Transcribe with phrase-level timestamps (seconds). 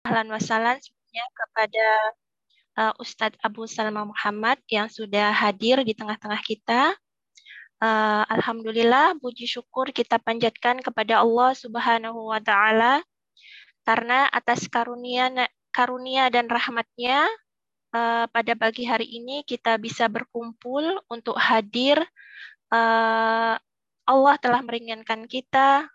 [0.00, 1.86] Ahlan wasalan semuanya kepada
[2.80, 6.96] uh, Ustadz Abu Salma Muhammad yang sudah hadir di tengah-tengah kita.
[7.80, 13.04] Uh, Alhamdulillah, puji syukur kita panjatkan kepada Allah Subhanahu wa Ta'ala
[13.84, 15.32] karena atas karunia
[15.72, 17.24] karunia dan rahmatnya
[17.92, 22.00] uh, pada pagi hari ini kita bisa berkumpul untuk hadir.
[22.72, 23.56] Uh,
[24.08, 25.88] Allah telah meringankan kita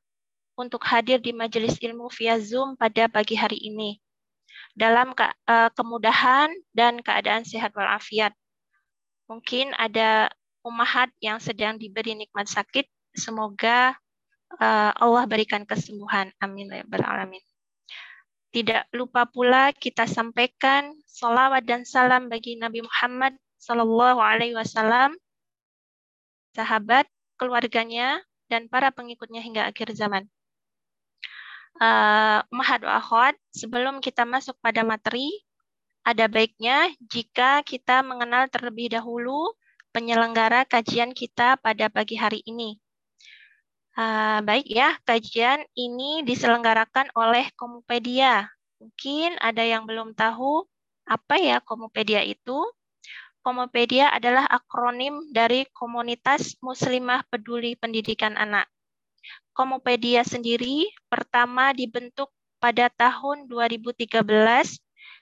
[0.56, 4.00] untuk hadir di majelis ilmu via Zoom pada pagi hari ini
[4.76, 8.32] dalam ke, uh, kemudahan dan keadaan sehat walafiat.
[9.28, 10.32] Mungkin ada
[10.64, 13.96] umahat yang sedang diberi nikmat sakit, semoga
[14.60, 16.32] uh, Allah berikan kesembuhan.
[16.40, 17.44] Amin ya alamin.
[18.56, 25.20] Tidak lupa pula kita sampaikan salawat dan salam bagi Nabi Muhammad Sallallahu Alaihi Wasallam,
[26.56, 27.04] sahabat,
[27.36, 30.32] keluarganya, dan para pengikutnya hingga akhir zaman
[31.80, 35.32] uh, Mahat Akhwat, sebelum kita masuk pada materi,
[36.06, 39.52] ada baiknya jika kita mengenal terlebih dahulu
[39.90, 42.78] penyelenggara kajian kita pada pagi hari ini.
[43.96, 48.52] Uh, baik ya, kajian ini diselenggarakan oleh Komupedia.
[48.78, 50.68] Mungkin ada yang belum tahu
[51.08, 52.60] apa ya Komupedia itu.
[53.40, 58.68] Komupedia adalah akronim dari Komunitas Muslimah Peduli Pendidikan Anak.
[59.56, 62.28] Komopedia sendiri pertama dibentuk
[62.60, 64.20] pada tahun 2013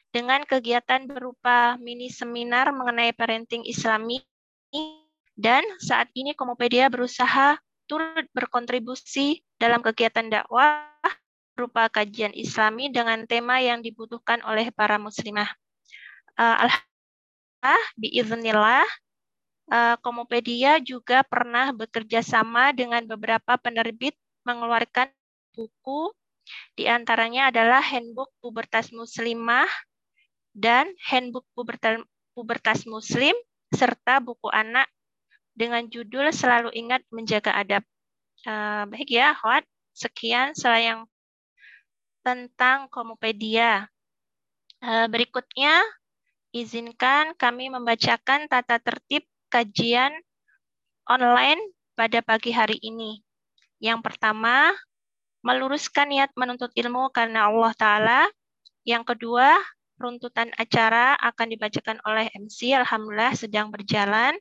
[0.09, 4.25] dengan kegiatan berupa mini seminar mengenai parenting islami
[5.37, 10.81] dan saat ini Komopedia berusaha turut berkontribusi dalam kegiatan dakwah
[11.53, 15.53] berupa kajian islami dengan tema yang dibutuhkan oleh para muslimah.
[16.33, 18.87] Uh, Alhamdulillah, biiznillah,
[19.69, 25.11] uh, Komopedia juga pernah bekerja sama dengan beberapa penerbit mengeluarkan
[25.55, 26.11] buku
[26.75, 29.69] di antaranya adalah Handbook Pubertas Muslimah
[30.53, 31.47] dan Handbook
[32.35, 33.33] Pubertas Muslim
[33.73, 34.85] serta buku anak
[35.55, 37.83] dengan judul Selalu Ingat Menjaga Adab.
[38.43, 39.63] Uh, baik ya, Hot.
[39.93, 41.05] Sekian selayang
[42.25, 43.85] tentang Komopedia.
[44.81, 45.79] Uh, berikutnya,
[46.51, 50.11] izinkan kami membacakan tata tertib kajian
[51.05, 51.61] online
[51.93, 53.22] pada pagi hari ini.
[53.83, 54.71] Yang pertama,
[55.43, 58.21] meluruskan niat menuntut ilmu karena Allah Ta'ala.
[58.87, 59.59] Yang kedua,
[59.99, 64.39] runtutan acara akan dibacakan oleh MC, Alhamdulillah sedang berjalan.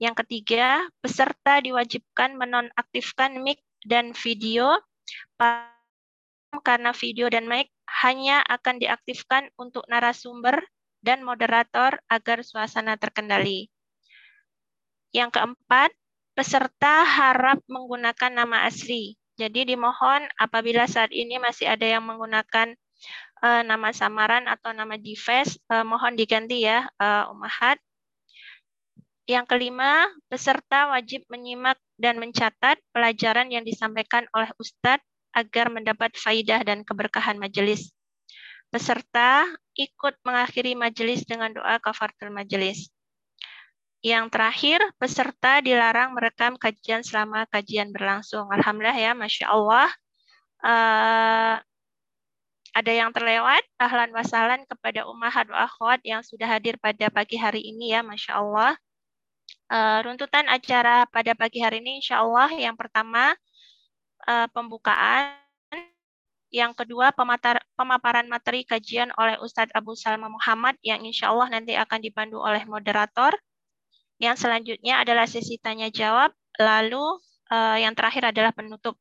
[0.00, 4.80] Yang ketiga, peserta diwajibkan menonaktifkan mic dan video
[6.64, 7.68] karena video dan mic
[8.00, 10.56] hanya akan diaktifkan untuk narasumber
[11.04, 13.68] dan moderator agar suasana terkendali.
[15.12, 15.92] Yang keempat,
[16.34, 19.18] peserta harap menggunakan nama asli.
[19.40, 22.76] Jadi dimohon apabila saat ini masih ada yang menggunakan
[23.40, 27.80] uh, nama samaran atau nama device, uh, mohon diganti ya, uh, Umahat.
[29.24, 36.60] Yang kelima, peserta wajib menyimak dan mencatat pelajaran yang disampaikan oleh Ustadz agar mendapat faidah
[36.66, 37.94] dan keberkahan majelis.
[38.70, 39.46] Peserta
[39.78, 42.90] ikut mengakhiri majelis dengan doa kafaratul majelis.
[44.00, 48.48] Yang terakhir, peserta dilarang merekam kajian selama kajian berlangsung.
[48.48, 49.88] Alhamdulillah ya, Masya Allah.
[50.64, 51.56] Uh,
[52.72, 57.60] ada yang terlewat, ahlan wasalan kepada ummahat wa akhwat yang sudah hadir pada pagi hari
[57.60, 58.72] ini ya, Masya Allah.
[59.68, 63.36] Uh, runtutan acara pada pagi hari ini, Insya Allah, yang pertama,
[64.24, 65.36] uh, pembukaan.
[66.50, 71.78] Yang kedua, pematar, pemaparan materi kajian oleh Ustadz Abu Salma Muhammad yang insya Allah nanti
[71.78, 73.30] akan dipandu oleh moderator.
[74.20, 77.00] Yang selanjutnya adalah sesi tanya jawab, lalu
[77.48, 79.00] uh, yang terakhir adalah penutup.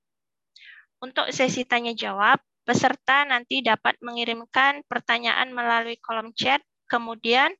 [1.03, 7.52] Untuk sesi tanya jawab, peserta nanti dapat mengirimkan pertanyaan melalui kolom chat, kemudian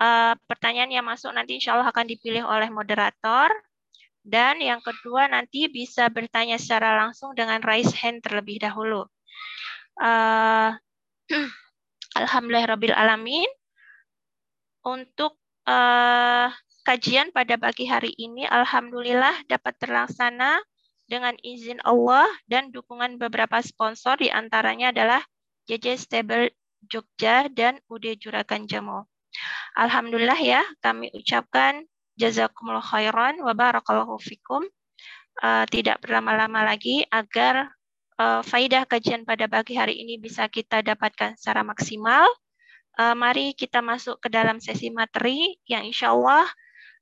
[0.00, 3.52] uh, pertanyaan yang masuk nanti insya Allah akan dipilih oleh moderator,
[4.26, 9.06] dan yang kedua nanti bisa bertanya secara langsung dengan raise hand terlebih dahulu.
[9.96, 10.76] Uh,
[12.12, 13.48] Alhamdulillah alamin.
[14.84, 16.52] Untuk uh,
[16.86, 20.62] Kajian pada pagi hari ini alhamdulillah dapat terlaksana
[21.10, 25.18] dengan izin Allah dan dukungan beberapa sponsor di antaranya adalah
[25.66, 26.54] JJ Stable
[26.86, 29.10] Jogja dan UD Juragan Jamo.
[29.74, 31.82] Alhamdulillah ya, kami ucapkan
[32.14, 34.62] jazakumullah khairan wa barakallahu fikum.
[35.42, 37.66] Uh, tidak berlama-lama lagi agar
[38.14, 42.30] uh, faidah kajian pada pagi hari ini bisa kita dapatkan secara maksimal.
[42.94, 46.46] Uh, mari kita masuk ke dalam sesi materi yang insya Allah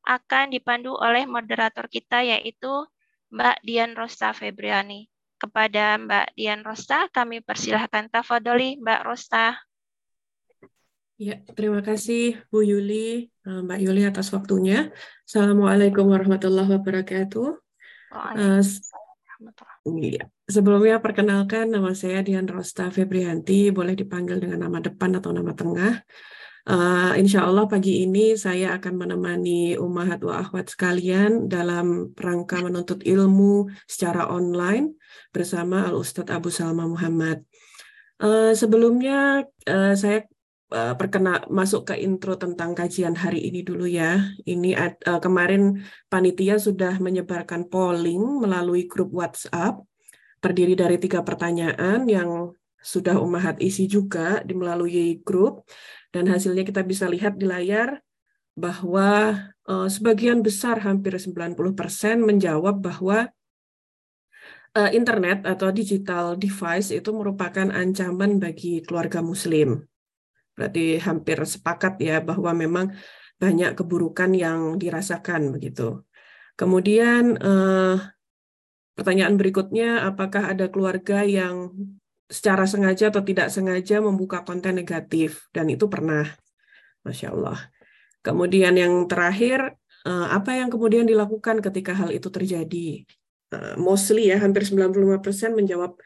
[0.05, 2.85] akan dipandu oleh moderator kita yaitu
[3.33, 5.09] Mbak Dian Rosta Febriani.
[5.35, 7.05] kepada Mbak Dian Rosta.
[7.13, 9.61] Kami persilahkan Tafadoli Mbak Rosta.
[11.15, 14.91] Ya, terima kasih Bu Yuli, eh, Mbak Yuli atas waktunya.
[15.29, 17.49] Assalamualaikum warahmatullahi wabarakatuh.
[18.15, 18.63] Uh,
[20.03, 20.27] ya.
[20.47, 26.03] Sebelumnya perkenalkan nama saya Dian Rosta Febrianti, boleh dipanggil dengan nama depan atau nama tengah.
[26.65, 33.05] Uh, insya Allah pagi ini saya akan menemani umat wa akhwat sekalian dalam rangka menuntut
[33.05, 34.97] ilmu secara online
[35.29, 37.45] bersama Al Ustadz Abu Salma Muhammad.
[38.17, 40.25] Uh, sebelumnya uh, saya
[40.75, 44.25] perkena masuk ke intro tentang kajian hari ini dulu ya.
[44.43, 44.75] Ini
[45.05, 49.85] uh, kemarin panitia sudah menyebarkan polling melalui grup WhatsApp
[50.41, 55.65] terdiri dari tiga pertanyaan yang sudah Umahat isi juga di melalui grup
[56.13, 58.05] dan hasilnya kita bisa lihat di layar
[58.55, 61.57] bahwa uh, sebagian besar hampir 90%
[62.21, 63.33] menjawab bahwa
[64.77, 69.83] uh, internet atau digital device itu merupakan ancaman bagi keluarga muslim.
[70.55, 72.95] Berarti hampir sepakat ya bahwa memang
[73.41, 76.07] banyak keburukan yang dirasakan begitu.
[76.55, 77.99] Kemudian uh,
[78.95, 81.75] pertanyaan berikutnya apakah ada keluarga yang
[82.31, 86.25] secara sengaja atau tidak sengaja membuka konten negatif dan itu pernah,
[87.05, 87.59] masya Allah.
[88.25, 89.77] Kemudian yang terakhir,
[90.09, 93.05] eh, apa yang kemudian dilakukan ketika hal itu terjadi?
[93.53, 96.01] Eh, mostly ya, hampir 95% menjawab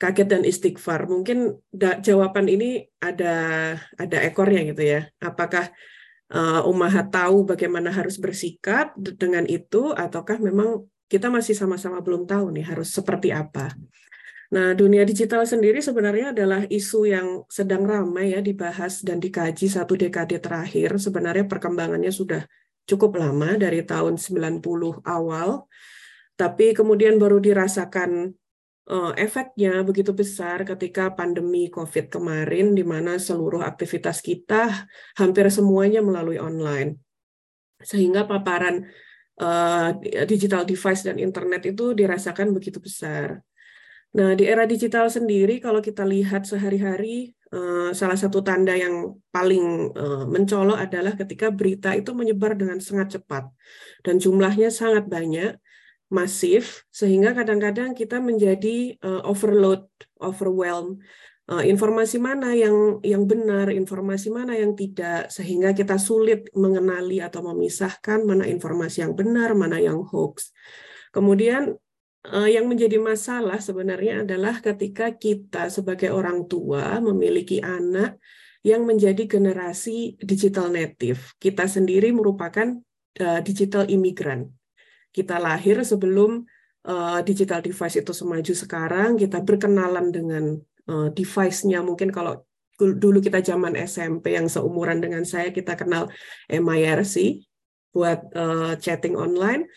[0.00, 1.04] kaget dan istighfar.
[1.04, 1.60] Mungkin
[2.00, 3.34] jawaban ini ada
[4.00, 5.00] ada ekornya gitu ya.
[5.20, 5.68] Apakah
[6.32, 12.48] uh, Umahat tahu bagaimana harus bersikap dengan itu, ataukah memang kita masih sama-sama belum tahu
[12.56, 13.76] nih harus seperti apa?
[14.50, 19.94] Nah, dunia digital sendiri sebenarnya adalah isu yang sedang ramai ya dibahas dan dikaji satu
[19.94, 20.98] dekade terakhir.
[20.98, 22.42] Sebenarnya perkembangannya sudah
[22.82, 25.70] cukup lama dari tahun 90 awal,
[26.34, 28.34] tapi kemudian baru dirasakan
[28.90, 36.02] uh, efeknya begitu besar ketika pandemi COVID kemarin, di mana seluruh aktivitas kita hampir semuanya
[36.02, 36.98] melalui online.
[37.78, 38.82] Sehingga paparan
[39.38, 39.94] uh,
[40.26, 43.38] digital device dan internet itu dirasakan begitu besar.
[44.10, 49.94] Nah, di era digital sendiri, kalau kita lihat sehari-hari, eh, salah satu tanda yang paling
[49.94, 53.46] eh, mencolok adalah ketika berita itu menyebar dengan sangat cepat
[54.02, 55.54] dan jumlahnya sangat banyak,
[56.10, 59.86] masif, sehingga kadang-kadang kita menjadi eh, overload,
[60.18, 60.98] overwhelm.
[61.50, 68.22] Informasi mana yang yang benar, informasi mana yang tidak, sehingga kita sulit mengenali atau memisahkan
[68.22, 70.54] mana informasi yang benar, mana yang hoax.
[71.10, 71.74] Kemudian
[72.28, 78.20] yang menjadi masalah sebenarnya adalah ketika kita sebagai orang tua memiliki anak
[78.60, 81.32] yang menjadi generasi digital native.
[81.40, 82.76] Kita sendiri merupakan
[83.24, 84.52] uh, digital imigran.
[85.08, 86.44] Kita lahir sebelum
[86.84, 90.44] uh, digital device itu semaju sekarang, kita berkenalan dengan
[90.90, 91.86] device-nya.
[91.86, 92.42] Mungkin kalau
[92.74, 96.10] dulu kita zaman SMP yang seumuran dengan saya, kita kenal
[96.50, 97.46] MIRC
[97.94, 98.18] buat
[98.82, 99.70] chatting online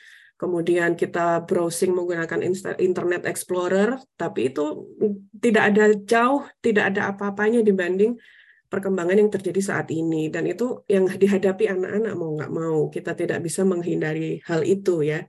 [0.44, 2.44] kemudian kita browsing menggunakan
[2.76, 4.92] Internet Explorer, tapi itu
[5.40, 8.20] tidak ada jauh, tidak ada apa-apanya dibanding
[8.68, 10.28] perkembangan yang terjadi saat ini.
[10.28, 12.92] Dan itu yang dihadapi anak-anak mau nggak mau.
[12.92, 15.24] Kita tidak bisa menghindari hal itu ya.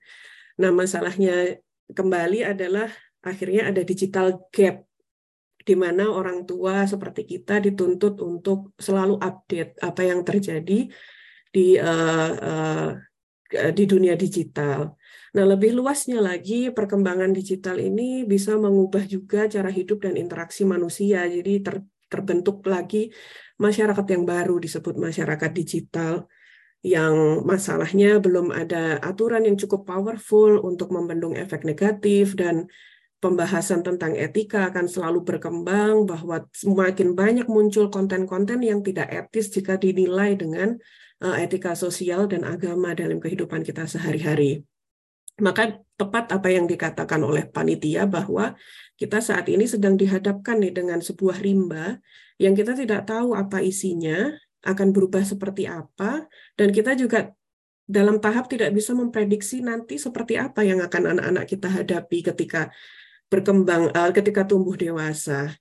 [0.59, 1.63] Nah masalahnya
[1.95, 2.91] kembali adalah
[3.23, 4.83] akhirnya ada digital gap
[5.65, 10.91] di mana orang tua seperti kita dituntut untuk selalu update apa yang terjadi
[11.55, 12.91] di uh, uh,
[13.71, 14.99] di dunia digital.
[15.35, 21.27] Nah, lebih luasnya lagi, perkembangan digital ini bisa mengubah juga cara hidup dan interaksi manusia.
[21.27, 23.11] Jadi ter, terbentuk lagi
[23.59, 26.31] masyarakat yang baru disebut masyarakat digital
[26.85, 32.69] yang masalahnya belum ada aturan yang cukup powerful untuk membendung efek negatif dan
[33.25, 39.81] pembahasan tentang etika akan selalu berkembang bahwa semakin banyak muncul konten-konten yang tidak etis jika
[39.81, 40.77] dinilai dengan
[41.25, 44.69] uh, etika sosial dan agama dalam kehidupan kita sehari-hari.
[45.43, 48.55] Maka tepat apa yang dikatakan oleh panitia bahwa
[48.95, 51.99] kita saat ini sedang dihadapkan nih dengan sebuah rimba
[52.39, 54.31] yang kita tidak tahu apa isinya,
[54.65, 56.25] akan berubah seperti apa,
[56.57, 57.35] dan kita juga
[57.85, 62.73] dalam tahap tidak bisa memprediksi nanti seperti apa yang akan anak-anak kita hadapi ketika
[63.29, 65.53] berkembang, uh, ketika tumbuh dewasa.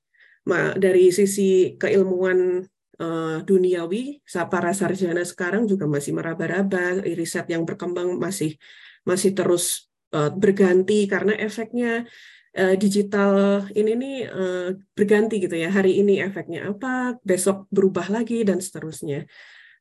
[0.76, 2.68] Dari sisi keilmuan
[3.00, 4.20] uh, duniawi,
[4.52, 8.60] para sarjana sekarang juga masih meraba-raba, riset yang berkembang masih
[9.04, 12.08] masih terus uh, berganti karena efeknya
[12.56, 15.70] uh, digital ini nih uh, berganti gitu ya.
[15.72, 19.28] Hari ini efeknya apa, besok berubah lagi dan seterusnya.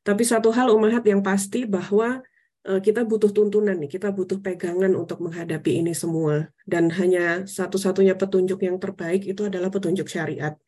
[0.03, 2.19] Tapi satu hal umahat yang pasti bahwa
[2.67, 6.51] eh, kita butuh tuntunan nih, kita butuh pegangan untuk menghadapi ini semua.
[6.67, 10.59] Dan hanya satu-satunya petunjuk yang terbaik itu adalah petunjuk syariat.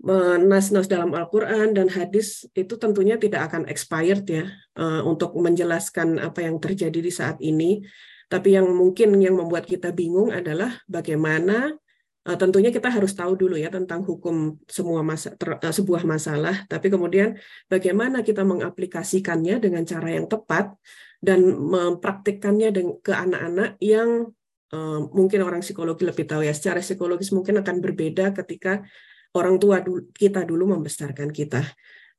[0.00, 4.48] Nas-nas dalam Al-Quran dan hadis itu tentunya tidak akan expired ya
[4.80, 7.84] eh, untuk menjelaskan apa yang terjadi di saat ini.
[8.30, 11.74] Tapi yang mungkin yang membuat kita bingung adalah bagaimana
[12.22, 16.94] uh, tentunya kita harus tahu dulu ya tentang hukum semua masa, ter, sebuah masalah, tapi
[16.94, 17.34] kemudian
[17.66, 20.78] bagaimana kita mengaplikasikannya dengan cara yang tepat
[21.18, 22.70] dan mempraktikkannya
[23.02, 24.30] ke anak-anak yang
[25.10, 26.54] mungkin orang psikologi lebih tahu ya.
[26.54, 28.86] Secara psikologis mungkin akan berbeda ketika
[29.34, 29.82] orang tua
[30.14, 31.62] kita dulu membesarkan kita.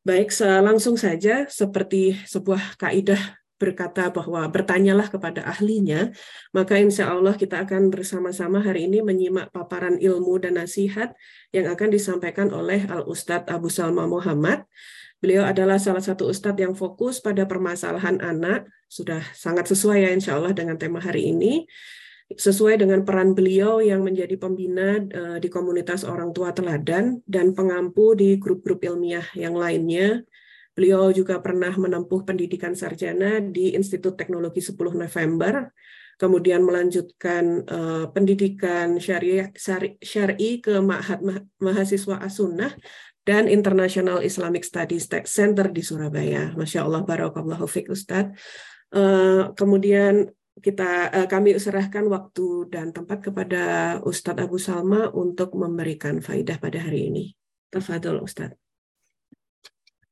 [0.02, 0.34] Baik,
[0.66, 3.22] langsung saja seperti sebuah kaidah
[3.62, 6.10] berkata bahwa bertanyalah kepada ahlinya,
[6.50, 11.14] maka insya Allah kita akan bersama-sama hari ini menyimak paparan ilmu dan nasihat
[11.54, 14.66] yang akan disampaikan oleh Al-Ustadz Abu Salma Muhammad.
[15.22, 20.42] Beliau adalah salah satu ustadz yang fokus pada permasalahan anak, sudah sangat sesuai ya insya
[20.42, 21.70] Allah dengan tema hari ini
[22.38, 28.14] sesuai dengan peran beliau yang menjadi pembina uh, di komunitas orang tua teladan dan pengampu
[28.14, 30.24] di grup-grup ilmiah yang lainnya
[30.72, 35.68] Beliau juga pernah menempuh pendidikan sarjana di Institut Teknologi 10 November,
[36.16, 39.52] kemudian melanjutkan uh, pendidikan syariah
[40.00, 41.20] syari ke Ma'had
[41.60, 42.72] Mahasiswa As-Sunnah
[43.28, 46.56] dan International Islamic Studies Center di Surabaya.
[46.56, 48.32] Masya Allah, barakallahu fiqh Ustadz.
[48.96, 53.64] Uh, kemudian kita uh, kami serahkan waktu dan tempat kepada
[54.04, 57.26] Ustadz Abu Salma untuk memberikan faidah pada hari ini.
[57.72, 58.60] Tafadol Ustadz.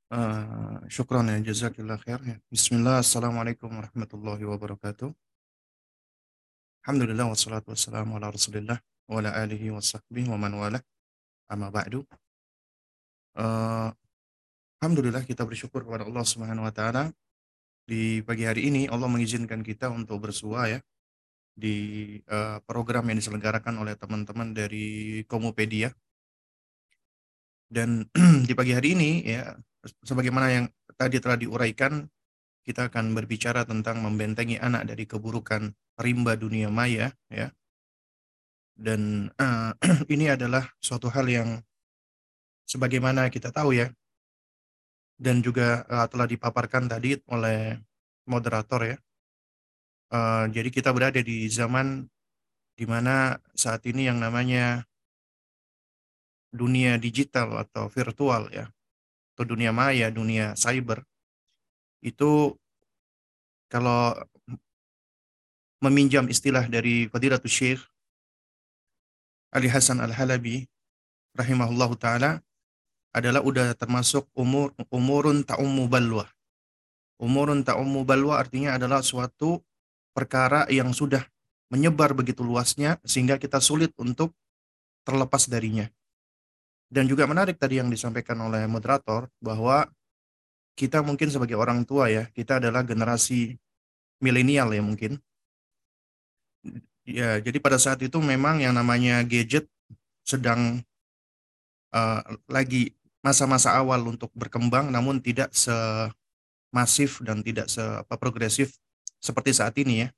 [0.10, 2.36] Uh, syukran ya jazakillah khair ya.
[2.48, 5.12] Bismillah assalamualaikum warahmatullahi wabarakatuh.
[6.88, 8.80] Alhamdulillah wassalatu wassalamu ala rasulillah
[9.12, 10.80] wa ala alihi wa sahbihi wa man wala
[11.52, 12.08] amma ba'du.
[13.36, 13.92] Uh,
[14.80, 17.12] Alhamdulillah kita bersyukur kepada Allah Subhanahu wa taala
[17.90, 20.80] di pagi hari ini Allah mengizinkan kita untuk bersua ya
[21.58, 21.76] di
[22.30, 25.90] uh, program yang diselenggarakan oleh teman-teman dari Komopedia.
[27.66, 28.06] Dan
[28.48, 29.58] di pagi hari ini ya
[30.06, 32.06] sebagaimana yang tadi telah diuraikan,
[32.62, 37.50] kita akan berbicara tentang membentengi anak dari keburukan rimba dunia maya, ya.
[38.78, 39.74] Dan uh,
[40.14, 41.50] ini adalah suatu hal yang
[42.70, 43.90] sebagaimana kita tahu ya,
[45.20, 47.76] dan juga uh, telah dipaparkan tadi oleh
[48.24, 48.98] moderator ya.
[50.10, 52.08] Uh, jadi kita berada di zaman
[52.74, 54.88] di mana saat ini yang namanya
[56.50, 58.72] dunia digital atau virtual ya
[59.36, 61.04] atau dunia maya, dunia cyber,
[62.02, 62.56] itu
[63.70, 64.18] kalau
[65.80, 67.82] meminjam istilah dari Fadilatul Syekh
[69.56, 70.68] Ali Hasan Al-Halabi
[71.38, 72.44] rahimahullahu taala
[73.16, 76.30] adalah udah termasuk umur umurun ta'ummu balwa.
[77.20, 79.60] Umurun ta'ummu balwa artinya adalah suatu
[80.14, 81.26] perkara yang sudah
[81.70, 84.34] menyebar begitu luasnya sehingga kita sulit untuk
[85.06, 85.90] terlepas darinya.
[86.90, 89.86] Dan juga menarik tadi yang disampaikan oleh moderator bahwa
[90.74, 93.54] kita mungkin sebagai orang tua ya, kita adalah generasi
[94.18, 95.22] milenial ya mungkin.
[97.06, 99.70] Ya, jadi pada saat itu memang yang namanya gadget
[100.26, 100.82] sedang
[101.94, 107.84] uh, lagi masa-masa awal untuk berkembang namun tidak semasif dan tidak se
[108.16, 108.76] progresif
[109.20, 110.10] seperti saat ini ya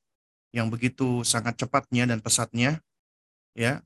[0.51, 2.83] yang begitu sangat cepatnya dan pesatnya
[3.57, 3.81] ya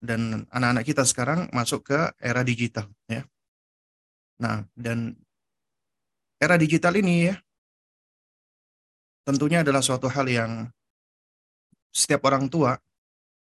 [0.00, 3.24] dan anak-anak kita sekarang masuk ke era digital ya.
[4.40, 5.12] Nah, dan
[6.40, 7.36] era digital ini ya
[9.28, 10.52] tentunya adalah suatu hal yang
[11.92, 12.80] setiap orang tua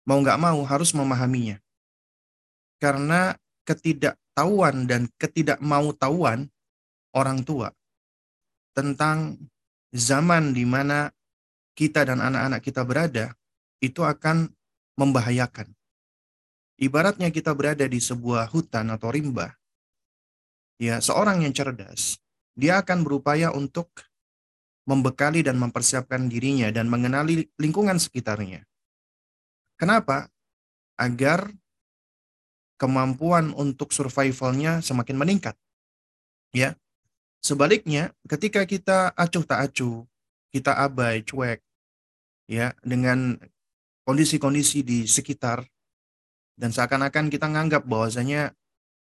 [0.10, 1.62] mau nggak mau harus memahaminya.
[2.82, 3.36] Karena
[3.70, 6.50] ketidaktahuan dan ketidakmau tahuan
[7.14, 7.70] orang tua
[8.74, 9.38] tentang
[9.94, 11.14] zaman di mana
[11.78, 13.26] kita dan anak-anak kita berada
[13.78, 14.50] itu akan
[14.98, 15.70] membahayakan.
[16.80, 19.54] Ibaratnya kita berada di sebuah hutan atau rimba.
[20.80, 22.18] Ya, seorang yang cerdas,
[22.56, 23.92] dia akan berupaya untuk
[24.88, 28.64] membekali dan mempersiapkan dirinya dan mengenali lingkungan sekitarnya.
[29.76, 30.32] Kenapa?
[30.96, 31.52] Agar
[32.80, 35.54] kemampuan untuk survivalnya semakin meningkat.
[36.56, 36.80] Ya.
[37.40, 40.04] Sebaliknya, ketika kita acuh tak acuh,
[40.52, 41.64] kita abai, cuek,
[42.52, 43.40] ya, dengan
[44.04, 45.64] kondisi-kondisi di sekitar
[46.60, 48.52] dan seakan-akan kita nganggap bahwasanya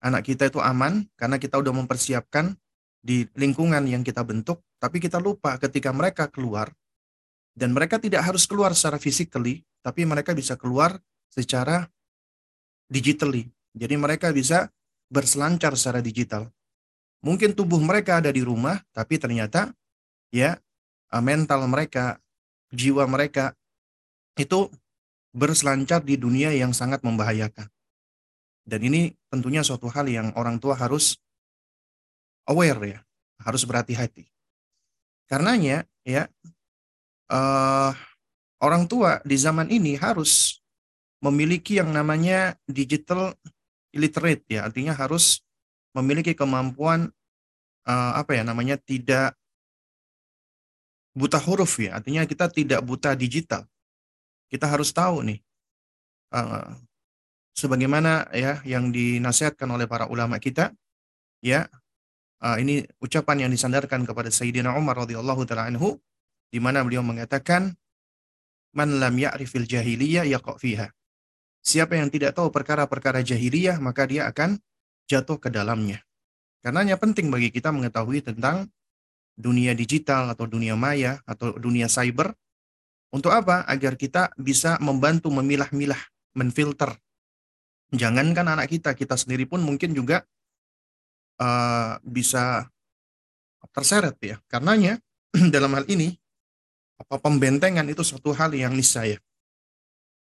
[0.01, 2.57] anak kita itu aman karena kita udah mempersiapkan
[3.05, 6.73] di lingkungan yang kita bentuk, tapi kita lupa ketika mereka keluar
[7.53, 10.97] dan mereka tidak harus keluar secara physically, tapi mereka bisa keluar
[11.29, 11.93] secara
[12.89, 13.51] digitally.
[13.75, 14.71] Jadi mereka bisa
[15.11, 16.49] berselancar secara digital.
[17.25, 19.73] Mungkin tubuh mereka ada di rumah, tapi ternyata
[20.29, 20.61] ya
[21.25, 22.21] mental mereka,
[22.75, 23.57] jiwa mereka
[24.37, 24.69] itu
[25.35, 27.67] berselancar di dunia yang sangat membahayakan.
[28.65, 31.21] Dan ini tentunya suatu hal yang orang tua harus
[32.49, 33.01] aware ya,
[33.41, 34.29] harus berhati-hati.
[35.25, 36.29] Karenanya ya
[37.33, 37.93] uh,
[38.61, 40.61] orang tua di zaman ini harus
[41.25, 43.33] memiliki yang namanya digital
[43.97, 45.41] illiterate ya, artinya harus
[45.97, 47.09] memiliki kemampuan
[47.89, 49.33] uh, apa ya namanya tidak
[51.17, 53.65] buta huruf ya, artinya kita tidak buta digital.
[54.53, 55.41] Kita harus tahu nih
[56.37, 56.77] uh,
[57.55, 60.75] sebagaimana ya yang dinasihatkan oleh para ulama kita
[61.41, 61.71] ya
[62.43, 65.97] uh, ini ucapan yang disandarkan kepada Sayyidina Umar radhiyallahu taala anhu
[66.51, 67.73] di mana beliau mengatakan
[68.75, 70.91] man lam ya'rifil jahiliyah yaqa fiha.
[71.65, 74.61] Siapa yang tidak tahu perkara-perkara jahiliyah maka dia akan
[75.09, 76.05] jatuh ke dalamnya.
[76.61, 78.69] Karenanya penting bagi kita mengetahui tentang
[79.35, 82.37] dunia digital atau dunia maya atau dunia cyber
[83.15, 83.63] untuk apa?
[83.65, 86.01] Agar kita bisa membantu memilah-milah,
[86.35, 86.99] menfilter.
[87.95, 90.27] Jangankan anak kita, kita sendiri pun mungkin juga
[91.39, 92.67] uh, bisa
[93.71, 94.37] terseret ya.
[94.51, 94.99] Karenanya
[95.55, 96.11] dalam hal ini
[96.99, 99.19] apa pembentengan itu suatu hal yang niscaya.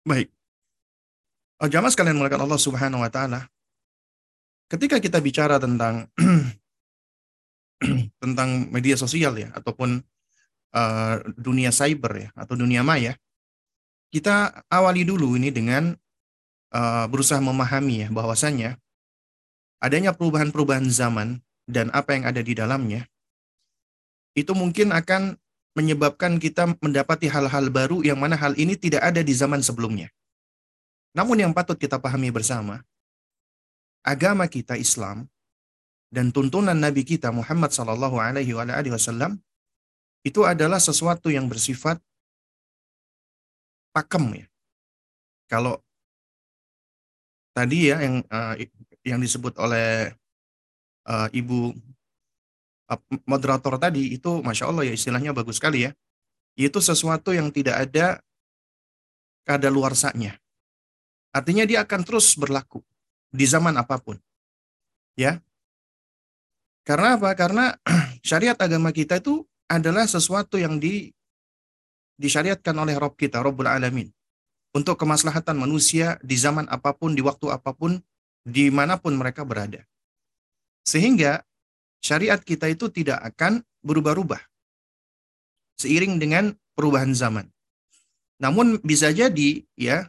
[0.06, 0.30] Baik.
[1.58, 3.50] Oh, jamaah sekalian mengatakan Allah Subhanahu wa taala.
[4.70, 6.06] Ketika kita bicara tentang
[8.22, 9.98] tentang media sosial ya ataupun
[10.74, 13.18] uh, dunia cyber ya atau dunia maya,
[14.14, 15.98] kita awali dulu ini dengan
[16.70, 18.78] uh, berusaha memahami ya bahwasanya
[19.82, 23.02] adanya perubahan-perubahan zaman dan apa yang ada di dalamnya
[24.38, 25.34] itu mungkin akan
[25.74, 30.10] menyebabkan kita mendapati hal-hal baru yang mana hal ini tidak ada di zaman sebelumnya.
[31.16, 32.84] Namun yang patut kita pahami bersama,
[34.04, 35.28] agama kita Islam
[36.08, 39.36] dan tuntunan Nabi kita Muhammad Sallallahu Alaihi Wasallam
[40.24, 42.00] itu adalah sesuatu yang bersifat
[43.92, 44.46] pakem ya.
[45.48, 45.80] Kalau
[47.56, 48.54] tadi ya yang uh,
[49.04, 50.12] yang disebut oleh
[51.08, 51.72] uh, Ibu
[52.92, 55.92] uh, moderator tadi itu masya Allah ya istilahnya bagus sekali ya.
[56.59, 58.18] Itu sesuatu yang tidak ada
[59.46, 60.37] kada luarsanya.
[61.32, 62.80] Artinya dia akan terus berlaku
[63.28, 64.16] di zaman apa pun.
[65.18, 65.42] Ya.
[66.86, 67.36] Karena apa?
[67.36, 67.76] Karena
[68.28, 71.12] syariat agama kita itu adalah sesuatu yang di,
[72.16, 74.08] disyariatkan oleh Rob kita, Rabbul Alamin.
[74.72, 78.00] Untuk kemaslahatan manusia di zaman apa pun, di waktu apa pun,
[78.44, 79.84] di mana pun mereka berada.
[80.88, 81.44] Sehingga
[82.00, 84.40] syariat kita itu tidak akan berubah-ubah.
[85.76, 87.52] Seiring dengan perubahan zaman.
[88.40, 90.08] Namun bisa jadi ya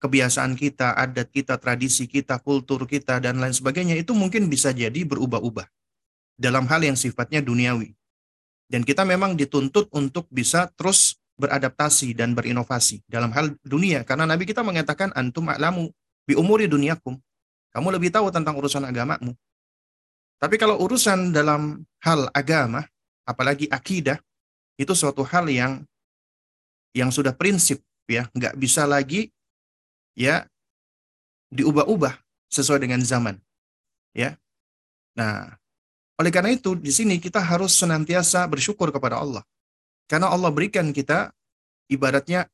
[0.00, 5.04] kebiasaan kita, adat kita, tradisi kita, kultur kita, dan lain sebagainya itu mungkin bisa jadi
[5.04, 5.68] berubah-ubah
[6.40, 7.92] dalam hal yang sifatnya duniawi.
[8.70, 14.04] Dan kita memang dituntut untuk bisa terus beradaptasi dan berinovasi dalam hal dunia.
[14.08, 15.92] Karena Nabi kita mengatakan, antum a'lamu
[16.24, 17.20] bi umuri duniakum.
[17.70, 19.36] Kamu lebih tahu tentang urusan agamamu.
[20.40, 22.88] Tapi kalau urusan dalam hal agama,
[23.28, 24.16] apalagi akidah,
[24.80, 25.84] itu suatu hal yang
[26.96, 29.28] yang sudah prinsip ya, nggak bisa lagi
[30.20, 30.44] ya
[31.48, 32.20] diubah-ubah
[32.52, 33.40] sesuai dengan zaman.
[34.12, 34.36] Ya.
[35.16, 35.56] Nah,
[36.20, 39.40] oleh karena itu, di sini kita harus senantiasa bersyukur kepada Allah.
[40.04, 41.32] Karena Allah berikan kita
[41.88, 42.44] ibaratnya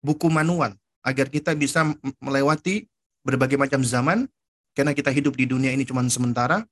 [0.00, 0.72] buku manual
[1.04, 1.92] agar kita bisa
[2.24, 2.88] melewati
[3.20, 4.24] berbagai macam zaman
[4.72, 6.64] karena kita hidup di dunia ini cuma sementara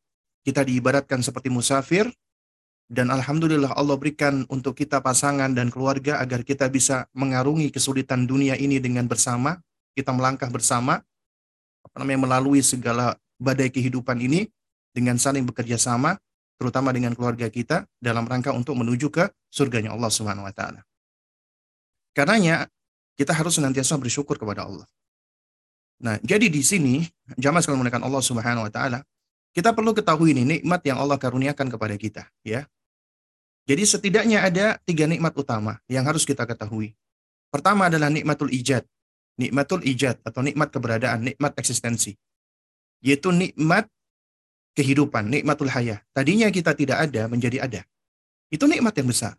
[0.42, 2.08] kita diibaratkan seperti musafir
[2.92, 8.58] dan alhamdulillah Allah berikan untuk kita pasangan dan keluarga agar kita bisa mengarungi kesulitan dunia
[8.58, 9.56] ini dengan bersama
[9.92, 11.00] kita melangkah bersama
[11.82, 14.48] apa namanya melalui segala badai kehidupan ini
[14.94, 16.20] dengan saling bekerja sama,
[16.60, 20.86] terutama dengan keluarga kita dalam rangka untuk menuju ke surganya Allah Subhanahu wa taala.
[22.14, 22.68] Karenanya
[23.16, 24.86] kita harus senantiasa bersyukur kepada Allah.
[26.02, 27.02] Nah, jadi di sini
[27.38, 29.00] jamaah sekalian menggunakan Allah Subhanahu wa taala,
[29.52, 32.64] kita perlu ketahui ini nikmat yang Allah karuniakan kepada kita, ya.
[33.62, 36.98] Jadi setidaknya ada tiga nikmat utama yang harus kita ketahui.
[37.52, 38.82] Pertama adalah nikmatul ijad.
[39.40, 42.16] Nikmatul ijad atau nikmat keberadaan, nikmat eksistensi.
[43.00, 43.88] Yaitu nikmat
[44.76, 46.00] kehidupan, nikmatul hayah.
[46.12, 47.82] Tadinya kita tidak ada menjadi ada.
[48.52, 49.34] Itu nikmat yang besar.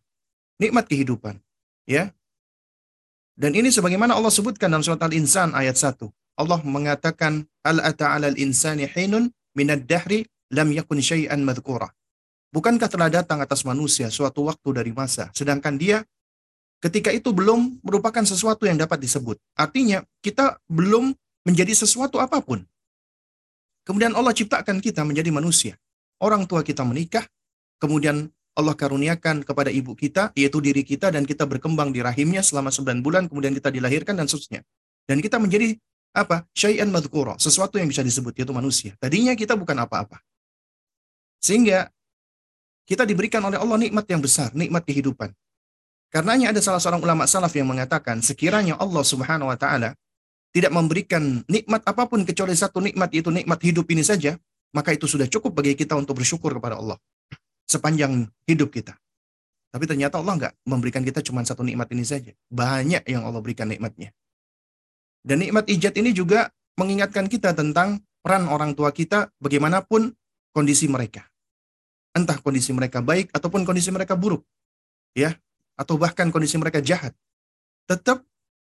[0.57, 1.37] Nikmat kehidupan.
[1.85, 2.09] Ya.
[3.33, 6.05] Dan ini sebagaimana Allah sebutkan dalam surat Al-Insan ayat 1.
[6.37, 11.89] Allah mengatakan, Al ata al insani hinun minad dahri lam yakun syai'an madhkura.
[12.53, 16.05] Bukankah telah datang atas manusia suatu waktu dari masa, sedangkan dia
[16.83, 19.39] ketika itu belum merupakan sesuatu yang dapat disebut.
[19.55, 21.15] Artinya, kita belum
[21.47, 22.59] menjadi sesuatu apa pun.
[23.87, 25.79] Kemudian Allah ciptakan kita menjadi manusia.
[26.19, 27.23] Orang tua kita menikah,
[27.79, 32.71] kemudian Allah karuniakan kepada ibu kita, yaitu diri kita, dan kita berkembang di rahimnya selama
[32.71, 34.63] 9 bulan, kemudian kita dilahirkan, dan seterusnya.
[35.07, 35.75] Dan kita menjadi
[36.15, 36.47] apa?
[36.55, 38.95] Syai'an madhkura, sesuatu yang bisa disebut, yaitu manusia.
[38.99, 40.21] Tadinya kita bukan apa-apa.
[41.43, 41.91] Sehingga
[42.87, 45.33] kita diberikan oleh Allah nikmat yang besar, nikmat kehidupan.
[46.13, 49.97] Karenanya ada salah seorang ulama salaf yang mengatakan, sekiranya Allah subhanahu wa ta'ala
[50.53, 54.37] tidak memberikan nikmat apa pun kecuali satu nikmat, yaitu nikmat hidup ini saja,
[54.77, 57.01] maka itu sudah cukup bagi kita untuk bersyukur kepada Allah
[57.65, 58.93] sepanjang hidup kita.
[59.73, 62.29] Tapi ternyata Allah nggak memberikan kita cuma satu nikmat ini saja.
[62.53, 64.13] Banyak yang Allah berikan nikmatnya.
[65.25, 70.13] Dan nikmat ijat ini juga mengingatkan kita tentang peran orang tua kita bagaimanapun
[70.53, 71.25] kondisi mereka.
[72.13, 74.45] Entah kondisi mereka baik ataupun kondisi mereka buruk.
[75.17, 75.33] Ya,
[75.77, 77.13] atau bahkan kondisi mereka jahat.
[77.89, 78.23] Tetap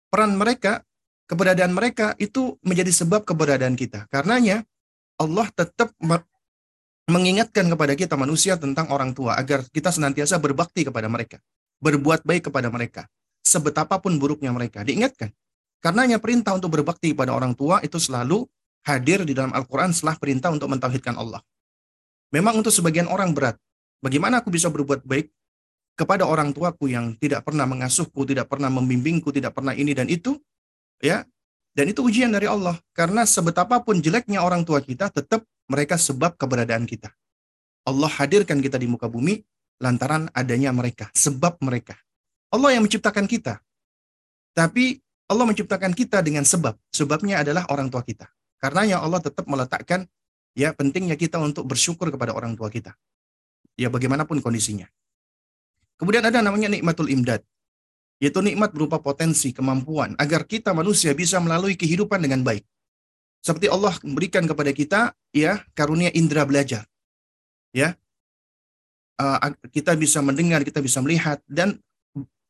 [0.09, 0.81] peran mereka,
[1.29, 4.07] keberadaan mereka itu menjadi sebab keberadaan kita.
[4.09, 4.65] Karenanya
[5.19, 5.93] Allah tetap
[7.07, 11.37] mengingatkan kepada kita manusia tentang orang tua agar kita senantiasa berbakti kepada mereka,
[11.83, 13.05] berbuat baik kepada mereka,
[13.43, 14.81] sebetapapun buruknya mereka.
[14.81, 15.29] Diingatkan.
[15.83, 18.47] Karenanya perintah untuk berbakti kepada orang tua itu selalu
[18.87, 21.43] hadir di dalam Al-Quran setelah perintah untuk mentauhidkan Allah.
[22.31, 23.59] Memang untuk sebagian orang berat.
[23.99, 25.27] Bagaimana aku bisa berbuat baik
[25.93, 30.38] kepada orang tuaku yang tidak pernah mengasuhku, tidak pernah membimbingku, tidak pernah ini dan itu?
[31.03, 31.27] Ya,
[31.73, 32.77] dan itu ujian dari Allah.
[32.93, 37.13] Karena sebetapapun jeleknya orang tua kita, tetap mereka sebab keberadaan kita.
[37.84, 39.43] Allah hadirkan kita di muka bumi
[39.82, 41.97] lantaran adanya mereka, sebab mereka.
[42.53, 43.60] Allah yang menciptakan kita.
[44.53, 46.77] Tapi Allah menciptakan kita dengan sebab.
[46.93, 48.29] Sebabnya adalah orang tua kita.
[48.62, 50.06] Karenanya Allah tetap meletakkan
[50.53, 52.93] ya pentingnya kita untuk bersyukur kepada orang tua kita.
[53.73, 54.86] Ya bagaimanapun kondisinya.
[55.97, 57.41] Kemudian ada namanya nikmatul imdad.
[58.21, 62.63] Yaitu nikmat berupa potensi, kemampuan agar kita manusia bisa melalui kehidupan dengan baik.
[63.43, 66.88] Seperti Allah memberikan kepada kita ya karunia indera belajar.
[67.75, 67.99] Ya.
[69.19, 71.77] Uh, kita bisa mendengar, kita bisa melihat dan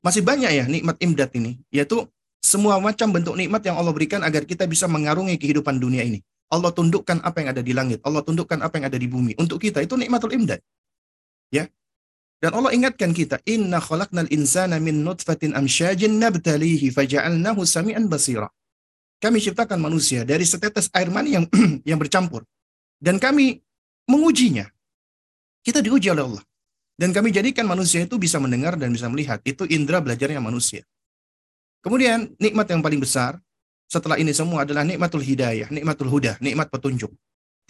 [0.05, 2.05] masih banyak ya nikmat imdad ini, yaitu
[2.43, 6.19] semua macam bentuk nikmat yang Allah berikan agar kita bisa mengarungi kehidupan dunia ini.
[6.51, 9.33] Allah tundukkan apa yang ada di langit, Allah tundukkan apa yang ada di bumi.
[9.41, 10.61] Untuk kita itu nikmatul imdad.
[11.49, 11.65] Ya.
[12.43, 18.51] Dan Allah ingatkan kita, "Inna khalaqnal insana min nutfatin amsyajin nabtalihi faja'alnahu samian basira."
[19.23, 21.47] Kami ciptakan manusia dari setetes air mani yang
[21.89, 22.43] yang bercampur.
[22.99, 23.63] Dan kami
[24.11, 24.67] mengujinya.
[25.63, 26.43] Kita diuji oleh Allah.
[26.99, 29.39] Dan kami jadikan manusia itu bisa mendengar dan bisa melihat.
[29.47, 30.83] Itu indera belajarnya manusia.
[31.79, 33.39] Kemudian nikmat yang paling besar
[33.87, 37.11] setelah ini semua adalah nikmatul hidayah, nikmatul huda, nikmat petunjuk.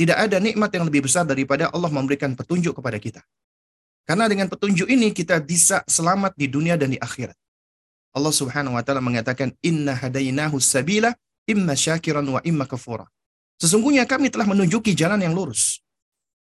[0.02, 3.22] Tidak ada nikmat yang lebih besar daripada Allah memberikan petunjuk kepada kita.
[4.04, 7.36] Karena dengan petunjuk ini kita bisa selamat di dunia dan di akhirat.
[8.14, 11.16] Allah Subhanahu wa taala mengatakan inna hadainahu sabila
[11.50, 13.08] imma syakiran wa imma kafura.
[13.58, 15.80] Sesungguhnya kami telah menunjuki jalan yang lurus.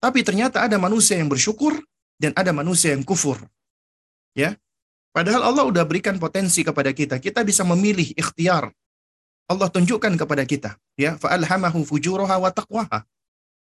[0.02, 1.78] Tapi ternyata ada manusia yang bersyukur
[2.20, 3.40] dan ada manusia yang kufur.
[4.36, 4.58] Ya.
[5.14, 7.22] Padahal Allah udah berikan potensi kepada kita.
[7.22, 8.74] Kita bisa memilih ikhtiar.
[9.46, 13.04] Allah tunjukkan kepada kita, ya, fa'alhamahu fujuraha wa taqwaha.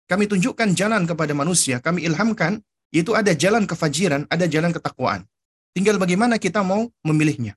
[0.07, 5.23] Kami tunjukkan jalan kepada manusia, kami ilhamkan itu ada jalan kefajiran, ada jalan ketakwaan.
[5.71, 7.55] Tinggal bagaimana kita mau memilihnya.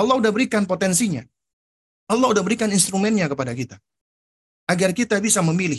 [0.00, 1.20] Allah udah berikan potensinya.
[2.08, 3.76] Allah udah berikan instrumennya kepada kita.
[4.64, 5.78] Agar kita bisa memilih.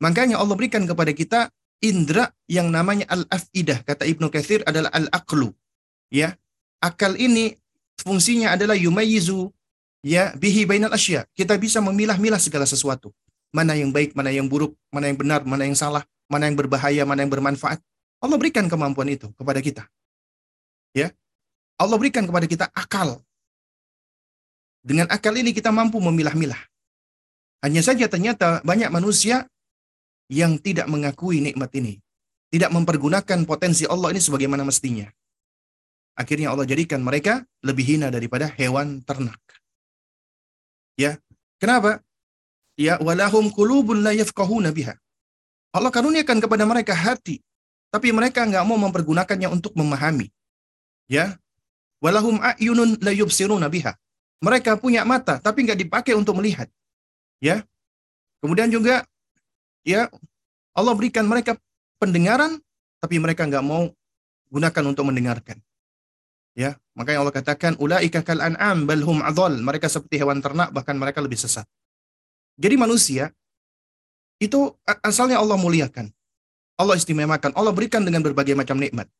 [0.00, 1.52] Makanya Allah berikan kepada kita
[1.84, 3.84] indera yang namanya al-afidah.
[3.84, 5.52] Kata Ibnu Kathir adalah al-aqlu.
[6.08, 6.34] Ya.
[6.80, 7.58] Akal ini
[8.00, 9.50] fungsinya adalah yumayizu
[10.06, 11.26] ya bihi bainal asya.
[11.34, 13.12] Kita bisa memilah-milah segala sesuatu.
[13.52, 17.02] Mana yang baik, mana yang buruk, mana yang benar, mana yang salah, mana yang berbahaya,
[17.02, 17.80] mana yang bermanfaat.
[18.18, 19.84] Allah berikan kemampuan itu kepada kita.
[20.92, 21.14] Ya.
[21.78, 23.22] Allah berikan kepada kita akal
[24.88, 26.58] dengan akal ini kita mampu memilah-milah.
[27.60, 29.50] Hanya saja ternyata banyak manusia
[30.30, 32.00] yang tidak mengakui nikmat ini.
[32.48, 35.04] Tidak mempergunakan potensi Allah ini sebagaimana mestinya.
[36.16, 39.36] Akhirnya Allah jadikan mereka lebih hina daripada hewan ternak.
[40.96, 41.20] Ya,
[41.60, 42.00] kenapa?
[42.80, 44.96] Ya, walahum kulubun la yafqahuna biha.
[45.76, 47.44] Allah karuniakan kepada mereka hati,
[47.88, 50.28] tapi mereka nggak mau mempergunakannya untuk memahami.
[51.08, 51.40] Ya,
[52.04, 53.96] walahum ayunun la yubsiruna biha.
[54.38, 56.70] Mereka punya mata tapi nggak dipakai untuk melihat.
[57.42, 57.66] Ya.
[58.38, 59.02] Kemudian juga
[59.82, 60.06] ya
[60.78, 61.58] Allah berikan mereka
[61.98, 62.62] pendengaran
[63.02, 63.90] tapi mereka nggak mau
[64.52, 65.58] gunakan untuk mendengarkan.
[66.58, 69.54] Ya, makanya Allah katakan ulaika kal an'am bal hum adhal.
[69.62, 71.66] Mereka seperti hewan ternak bahkan mereka lebih sesat.
[72.58, 73.30] Jadi manusia
[74.42, 76.10] itu asalnya Allah muliakan.
[76.78, 77.50] Allah istimewakan.
[77.58, 79.10] Allah berikan dengan berbagai macam nikmat.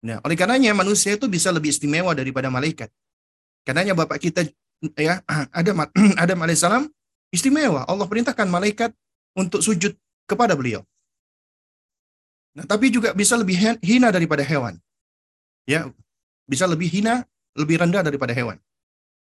[0.00, 2.88] Nah, oleh karenanya manusia itu bisa lebih istimewa daripada malaikat.
[3.68, 4.48] Karenanya Bapak kita
[4.96, 5.20] ya
[5.60, 5.84] Adam
[6.24, 6.88] Adam alaihissalam
[7.28, 7.84] istimewa.
[7.84, 8.96] Allah perintahkan malaikat
[9.36, 9.92] untuk sujud
[10.24, 10.80] kepada beliau.
[12.56, 14.80] Nah, tapi juga bisa lebih hina daripada hewan.
[15.68, 15.92] Ya,
[16.48, 18.56] bisa lebih hina, lebih rendah daripada hewan.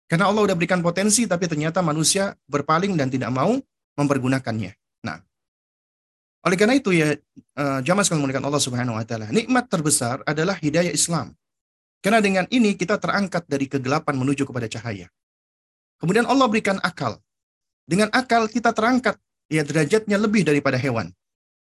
[0.06, 3.58] Karena Allah sudah berikan potensi, tapi ternyata manusia berpaling dan tidak mau
[3.98, 4.74] mempergunakannya.
[6.40, 7.20] Oleh karena itu ya,
[7.60, 11.36] uh, jamaah sekalian Allah Subhanahu Wa Taala, nikmat terbesar adalah hidayah Islam.
[12.00, 15.12] Karena dengan ini kita terangkat dari kegelapan menuju kepada cahaya.
[16.00, 17.20] Kemudian Allah berikan akal.
[17.84, 19.20] Dengan akal kita terangkat,
[19.52, 21.12] ya derajatnya lebih daripada hewan.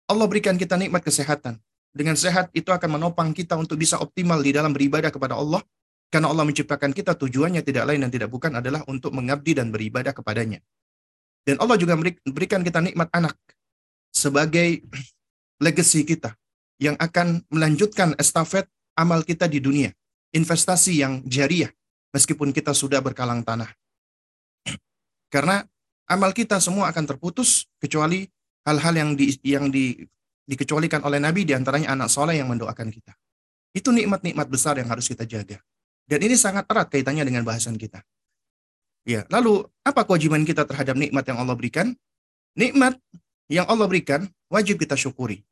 [0.07, 1.59] Allah berikan kita nikmat kesehatan.
[1.91, 5.59] Dengan sehat itu akan menopang kita untuk bisa optimal di dalam beribadah kepada Allah.
[6.07, 10.15] Karena Allah menciptakan kita tujuannya tidak lain dan tidak bukan adalah untuk mengabdi dan beribadah
[10.15, 10.63] kepadanya.
[11.43, 11.99] Dan Allah juga
[12.31, 13.35] berikan kita nikmat anak
[14.13, 14.85] sebagai
[15.59, 16.37] legacy kita
[16.79, 19.91] yang akan melanjutkan estafet amal kita di dunia.
[20.33, 21.69] Investasi yang jariah
[22.13, 23.69] meskipun kita sudah berkalang tanah.
[25.33, 25.65] Karena
[26.09, 28.29] amal kita semua akan terputus kecuali
[28.69, 30.05] hal-hal yang di, yang di,
[30.45, 33.17] dikecualikan oleh Nabi di antaranya anak soleh yang mendoakan kita.
[33.73, 35.57] Itu nikmat-nikmat besar yang harus kita jaga.
[36.05, 38.05] Dan ini sangat erat kaitannya dengan bahasan kita.
[39.03, 41.97] Ya, lalu apa kewajiban kita terhadap nikmat yang Allah berikan?
[42.55, 43.01] Nikmat
[43.51, 45.43] yang Allah berikan wajib kita syukuri.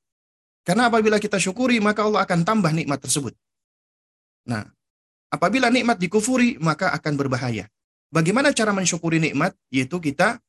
[0.67, 3.33] Karena apabila kita syukuri, maka Allah akan tambah nikmat tersebut.
[4.45, 4.69] Nah,
[5.33, 7.67] apabila nikmat dikufuri, maka akan berbahaya.
[8.13, 9.57] Bagaimana cara mensyukuri nikmat?
[9.73, 10.43] Yaitu kita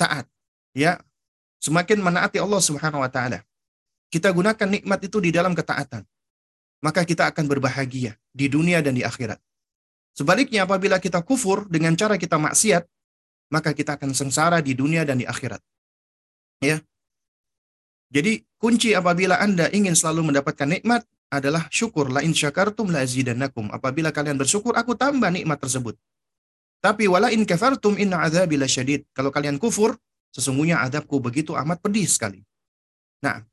[0.00, 0.24] taat.
[0.72, 1.02] Ya,
[1.60, 3.44] semakin menaati Allah Subhanahu wa taala.
[4.08, 6.04] Kita gunakan nikmat itu di dalam ketaatan.
[6.82, 9.38] Maka kita akan berbahagia di dunia dan di akhirat.
[10.12, 12.84] Sebaliknya apabila kita kufur dengan cara kita maksiat,
[13.48, 15.60] maka kita akan sengsara di dunia dan di akhirat.
[16.62, 16.78] Ya.
[18.14, 23.72] Jadi kunci apabila Anda ingin selalu mendapatkan nikmat adalah syukur la in syakartum la azidannakum.
[23.74, 25.98] Apabila kalian bersyukur, aku tambah nikmat tersebut.
[26.78, 29.10] Tapi wala in kafartum inna adzabi lasyadid.
[29.10, 29.98] Kalau kalian kufur,
[30.32, 32.40] Sesungguhnya adabku begitu amat pedih sekali.
[33.20, 33.44] Nah,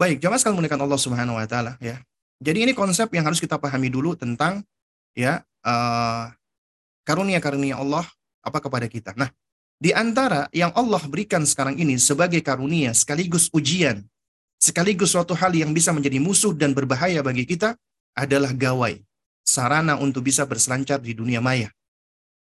[0.00, 2.00] baik, jamaah sekalian menggunakan Allah Subhanahu wa taala ya.
[2.42, 4.64] Jadi ini konsep yang harus kita pahami dulu tentang
[5.12, 6.32] ya uh,
[7.04, 8.02] karunia-karunia Allah
[8.40, 9.12] apa kepada kita.
[9.14, 9.28] Nah,
[9.82, 14.06] di antara yang Allah berikan sekarang ini sebagai karunia sekaligus ujian,
[14.62, 17.74] sekaligus suatu hal yang bisa menjadi musuh dan berbahaya bagi kita
[18.14, 19.02] adalah gawai,
[19.42, 21.66] sarana untuk bisa berselancar di dunia maya.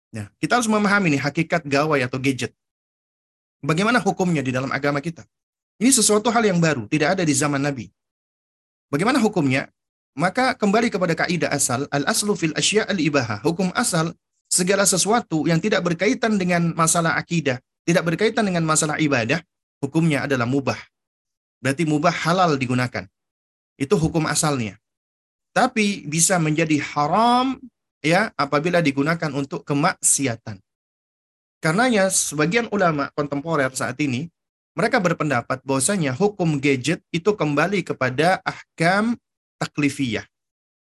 [0.10, 2.50] Nah, kita harus memahami nih hakikat gawai atau gadget.
[3.62, 5.22] Bagaimana hukumnya di dalam agama kita?
[5.78, 7.94] Ini sesuatu hal yang baru, tidak ada di zaman Nabi.
[8.90, 9.70] Bagaimana hukumnya?
[10.18, 13.38] Maka kembali kepada kaidah asal, al-aslu fil asya al-ibaha.
[13.46, 14.18] Hukum asal,
[14.60, 19.40] segala sesuatu yang tidak berkaitan dengan masalah akidah, tidak berkaitan dengan masalah ibadah,
[19.80, 20.78] hukumnya adalah mubah.
[21.64, 23.08] Berarti mubah halal digunakan.
[23.80, 24.76] Itu hukum asalnya.
[25.56, 27.58] Tapi bisa menjadi haram
[28.04, 30.60] ya apabila digunakan untuk kemaksiatan.
[31.60, 34.32] Karenanya sebagian ulama kontemporer saat ini
[34.78, 39.20] mereka berpendapat bahwasanya hukum gadget itu kembali kepada ahkam
[39.60, 40.24] taklifiyah.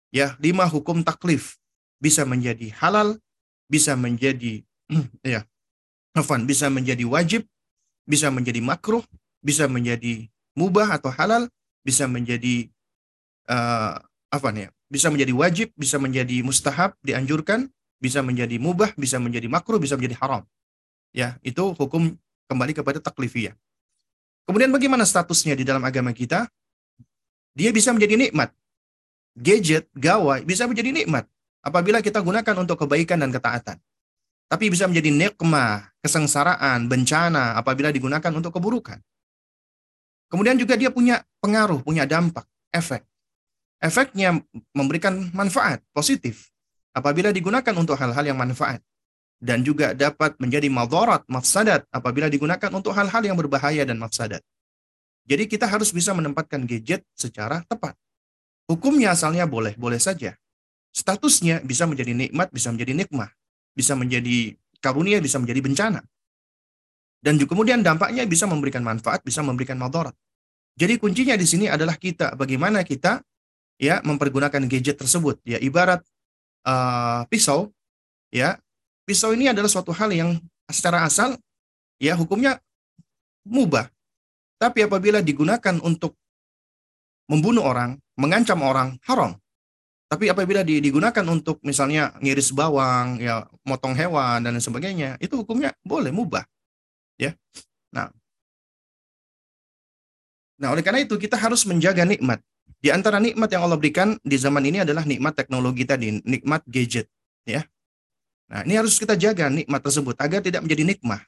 [0.09, 1.61] Ya, lima hukum taklif
[2.01, 3.21] bisa menjadi halal,
[3.67, 4.63] bisa menjadi
[5.25, 5.45] ya,
[6.13, 7.47] afan, bisa menjadi wajib,
[8.05, 9.03] bisa menjadi makruh,
[9.41, 11.49] bisa menjadi mubah atau halal,
[11.81, 12.69] bisa menjadi
[13.49, 13.97] uh,
[14.29, 14.69] apa nih ya?
[14.93, 17.65] Bisa menjadi wajib, bisa menjadi mustahab, dianjurkan,
[17.97, 20.45] bisa menjadi mubah, bisa menjadi makruh, bisa menjadi haram.
[21.09, 22.13] Ya, itu hukum
[22.45, 23.57] kembali kepada taklifiyah.
[24.45, 26.45] Kemudian bagaimana statusnya di dalam agama kita?
[27.57, 28.53] Dia bisa menjadi nikmat.
[29.33, 31.25] Gadget, gawai bisa menjadi nikmat
[31.63, 33.79] apabila kita gunakan untuk kebaikan dan ketaatan.
[34.51, 38.99] Tapi bisa menjadi nikmah, kesengsaraan, bencana apabila digunakan untuk keburukan.
[40.29, 43.01] Kemudian juga dia punya pengaruh, punya dampak, efek.
[43.81, 44.37] Efeknya
[44.75, 46.53] memberikan manfaat positif
[46.93, 48.79] apabila digunakan untuk hal-hal yang manfaat
[49.43, 54.39] dan juga dapat menjadi madarat, mafsadat apabila digunakan untuk hal-hal yang berbahaya dan mafsadat.
[55.27, 57.95] Jadi kita harus bisa menempatkan gadget secara tepat.
[58.67, 60.35] Hukumnya asalnya boleh, boleh saja.
[60.93, 63.29] Statusnya bisa menjadi nikmat, bisa menjadi nikmah.
[63.73, 66.01] Bisa menjadi karunia, bisa menjadi bencana.
[67.23, 70.13] Dan juga kemudian dampaknya bisa memberikan manfaat, bisa memberikan madarat.
[70.77, 73.23] Jadi kuncinya di sini adalah kita, bagaimana kita
[73.81, 75.41] ya mempergunakan gadget tersebut.
[75.47, 76.03] Ya ibarat
[76.67, 77.73] uh, pisau,
[78.29, 78.59] ya
[79.07, 80.37] pisau ini adalah suatu hal yang
[80.69, 81.39] secara asal
[81.97, 82.59] ya hukumnya
[83.47, 83.87] mubah.
[84.59, 86.15] Tapi apabila digunakan untuk
[87.27, 89.35] membunuh orang, mengancam orang, haram.
[90.13, 96.13] Tapi apabila digunakan untuk misalnya ngiris bawang, ya motong hewan dan sebagainya, itu hukumnya boleh
[96.13, 96.45] mubah.
[97.17, 97.33] Ya.
[97.89, 98.13] Nah.
[100.61, 102.37] Nah, oleh karena itu kita harus menjaga nikmat.
[102.77, 107.09] Di antara nikmat yang Allah berikan di zaman ini adalah nikmat teknologi tadi, nikmat gadget,
[107.41, 107.65] ya.
[108.53, 111.25] Nah, ini harus kita jaga nikmat tersebut agar tidak menjadi nikmah.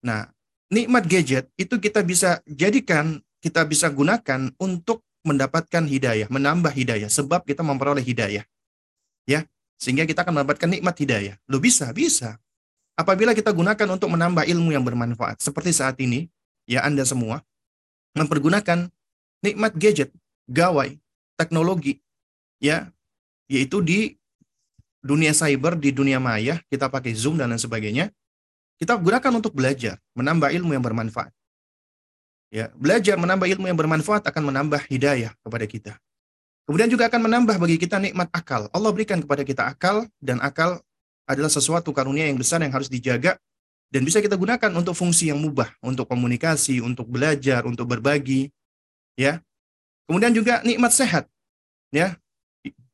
[0.00, 0.32] Nah,
[0.72, 7.46] nikmat gadget itu kita bisa jadikan kita bisa gunakan untuk mendapatkan hidayah, menambah hidayah sebab
[7.46, 8.44] kita memperoleh hidayah.
[9.26, 9.46] Ya,
[9.78, 11.38] sehingga kita akan mendapatkan nikmat hidayah.
[11.46, 12.38] Lo bisa, bisa.
[12.98, 16.28] Apabila kita gunakan untuk menambah ilmu yang bermanfaat seperti saat ini,
[16.66, 17.40] ya Anda semua
[18.12, 18.92] mempergunakan
[19.40, 20.12] nikmat gadget,
[20.46, 21.00] gawai,
[21.34, 21.98] teknologi
[22.62, 22.92] ya,
[23.50, 24.14] yaitu di
[25.02, 28.14] dunia cyber, di dunia maya, kita pakai Zoom dan lain sebagainya.
[28.78, 31.30] Kita gunakan untuk belajar, menambah ilmu yang bermanfaat.
[32.52, 35.92] Ya, belajar menambah ilmu yang bermanfaat akan menambah hidayah kepada kita.
[36.68, 38.68] Kemudian juga akan menambah bagi kita nikmat akal.
[38.76, 40.84] Allah berikan kepada kita akal dan akal
[41.24, 43.40] adalah sesuatu karunia yang besar yang harus dijaga
[43.88, 48.52] dan bisa kita gunakan untuk fungsi yang mubah, untuk komunikasi, untuk belajar, untuk berbagi,
[49.16, 49.40] ya.
[50.04, 51.32] Kemudian juga nikmat sehat,
[51.88, 52.20] ya.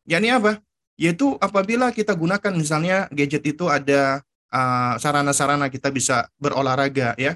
[0.07, 0.63] Yani apa?
[0.95, 4.23] Yaitu apabila kita gunakan misalnya gadget itu ada
[4.55, 7.35] ah, sarana-sarana uh, kita bisa berolahraga, ya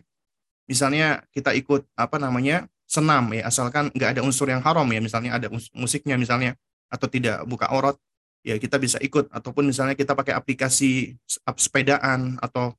[0.66, 5.40] misalnya kita ikut apa namanya senam ya asalkan nggak ada unsur yang haram ya misalnya
[5.40, 6.58] ada musiknya misalnya
[6.92, 7.96] atau tidak buka orot
[8.44, 9.30] ya kita bisa ikut.
[9.32, 11.16] Ataupun misalnya kita pakai aplikasi
[11.56, 12.74] sepedaan atau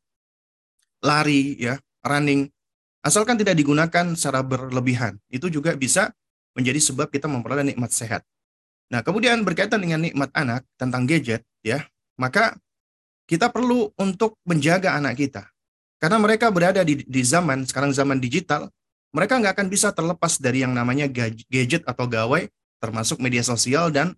[1.03, 2.47] lari ya running.
[3.03, 6.15] Asalkan tidak digunakan secara berlebihan itu juga bisa
[6.55, 8.23] menjadi sebab kita memperoleh nikmat sehat.
[8.93, 11.83] Nah kemudian berkaitan dengan nikmat anak tentang gadget ya
[12.15, 12.55] maka
[13.27, 15.49] kita perlu untuk menjaga anak kita
[16.03, 18.67] karena mereka berada di, di zaman, sekarang zaman digital,
[19.15, 21.07] mereka nggak akan bisa terlepas dari yang namanya
[21.47, 22.51] gadget atau gawai,
[22.83, 24.11] termasuk media sosial dan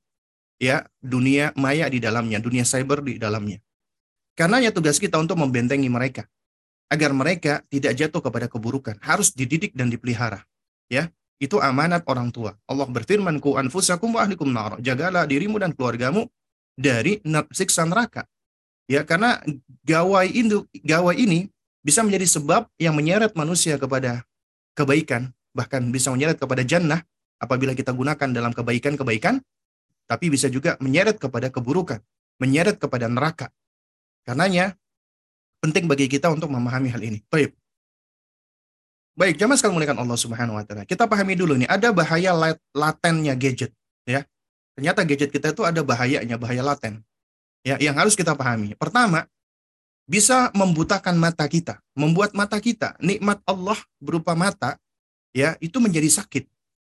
[0.57, 3.61] ya dunia maya di dalamnya, dunia cyber di dalamnya.
[4.33, 6.25] Karena ya tugas kita untuk membentengi mereka
[6.89, 10.41] agar mereka tidak jatuh kepada keburukan, harus dididik dan dipelihara.
[10.89, 12.57] Ya, itu amanat orang tua.
[12.65, 16.25] Allah berfirman, "Ku anfusakum wa ahlikum nar." Jagalah dirimu dan keluargamu
[16.73, 17.21] dari
[17.53, 18.25] siksa neraka.
[18.89, 19.37] Ya, karena
[19.85, 21.53] gawai ini, gawai ini
[21.85, 24.25] bisa menjadi sebab yang menyeret manusia kepada
[24.73, 27.05] kebaikan, bahkan bisa menyeret kepada jannah
[27.37, 29.37] apabila kita gunakan dalam kebaikan-kebaikan,
[30.09, 32.01] tapi bisa juga menyeret kepada keburukan,
[32.41, 33.53] menyeret kepada neraka.
[34.25, 34.73] Karenanya
[35.61, 37.21] penting bagi kita untuk memahami hal ini.
[37.29, 37.53] Baik.
[39.15, 40.83] Baik, jamaah sekalian muliakan Allah Subhanahu wa taala.
[40.83, 42.35] Kita pahami dulu nih, ada bahaya
[42.75, 43.71] latennya gadget,
[44.03, 44.25] ya.
[44.75, 46.99] Ternyata gadget kita itu ada bahayanya, bahaya laten.
[47.63, 48.75] Ya, yang harus kita pahami.
[48.75, 49.23] Pertama,
[50.05, 54.77] bisa membutakan mata kita, membuat mata kita nikmat Allah berupa mata
[55.33, 56.45] ya itu menjadi sakit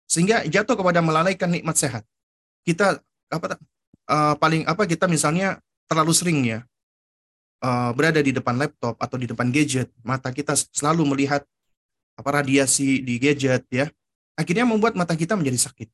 [0.09, 2.05] sehingga jatuh kepada melalaikan nikmat sehat.
[2.65, 3.57] Kita apa
[4.09, 6.59] uh, paling apa kita misalnya terlalu sering ya
[7.63, 11.43] uh, berada di depan laptop atau di depan gadget, mata kita selalu melihat
[12.15, 13.87] apa radiasi di gadget ya.
[14.39, 15.89] Akhirnya membuat mata kita menjadi sakit.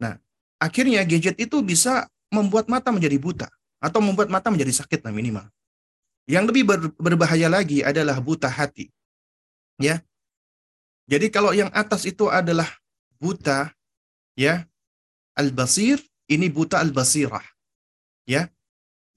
[0.00, 0.16] Nah,
[0.56, 5.44] akhirnya gadget itu bisa membuat mata menjadi buta atau membuat mata menjadi sakit lah minimal.
[6.30, 8.86] Yang lebih ber, berbahaya lagi adalah buta hati.
[9.82, 10.02] Ya.
[11.10, 12.70] Jadi kalau yang atas itu adalah
[13.18, 13.74] buta
[14.38, 14.62] ya,
[15.34, 15.98] al-basir,
[16.30, 17.42] ini buta al-basirah.
[18.22, 18.46] Ya.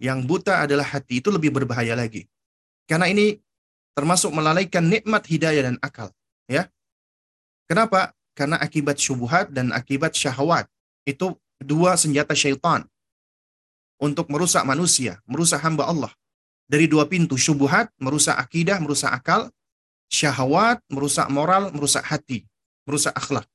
[0.01, 2.25] Yang buta adalah hati itu lebih berbahaya lagi.
[2.89, 3.37] Karena ini
[3.95, 6.11] termasuk melalaikan nikmat hidayah dan akal,
[6.51, 6.67] ya.
[7.69, 8.11] Kenapa?
[8.35, 10.67] Karena akibat syubhat dan akibat syahwat.
[11.07, 12.83] Itu dua senjata syaitan
[14.01, 16.11] untuk merusak manusia, merusak hamba Allah
[16.65, 19.49] dari dua pintu syubhat merusak akidah merusak akal
[20.09, 22.45] syahwat merusak moral merusak hati
[22.85, 23.49] merusak akhlak.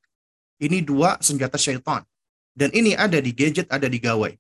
[0.61, 2.05] Ini dua senjata syaitan.
[2.53, 4.35] Dan ini ada di gadget ada di gawai.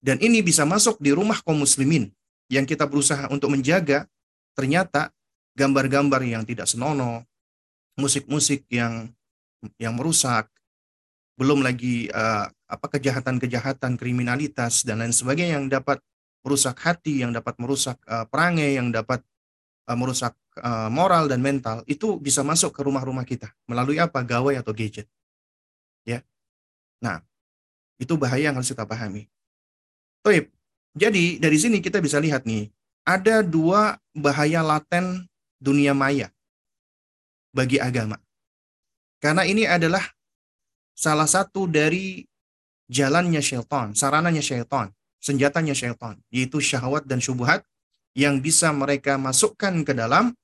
[0.00, 2.08] Dan ini bisa masuk di rumah kaum muslimin
[2.48, 4.08] yang kita berusaha untuk menjaga.
[4.54, 5.10] Ternyata
[5.58, 7.26] gambar-gambar yang tidak senonoh
[7.98, 9.10] musik-musik yang
[9.78, 10.50] yang merusak
[11.34, 15.98] belum lagi uh, apa kejahatan-kejahatan kriminalitas dan lain sebagainya yang dapat
[16.44, 19.24] merusak hati, yang dapat merusak uh, perangai, yang dapat
[19.88, 24.20] uh, merusak uh, moral dan mental, itu bisa masuk ke rumah-rumah kita melalui apa?
[24.20, 25.08] Gawai atau gadget.
[26.04, 26.20] Ya.
[27.00, 27.24] Nah,
[27.96, 29.26] itu bahaya yang harus kita pahami.
[30.20, 30.52] Toib.
[30.94, 32.70] Jadi dari sini kita bisa lihat nih,
[33.02, 35.26] ada dua bahaya laten
[35.58, 36.30] dunia maya
[37.50, 38.20] bagi agama.
[39.18, 40.04] Karena ini adalah
[40.94, 42.22] salah satu dari
[42.86, 44.92] jalannya syaitan, sarananya syaitan
[45.24, 47.64] senjatanya syaitan, yaitu syahwat dan syubhat
[48.12, 50.36] yang bisa mereka masukkan ke dalam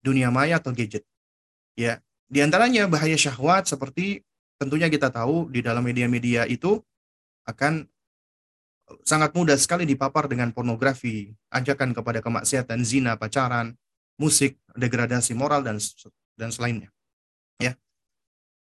[0.00, 1.04] dunia maya atau gadget.
[1.76, 2.00] Ya,
[2.32, 4.24] di antaranya bahaya syahwat seperti
[4.56, 6.80] tentunya kita tahu di dalam media-media itu
[7.44, 7.84] akan
[9.04, 13.76] sangat mudah sekali dipapar dengan pornografi, ajakan kepada kemaksiatan, zina, pacaran,
[14.16, 15.76] musik, degradasi moral dan
[16.40, 16.88] dan selainnya.
[17.60, 17.76] Ya.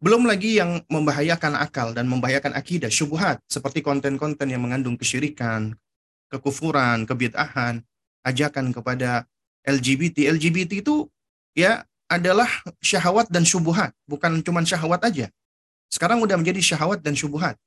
[0.02, 5.78] Belum lagi yang membahayakan akal dan membahayakan akidah, syubhat, seperti konten-konten yang mengandung kesyirikan,
[6.34, 7.86] kekufuran, kebid'ahan,
[8.26, 9.30] ajakan kepada
[9.62, 10.34] LGBT.
[10.34, 11.06] LGBT itu
[11.54, 12.50] ya adalah
[12.82, 15.30] syahwat dan syubuhat, bukan cuma syahwat aja.
[15.86, 17.62] Sekarang udah menjadi syahwat dan syubuhat.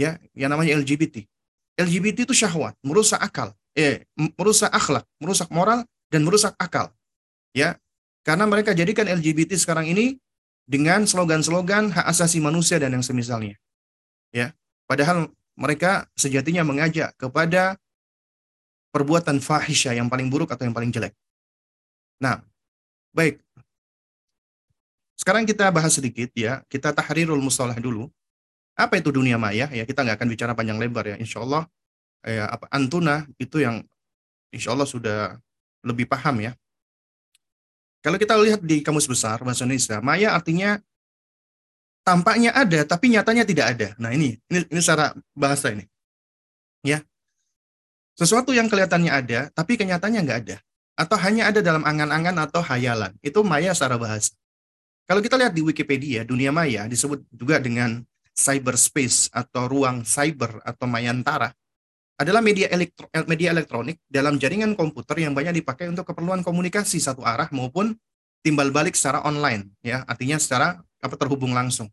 [0.00, 1.28] Ya, yang namanya LGBT.
[1.76, 6.88] LGBT itu syahwat, merusak akal, eh merusak akhlak, merusak moral dan merusak akal.
[7.52, 7.76] Ya.
[8.24, 10.18] Karena mereka jadikan LGBT sekarang ini
[10.66, 13.54] dengan slogan-slogan hak asasi manusia dan yang semisalnya.
[14.34, 14.52] Ya.
[14.90, 17.78] Padahal mereka sejatinya mengajak kepada
[18.90, 21.14] perbuatan fahisya yang paling buruk atau yang paling jelek.
[22.20, 22.42] Nah,
[23.14, 23.40] baik.
[25.16, 28.12] Sekarang kita bahas sedikit ya, kita tahrirul mustalah dulu.
[28.76, 29.72] Apa itu dunia maya?
[29.72, 31.16] Ya, kita nggak akan bicara panjang lebar ya.
[31.16, 31.64] Insya Allah,
[32.20, 33.80] ya, apa antuna itu yang
[34.52, 35.40] insya Allah sudah
[35.80, 36.52] lebih paham ya.
[38.04, 40.78] Kalau kita lihat di kamus besar bahasa Indonesia, maya artinya
[42.06, 43.88] tampaknya ada tapi nyatanya tidak ada.
[43.98, 45.84] Nah ini ini, ini secara bahasa ini.
[46.86, 47.02] Ya,
[48.14, 50.56] sesuatu yang kelihatannya ada, tapi kenyataannya nggak ada.
[50.96, 53.12] Atau hanya ada dalam angan-angan atau hayalan.
[53.20, 54.32] Itu maya secara bahasa.
[55.04, 58.00] Kalau kita lihat di Wikipedia, dunia maya disebut juga dengan
[58.32, 61.52] cyberspace atau ruang cyber atau mayantara
[62.16, 67.20] adalah media, elektro, media elektronik dalam jaringan komputer yang banyak dipakai untuk keperluan komunikasi satu
[67.20, 67.92] arah maupun
[68.40, 71.90] timbal balik secara online ya artinya secara apa terhubung langsung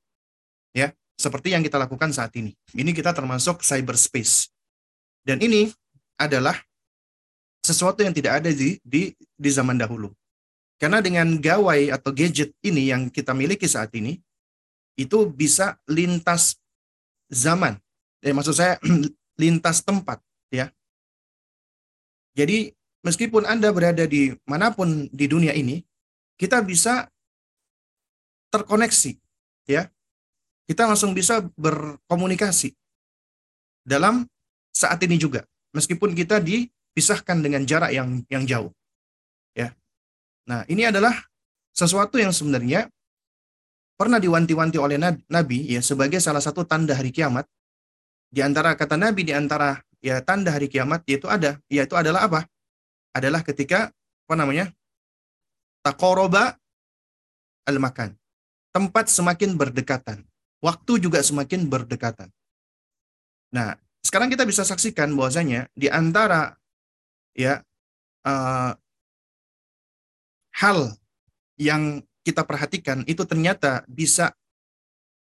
[0.72, 4.54] ya seperti yang kita lakukan saat ini ini kita termasuk cyberspace
[5.28, 5.72] dan ini
[6.20, 6.56] adalah
[7.64, 10.12] sesuatu yang tidak ada di, di, di zaman dahulu.
[10.76, 14.20] Karena dengan gawai atau gadget ini yang kita miliki saat ini,
[15.00, 16.60] itu bisa lintas
[17.32, 17.80] zaman.
[18.20, 18.76] Eh, maksud saya
[19.40, 20.22] lintas tempat.
[20.54, 20.70] ya.
[22.38, 22.74] Jadi
[23.06, 25.82] meskipun Anda berada di mana pun di dunia ini,
[26.38, 27.10] kita bisa
[28.54, 29.18] terkoneksi.
[29.70, 29.90] ya.
[30.64, 32.72] Kita langsung bisa berkomunikasi
[33.84, 34.24] dalam
[34.72, 35.44] saat ini juga
[35.76, 38.72] meskipun kita dipisahkan dengan jarak yang yang jauh.
[39.54, 39.76] Ya.
[40.48, 41.14] Nah, ini adalah
[41.76, 42.88] sesuatu yang sebenarnya
[43.98, 44.98] pernah diwanti-wanti oleh
[45.30, 47.46] Nabi ya sebagai salah satu tanda hari kiamat.
[48.34, 52.50] Di antara kata Nabi di antara ya tanda hari kiamat yaitu ada yaitu adalah apa?
[53.14, 53.94] Adalah ketika
[54.26, 54.74] apa namanya?
[55.86, 56.58] Taqoroba
[57.70, 58.18] al-makan.
[58.74, 60.26] Tempat semakin berdekatan.
[60.66, 62.34] Waktu juga semakin berdekatan.
[63.54, 66.58] Nah, sekarang kita bisa saksikan bahwasanya di antara
[67.38, 67.62] ya
[68.26, 68.74] uh,
[70.58, 70.80] hal
[71.62, 74.34] yang kita perhatikan itu ternyata bisa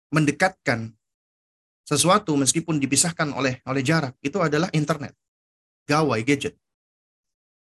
[0.09, 0.95] mendekatkan
[1.85, 5.13] sesuatu meskipun dipisahkan oleh oleh jarak itu adalah internet,
[5.85, 6.57] gawai, gadget.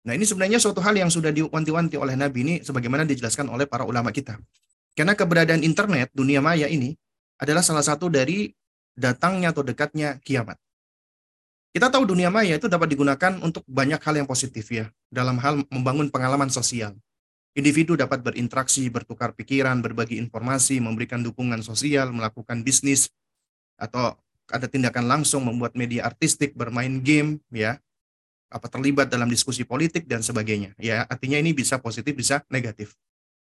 [0.05, 3.88] Nah ini sebenarnya suatu hal yang sudah diwanti-wanti oleh Nabi ini sebagaimana dijelaskan oleh para
[3.88, 4.38] ulama kita.
[4.93, 6.93] Karena keberadaan internet, dunia maya ini
[7.41, 8.53] adalah salah satu dari
[8.93, 10.61] datangnya atau dekatnya kiamat.
[11.74, 15.66] Kita tahu dunia maya itu dapat digunakan untuk banyak hal yang positif ya, dalam hal
[15.74, 16.93] membangun pengalaman sosial.
[17.57, 23.09] Individu dapat berinteraksi, bertukar pikiran, berbagi informasi, memberikan dukungan sosial, melakukan bisnis,
[23.84, 24.15] atau
[24.47, 27.75] ada tindakan langsung membuat media artistik, bermain game, ya,
[28.47, 30.71] apa terlibat dalam diskusi politik dan sebagainya.
[30.79, 32.95] Ya, artinya ini bisa positif, bisa negatif.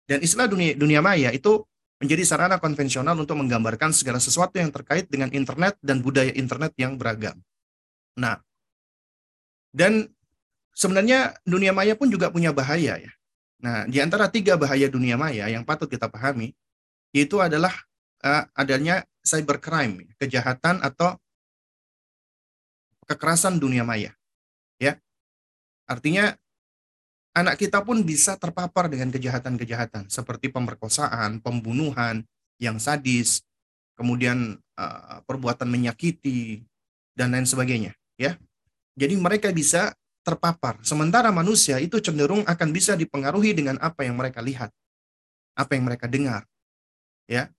[0.04, 1.64] Dan istilah dunia dunia maya itu
[1.96, 7.00] menjadi sarana konvensional untuk menggambarkan segala sesuatu yang terkait dengan internet dan budaya internet yang
[7.00, 7.40] beragam.
[8.20, 8.42] Nah,
[9.72, 10.08] dan
[10.76, 13.12] sebenarnya dunia maya pun juga punya bahaya ya.
[13.56, 16.52] Nah, di antara tiga bahaya dunia maya yang patut kita pahami,
[17.16, 17.72] yaitu adalah
[18.20, 21.18] uh, adanya cybercrime, kejahatan atau
[23.10, 24.14] kekerasan dunia maya.
[24.78, 25.02] Ya.
[25.90, 26.38] Artinya
[27.34, 32.22] anak kita pun bisa terpapar dengan kejahatan-kejahatan seperti pemerkosaan, pembunuhan
[32.62, 33.42] yang sadis,
[33.98, 36.62] kemudian uh, perbuatan menyakiti
[37.16, 38.36] dan lain sebagainya ya.
[38.96, 39.92] Jadi mereka bisa
[40.24, 40.80] terpapar.
[40.82, 44.72] Sementara manusia itu cenderung akan bisa dipengaruhi dengan apa yang mereka lihat,
[45.54, 46.42] apa yang mereka dengar.
[47.28, 47.52] Ya.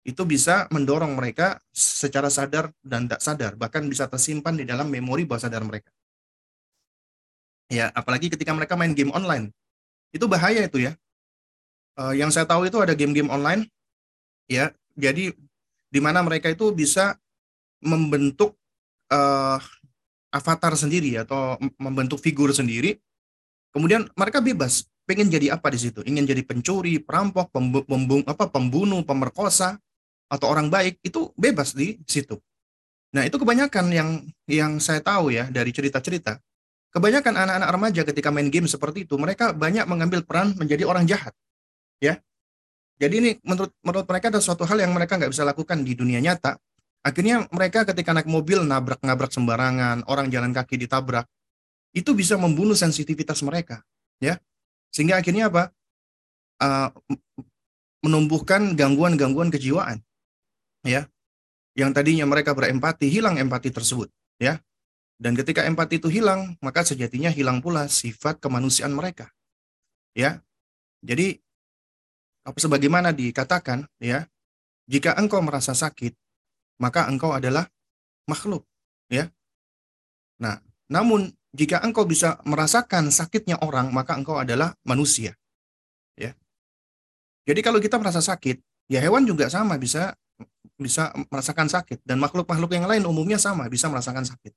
[0.00, 5.28] Itu bisa mendorong mereka secara sadar dan tidak sadar, bahkan bisa tersimpan di dalam memori
[5.28, 5.92] bawah sadar mereka.
[7.70, 9.54] Ya, apalagi ketika mereka main game online.
[10.10, 10.98] Itu bahaya itu ya.
[11.94, 13.68] Uh, yang saya tahu itu ada game-game online
[14.50, 14.74] ya.
[14.98, 15.30] Jadi
[15.90, 17.14] di mana mereka itu bisa
[17.78, 18.58] membentuk
[19.12, 19.58] uh,
[20.34, 22.98] avatar sendiri atau membentuk figur sendiri.
[23.70, 26.02] Kemudian mereka bebas, pengen jadi apa di situ?
[26.02, 29.78] Ingin jadi pencuri, perampok, pembung, apa pembunuh, pemerkosa
[30.30, 32.38] atau orang baik itu bebas di situ.
[33.10, 34.08] Nah, itu kebanyakan yang
[34.46, 36.38] yang saya tahu ya dari cerita-cerita.
[36.94, 41.34] Kebanyakan anak-anak remaja ketika main game seperti itu, mereka banyak mengambil peran menjadi orang jahat.
[41.98, 42.22] Ya.
[43.02, 46.22] Jadi ini menurut menurut mereka ada suatu hal yang mereka nggak bisa lakukan di dunia
[46.22, 46.58] nyata,
[47.00, 51.24] Akhirnya mereka ketika naik mobil nabrak-nabrak sembarangan, orang jalan kaki ditabrak,
[51.96, 53.80] itu bisa membunuh sensitivitas mereka,
[54.20, 54.36] ya.
[54.92, 55.72] Sehingga akhirnya apa?
[56.60, 56.92] uh,
[58.04, 60.04] menumbuhkan gangguan-gangguan kejiwaan.
[60.86, 61.08] Ya.
[61.76, 64.10] Yang tadinya mereka berempati, hilang empati tersebut,
[64.42, 64.58] ya.
[65.20, 69.28] Dan ketika empati itu hilang, maka sejatinya hilang pula sifat kemanusiaan mereka.
[70.16, 70.40] Ya.
[71.04, 71.38] Jadi
[72.44, 74.24] apa sebagaimana dikatakan, ya,
[74.88, 76.16] jika engkau merasa sakit,
[76.80, 77.68] maka engkau adalah
[78.24, 78.64] makhluk,
[79.12, 79.28] ya.
[80.40, 80.58] Nah,
[80.88, 85.36] namun jika engkau bisa merasakan sakitnya orang, maka engkau adalah manusia.
[86.16, 86.32] Ya.
[87.44, 90.16] Jadi kalau kita merasa sakit, ya hewan juga sama bisa
[90.80, 94.52] bisa merasakan sakit dan makhluk-makhluk yang lain umumnya sama bisa merasakan sakit.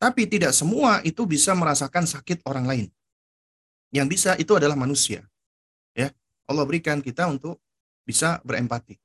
[0.00, 2.86] Tapi tidak semua itu bisa merasakan sakit orang lain.
[3.92, 5.22] Yang bisa itu adalah manusia.
[5.92, 6.10] Ya,
[6.48, 7.60] Allah berikan kita untuk
[8.08, 8.96] bisa berempati.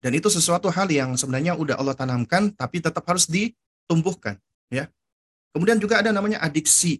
[0.00, 4.36] Dan itu sesuatu hal yang sebenarnya udah Allah tanamkan tapi tetap harus ditumbuhkan,
[4.68, 4.88] ya.
[5.54, 6.98] Kemudian juga ada namanya adiksi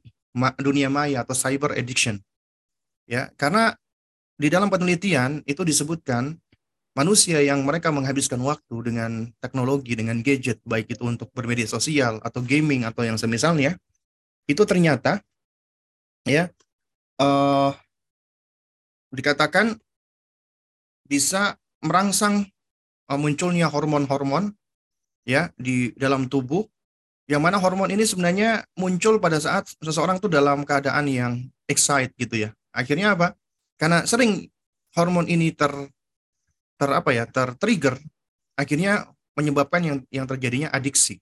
[0.61, 2.21] dunia maya atau cyber addiction.
[3.05, 3.77] Ya, karena
[4.35, 6.37] di dalam penelitian itu disebutkan
[6.95, 12.41] manusia yang mereka menghabiskan waktu dengan teknologi, dengan gadget, baik itu untuk bermedia sosial atau
[12.41, 13.75] gaming atau yang semisalnya,
[14.47, 15.19] itu ternyata
[16.25, 16.49] ya
[17.19, 17.75] uh,
[19.11, 19.77] dikatakan
[21.05, 22.49] bisa merangsang
[23.11, 24.55] uh, munculnya hormon-hormon
[25.27, 26.65] ya di dalam tubuh
[27.25, 31.33] yang mana hormon ini sebenarnya muncul pada saat seseorang tuh dalam keadaan yang
[31.65, 32.51] excited gitu ya.
[32.69, 33.33] Akhirnya apa?
[33.81, 34.45] Karena sering
[34.93, 35.73] hormon ini ter
[36.75, 37.99] ter apa ya tertrigger
[38.59, 41.19] akhirnya menyebabkan yang yang terjadinya adiksi.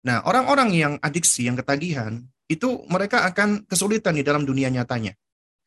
[0.00, 5.14] Nah, orang-orang yang adiksi, yang ketagihan, itu mereka akan kesulitan di dalam dunia nyatanya.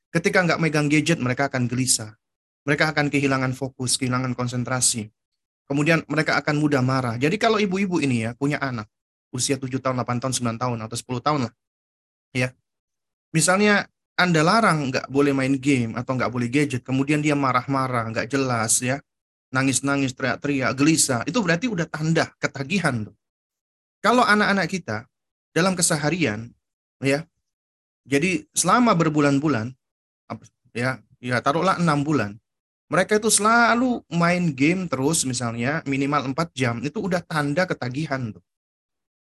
[0.10, 2.18] Ketika nggak megang gadget, mereka akan gelisah.
[2.66, 5.08] Mereka akan kehilangan fokus, kehilangan konsentrasi.
[5.70, 7.16] Kemudian mereka akan mudah marah.
[7.16, 8.90] Jadi kalau ibu-ibu ini ya punya anak,
[9.32, 11.54] usia 7 tahun, 8 tahun, 9 tahun, atau 10 tahun lah.
[12.36, 12.50] Ya.
[13.32, 18.30] Misalnya anda larang nggak boleh main game atau nggak boleh gadget, kemudian dia marah-marah, nggak
[18.30, 19.02] jelas ya,
[19.50, 23.16] nangis-nangis, teriak-teriak, gelisah, itu berarti udah tanda ketagihan tuh.
[24.06, 24.98] Kalau anak-anak kita
[25.54, 26.54] dalam keseharian,
[27.02, 27.26] ya,
[28.06, 29.74] jadi selama berbulan-bulan,
[30.76, 32.38] ya, ya taruhlah enam bulan,
[32.92, 38.44] mereka itu selalu main game terus misalnya minimal 4 jam, itu udah tanda ketagihan tuh.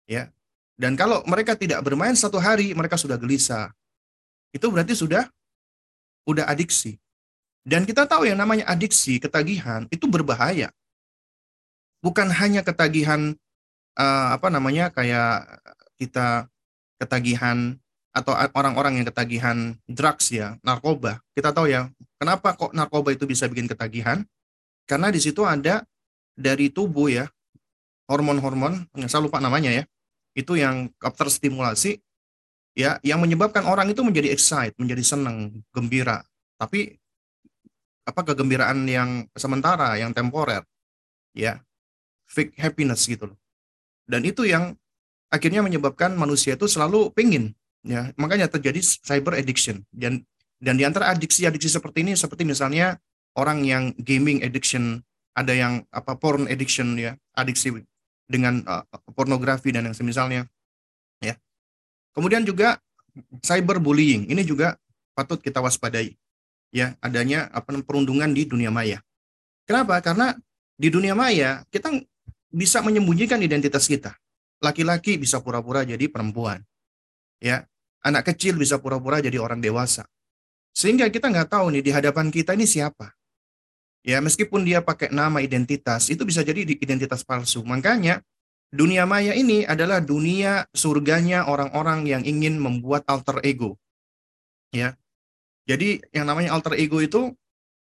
[0.03, 0.27] Ya.
[0.75, 3.69] Dan kalau mereka tidak bermain satu hari, mereka sudah gelisah,
[4.51, 5.27] itu berarti sudah
[6.27, 6.99] udah adiksi.
[7.61, 10.73] Dan kita tahu yang namanya adiksi, ketagihan itu berbahaya.
[12.01, 13.37] Bukan hanya ketagihan
[13.93, 15.61] uh, apa namanya kayak
[16.01, 16.49] kita
[16.97, 17.77] ketagihan
[18.11, 21.21] atau orang-orang yang ketagihan drugs ya, narkoba.
[21.37, 21.87] Kita tahu ya,
[22.17, 24.25] kenapa kok narkoba itu bisa bikin ketagihan?
[24.89, 25.85] Karena di situ ada
[26.35, 27.29] dari tubuh ya,
[28.09, 29.83] hormon-hormon, saya lupa namanya ya,
[30.35, 32.03] itu yang terstimulasi
[32.77, 36.23] ya yang menyebabkan orang itu menjadi excited, menjadi senang, gembira.
[36.55, 36.95] Tapi
[38.07, 40.65] apa kegembiraan yang sementara, yang temporer,
[41.35, 41.61] ya
[42.31, 43.37] fake happiness gitu loh.
[44.07, 44.75] Dan itu yang
[45.31, 47.53] akhirnya menyebabkan manusia itu selalu pingin,
[47.85, 49.83] ya makanya terjadi cyber addiction.
[49.91, 50.25] Dan
[50.61, 52.97] dan di antara adiksi-adiksi seperti ini, seperti misalnya
[53.33, 55.01] orang yang gaming addiction,
[55.33, 57.73] ada yang apa porn addiction ya, adiksi
[58.29, 60.47] dengan uh, pornografi dan yang semisalnya,
[61.19, 61.35] ya
[62.11, 62.79] Kemudian juga
[63.43, 64.75] cyberbullying ini juga
[65.15, 66.15] patut kita waspadai.
[66.71, 69.03] Ya, adanya apa perundungan di dunia maya.
[69.67, 69.99] Kenapa?
[69.99, 70.31] Karena
[70.79, 71.91] di dunia maya kita
[72.51, 74.15] bisa menyembunyikan identitas kita.
[74.63, 76.63] Laki-laki bisa pura-pura jadi perempuan.
[77.41, 77.67] Ya,
[78.05, 80.05] anak kecil bisa pura-pura jadi orang dewasa.
[80.71, 83.11] Sehingga kita nggak tahu nih di hadapan kita ini siapa.
[84.01, 87.61] Ya, meskipun dia pakai nama identitas, itu bisa jadi identitas palsu.
[87.61, 88.23] Makanya
[88.71, 93.75] dunia maya ini adalah dunia surganya orang-orang yang ingin membuat alter ego.
[94.71, 94.95] Ya.
[95.67, 97.35] Jadi yang namanya alter ego itu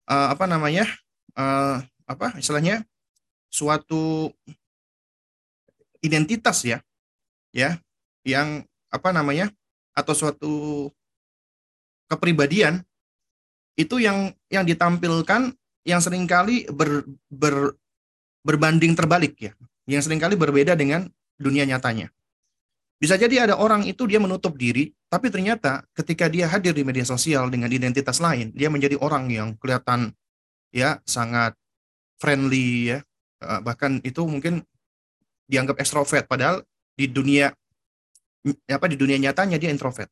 [0.07, 0.85] uh, apa namanya?
[1.33, 2.85] Uh, apa istilahnya?
[3.47, 4.29] suatu
[6.03, 6.83] identitas ya.
[7.55, 7.81] Ya,
[8.21, 9.49] yang apa namanya?
[9.97, 10.53] atau suatu
[12.05, 12.85] kepribadian
[13.73, 15.57] itu yang yang ditampilkan
[15.89, 17.01] yang sering kali ber,
[17.33, 17.73] ber,
[18.45, 19.57] berbanding terbalik ya
[19.87, 21.07] yang sering kali berbeda dengan
[21.39, 22.11] dunia nyatanya.
[22.97, 27.05] Bisa jadi ada orang itu dia menutup diri, tapi ternyata ketika dia hadir di media
[27.05, 30.11] sosial dengan identitas lain, dia menjadi orang yang kelihatan
[30.73, 31.53] ya sangat
[32.17, 32.99] friendly ya,
[33.45, 34.65] eh, bahkan itu mungkin
[35.47, 36.65] dianggap ekstrovert padahal
[36.97, 37.53] di dunia
[38.67, 40.09] apa di dunia nyatanya dia introvert.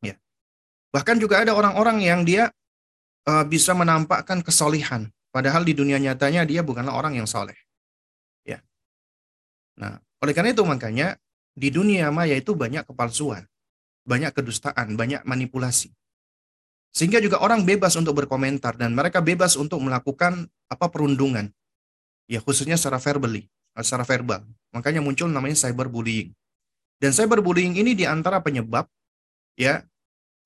[0.00, 0.16] Ya.
[0.96, 2.48] Bahkan juga ada orang-orang yang dia
[3.26, 7.56] uh, bisa menampakkan kesolihan, padahal di dunia nyatanya dia bukanlah orang yang soleh.
[9.78, 11.14] Nah, oleh karena itu makanya
[11.54, 13.46] di dunia maya itu banyak kepalsuan,
[14.02, 15.94] banyak kedustaan, banyak manipulasi.
[16.90, 21.54] Sehingga juga orang bebas untuk berkomentar dan mereka bebas untuk melakukan apa perundungan.
[22.26, 23.46] Ya khususnya secara verbally,
[23.78, 24.42] eh, secara verbal.
[24.74, 26.34] Makanya muncul namanya cyberbullying.
[26.98, 28.90] Dan cyberbullying ini di antara penyebab
[29.54, 29.86] ya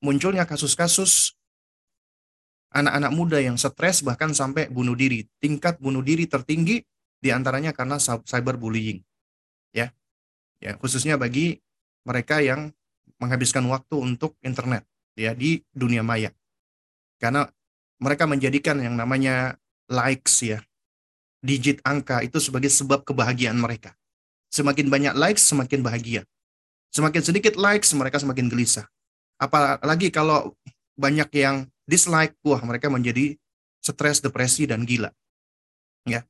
[0.05, 1.33] munculnya kasus-kasus
[2.73, 5.25] anak-anak muda yang stres bahkan sampai bunuh diri.
[5.41, 6.85] Tingkat bunuh diri tertinggi
[7.23, 9.01] di antaranya karena cyberbullying.
[9.73, 9.91] Ya,
[10.61, 11.61] ya khususnya bagi
[12.05, 12.73] mereka yang
[13.19, 14.85] menghabiskan waktu untuk internet
[15.17, 16.33] ya di dunia maya.
[17.21, 17.47] Karena
[18.03, 19.57] mereka menjadikan yang namanya
[19.87, 20.59] likes ya,
[21.43, 23.95] digit angka itu sebagai sebab kebahagiaan mereka.
[24.53, 26.23] Semakin banyak likes, semakin bahagia.
[26.93, 28.85] Semakin sedikit likes, mereka semakin gelisah.
[29.41, 30.53] Apalagi kalau
[30.99, 33.35] banyak yang dislike, wah mereka menjadi
[33.81, 35.09] stres, depresi, dan gila.
[36.05, 36.23] Ya.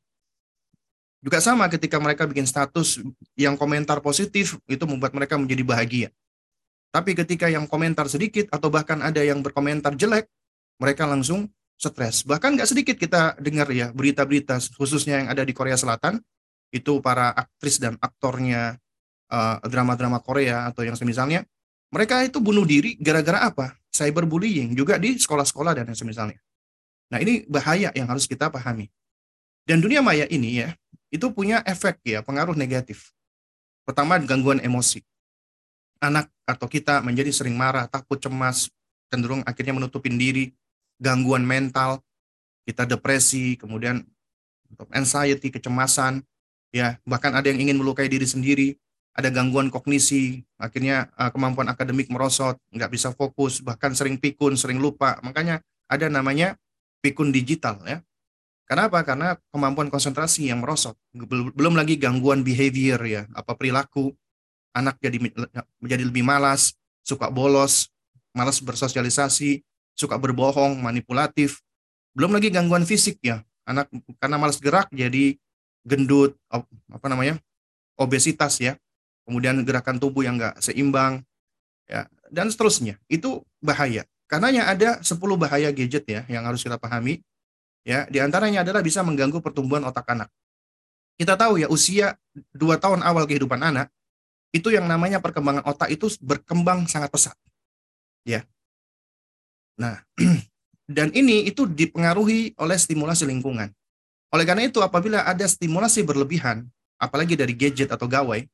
[1.23, 2.99] Juga sama ketika mereka bikin status
[3.39, 6.09] yang komentar positif, itu membuat mereka menjadi bahagia.
[6.91, 10.27] Tapi ketika yang komentar sedikit atau bahkan ada yang berkomentar jelek,
[10.83, 11.47] mereka langsung
[11.79, 12.27] stres.
[12.27, 16.19] Bahkan nggak sedikit kita dengar ya berita-berita khususnya yang ada di Korea Selatan
[16.75, 18.77] itu para aktris dan aktornya
[19.33, 21.49] drama drama-drama Korea atau yang semisalnya
[21.89, 23.73] mereka itu bunuh diri gara-gara apa?
[23.93, 26.41] Cyberbullying juga di sekolah-sekolah dan yang semisalnya.
[27.09, 28.89] Nah ini bahaya yang harus kita pahami.
[29.65, 30.75] Dan dunia maya ini ya
[31.13, 33.13] itu punya efek ya pengaruh negatif.
[33.85, 35.05] Pertama gangguan emosi.
[36.03, 38.73] Anak atau kita menjadi sering marah, takut, cemas,
[39.13, 40.51] cenderung akhirnya menutupin diri,
[40.99, 42.01] gangguan mental,
[42.65, 44.03] kita depresi, kemudian
[44.97, 46.25] anxiety, kecemasan,
[46.73, 48.75] ya bahkan ada yang ingin melukai diri sendiri,
[49.13, 54.81] ada gangguan kognisi, akhirnya uh, kemampuan akademik merosot, nggak bisa fokus, bahkan sering pikun, sering
[54.81, 55.21] lupa.
[55.21, 56.57] Makanya ada namanya
[57.05, 58.01] pikun digital ya.
[58.67, 59.05] Kenapa?
[59.05, 60.97] Karena kemampuan konsentrasi yang merosot.
[61.57, 64.15] Belum lagi gangguan behavior ya, apa perilaku.
[64.73, 65.21] Anak jadi
[65.77, 66.73] menjadi lebih malas,
[67.05, 67.93] suka bolos,
[68.33, 69.61] malas bersosialisasi,
[69.93, 71.61] suka berbohong, manipulatif.
[72.17, 73.45] Belum lagi gangguan fisik ya.
[73.69, 75.37] Anak karena malas gerak jadi
[75.85, 76.39] gendut,
[76.89, 77.37] apa namanya?
[78.01, 78.75] obesitas ya.
[79.23, 81.23] Kemudian gerakan tubuh yang enggak seimbang
[81.87, 82.99] ya dan seterusnya.
[83.07, 84.03] Itu bahaya.
[84.27, 87.23] Karenanya ada 10 bahaya gadget ya yang harus kita pahami.
[87.83, 90.31] Ya, di antaranya adalah bisa mengganggu pertumbuhan otak anak.
[91.19, 92.15] Kita tahu ya usia
[92.55, 93.91] 2 tahun awal kehidupan anak
[94.53, 97.37] itu yang namanya perkembangan otak itu berkembang sangat pesat.
[98.23, 98.47] Ya.
[99.81, 100.05] Nah,
[100.97, 103.73] dan ini itu dipengaruhi oleh stimulasi lingkungan.
[104.33, 106.65] Oleh karena itu, apabila ada stimulasi berlebihan,
[106.97, 108.45] apalagi dari gadget atau gawai,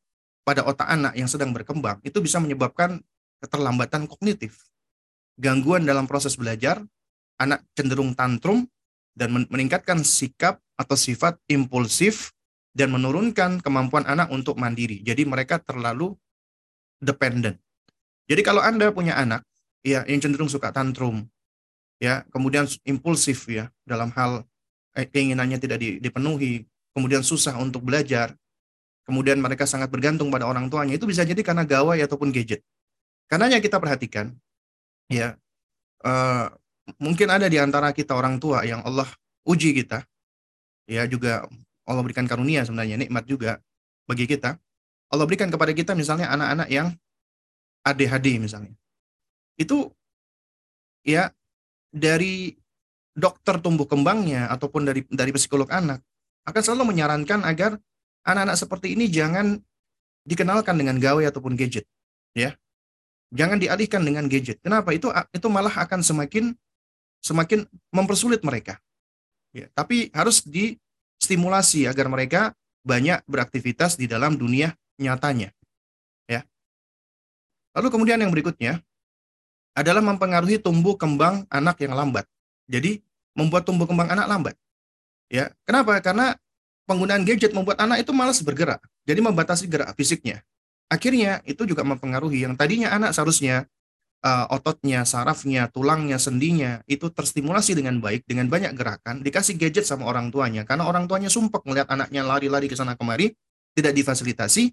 [0.43, 2.99] pada otak anak yang sedang berkembang, itu bisa menyebabkan
[3.39, 4.59] keterlambatan kognitif.
[5.39, 6.83] Gangguan dalam proses belajar,
[7.39, 8.66] anak cenderung tantrum,
[9.19, 12.31] dan meningkatkan sikap atau sifat impulsif,
[12.71, 15.03] dan menurunkan kemampuan anak untuk mandiri.
[15.03, 16.14] Jadi mereka terlalu
[17.03, 17.59] dependent.
[18.31, 19.43] Jadi kalau Anda punya anak
[19.83, 21.27] ya yang cenderung suka tantrum
[21.99, 24.47] ya kemudian impulsif ya dalam hal
[24.95, 28.35] eh, keinginannya tidak dipenuhi kemudian susah untuk belajar
[29.07, 32.62] kemudian mereka sangat bergantung pada orang tuanya itu bisa jadi karena gawai ataupun gadget
[33.27, 34.35] karenanya kita perhatikan
[35.11, 35.35] ya
[36.05, 36.53] uh,
[36.97, 39.07] mungkin ada di antara kita orang tua yang Allah
[39.45, 40.09] uji kita.
[40.89, 41.45] Ya juga
[41.84, 43.61] Allah berikan karunia sebenarnya nikmat juga
[44.09, 44.57] bagi kita.
[45.12, 46.93] Allah berikan kepada kita misalnya anak-anak yang
[47.84, 48.72] ADHD misalnya.
[49.61, 49.93] Itu
[51.05, 51.32] ya
[51.93, 52.57] dari
[53.16, 56.01] dokter tumbuh kembangnya ataupun dari dari psikolog anak
[56.49, 57.76] akan selalu menyarankan agar
[58.24, 59.61] anak-anak seperti ini jangan
[60.28, 61.89] dikenalkan dengan gawai ataupun gadget
[62.36, 62.57] ya.
[63.28, 64.57] Jangan dialihkan dengan gadget.
[64.64, 64.89] Kenapa?
[64.97, 66.57] Itu itu malah akan semakin
[67.23, 68.79] semakin mempersulit mereka
[69.55, 72.55] ya tapi harus distimulasi agar mereka
[72.87, 75.51] banyak beraktivitas di dalam dunia nyatanya
[76.31, 76.45] ya
[77.75, 78.83] lalu kemudian yang berikutnya
[79.79, 82.27] adalah mempengaruhi tumbuh kembang anak yang lambat.
[82.66, 82.99] Jadi
[83.39, 84.55] membuat tumbuh kembang anak lambat.
[85.31, 85.95] Ya, kenapa?
[86.03, 86.35] Karena
[86.91, 88.83] penggunaan gadget membuat anak itu malas bergerak.
[89.07, 90.43] Jadi membatasi gerak fisiknya.
[90.91, 93.71] Akhirnya itu juga mempengaruhi yang tadinya anak seharusnya
[94.25, 100.09] uh, ototnya, sarafnya, tulangnya, sendinya itu terstimulasi dengan baik dengan banyak gerakan, dikasih gadget sama
[100.09, 103.35] orang tuanya karena orang tuanya sumpek melihat anaknya lari-lari ke sana kemari,
[103.75, 104.71] tidak difasilitasi.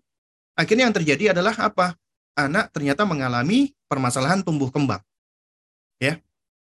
[0.56, 2.00] Akhirnya yang terjadi adalah apa?
[2.36, 5.00] anak ternyata mengalami permasalahan tumbuh kembang.
[5.98, 6.20] Ya.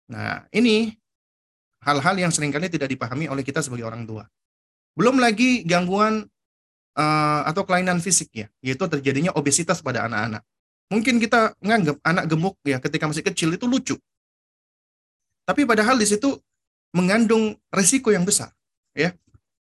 [0.07, 0.95] Nah, ini
[1.83, 4.31] hal-hal yang sering kali tidak dipahami oleh kita sebagai orang tua.
[4.95, 6.24] Belum lagi gangguan
[6.95, 10.47] uh, atau kelainan fisik ya, yaitu terjadinya obesitas pada anak-anak.
[10.87, 13.97] Mungkin kita menganggap anak gemuk ya ketika masih kecil itu lucu.
[15.47, 16.39] Tapi padahal di situ
[16.95, 18.51] mengandung resiko yang besar,
[18.95, 19.14] ya.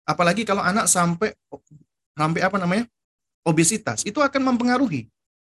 [0.06, 1.34] Apalagi kalau anak sampai
[2.18, 2.86] sampai apa namanya?
[3.48, 5.10] obesitas, itu akan mempengaruhi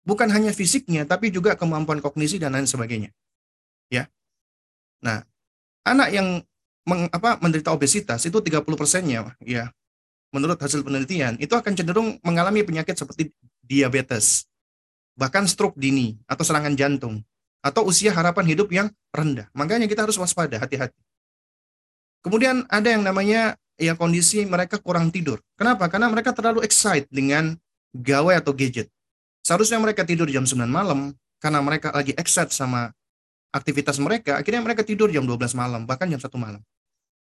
[0.05, 3.11] bukan hanya fisiknya tapi juga kemampuan kognisi dan lain sebagainya.
[3.89, 4.09] Ya.
[5.01, 5.25] Nah,
[5.85, 6.41] anak yang
[6.89, 9.73] meng, apa, menderita obesitas itu 30 persennya ya
[10.35, 13.31] menurut hasil penelitian itu akan cenderung mengalami penyakit seperti
[13.65, 14.45] diabetes,
[15.15, 17.23] bahkan stroke dini atau serangan jantung
[17.65, 19.49] atau usia harapan hidup yang rendah.
[19.57, 21.01] Makanya kita harus waspada, hati-hati.
[22.21, 25.41] Kemudian ada yang namanya ya kondisi mereka kurang tidur.
[25.57, 25.89] Kenapa?
[25.89, 27.57] Karena mereka terlalu excited dengan
[27.97, 28.91] gawai atau gadget.
[29.45, 32.93] Seharusnya mereka tidur jam 9 malam karena mereka lagi excited sama
[33.55, 36.59] aktivitas mereka, akhirnya mereka tidur jam 12 malam, bahkan jam 1 malam.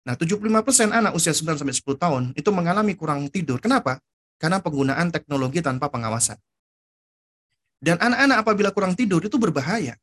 [0.05, 3.57] Nah, 75% anak usia 9 sampai 10 tahun itu mengalami kurang tidur.
[3.63, 4.01] Kenapa?
[4.37, 6.37] Karena penggunaan teknologi tanpa pengawasan.
[7.81, 9.97] Dan anak-anak apabila kurang tidur itu berbahaya.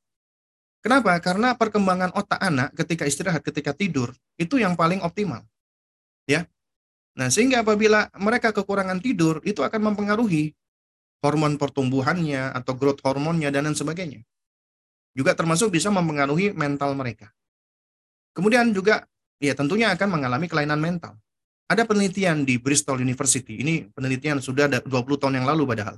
[0.82, 1.14] Kenapa?
[1.22, 5.46] Karena perkembangan otak anak ketika istirahat, ketika tidur itu yang paling optimal.
[6.26, 6.50] Ya.
[7.18, 10.54] Nah, sehingga apabila mereka kekurangan tidur itu akan mempengaruhi
[11.26, 14.22] hormon pertumbuhannya atau growth hormonnya dan lain sebagainya.
[15.18, 17.34] Juga termasuk bisa mempengaruhi mental mereka.
[18.38, 19.10] Kemudian juga
[19.42, 21.18] ya tentunya akan mengalami kelainan mental.
[21.68, 24.88] Ada penelitian di Bristol University, ini penelitian sudah 20
[25.20, 25.98] tahun yang lalu padahal.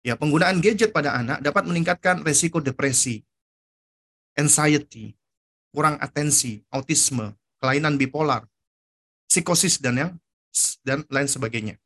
[0.00, 3.20] Ya, penggunaan gadget pada anak dapat meningkatkan resiko depresi,
[4.32, 5.12] anxiety,
[5.68, 8.48] kurang atensi, autisme, kelainan bipolar,
[9.28, 10.12] psikosis dan yang
[10.82, 11.76] dan lain sebagainya.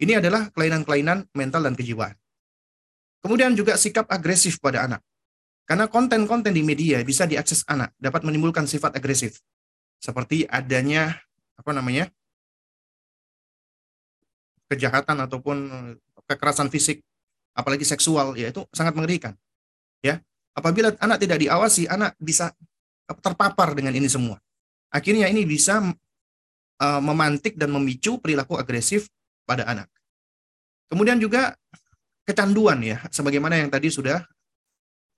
[0.00, 2.16] Ini adalah kelainan-kelainan mental dan kejiwaan.
[3.20, 5.02] Kemudian juga sikap agresif pada anak.
[5.68, 9.44] Karena konten-konten di media bisa diakses anak, dapat menimbulkan sifat agresif.
[10.00, 11.20] Seperti adanya
[11.58, 12.08] apa namanya?
[14.68, 15.58] kejahatan ataupun
[16.28, 17.00] kekerasan fisik,
[17.58, 19.34] apalagi seksual, ya itu sangat mengerikan.
[19.98, 20.22] Ya,
[20.54, 22.54] apabila anak tidak diawasi, anak bisa
[23.18, 24.38] terpapar dengan ini semua.
[24.94, 29.10] Akhirnya ini bisa uh, memantik dan memicu perilaku agresif
[29.42, 29.90] pada anak.
[30.86, 31.58] Kemudian juga
[32.22, 34.22] kecanduan ya, sebagaimana yang tadi sudah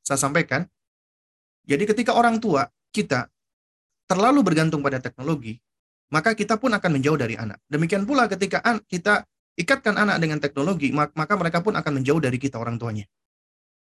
[0.00, 0.64] saya sampaikan.
[1.68, 3.28] Jadi ketika orang tua kita
[4.08, 5.60] terlalu bergantung pada teknologi,
[6.10, 7.62] maka kita pun akan menjauh dari anak.
[7.70, 8.58] Demikian pula ketika
[8.90, 9.22] kita
[9.58, 13.06] ikatkan anak dengan teknologi, maka mereka pun akan menjauh dari kita orang tuanya.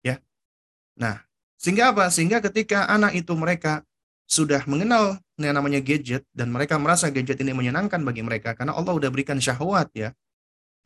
[0.01, 0.21] Ya.
[0.97, 1.21] Nah,
[1.61, 2.09] sehingga apa?
[2.09, 3.85] Sehingga ketika anak itu mereka
[4.31, 8.95] sudah mengenal yang namanya gadget dan mereka merasa gadget ini menyenangkan bagi mereka karena Allah
[8.95, 10.15] sudah berikan syahwat ya.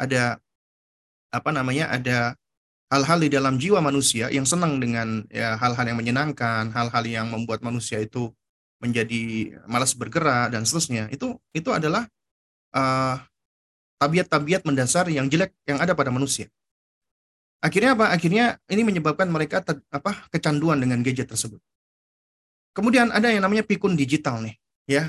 [0.01, 0.43] Ada
[1.31, 1.93] apa namanya?
[1.95, 2.35] Ada
[2.91, 7.63] hal-hal di dalam jiwa manusia yang senang dengan ya hal-hal yang menyenangkan, hal-hal yang membuat
[7.63, 8.31] manusia itu
[8.79, 11.11] menjadi malas bergerak dan seterusnya.
[11.11, 12.07] Itu itu adalah
[12.75, 13.19] uh,
[14.05, 16.53] tabiat-tabiat mendasar yang jelek yang ada pada manusia.
[17.65, 18.13] Akhirnya apa?
[18.13, 21.57] Akhirnya ini menyebabkan mereka ter, apa kecanduan dengan gadget tersebut.
[22.77, 25.09] Kemudian ada yang namanya pikun digital nih, ya.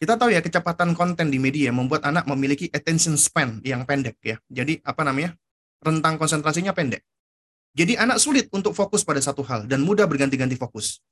[0.00, 4.40] Kita tahu ya kecepatan konten di media membuat anak memiliki attention span yang pendek ya.
[4.50, 5.36] Jadi apa namanya?
[5.82, 7.02] rentang konsentrasinya pendek.
[7.74, 11.02] Jadi anak sulit untuk fokus pada satu hal dan mudah berganti-ganti fokus.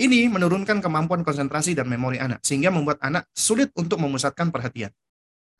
[0.00, 4.88] Ini menurunkan kemampuan konsentrasi dan memori anak, sehingga membuat anak sulit untuk memusatkan perhatian.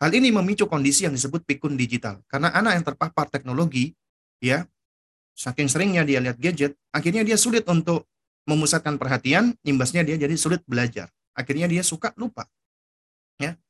[0.01, 2.25] Hal ini memicu kondisi yang disebut pikun digital.
[2.25, 3.93] Karena anak yang terpapar teknologi,
[4.41, 4.65] ya,
[5.37, 8.09] saking seringnya dia lihat gadget, akhirnya dia sulit untuk
[8.49, 11.13] memusatkan perhatian, imbasnya dia jadi sulit belajar.
[11.37, 12.49] Akhirnya dia suka lupa.
[13.37, 13.61] Ya.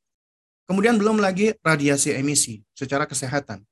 [0.71, 3.67] Kemudian belum lagi radiasi emisi secara kesehatan.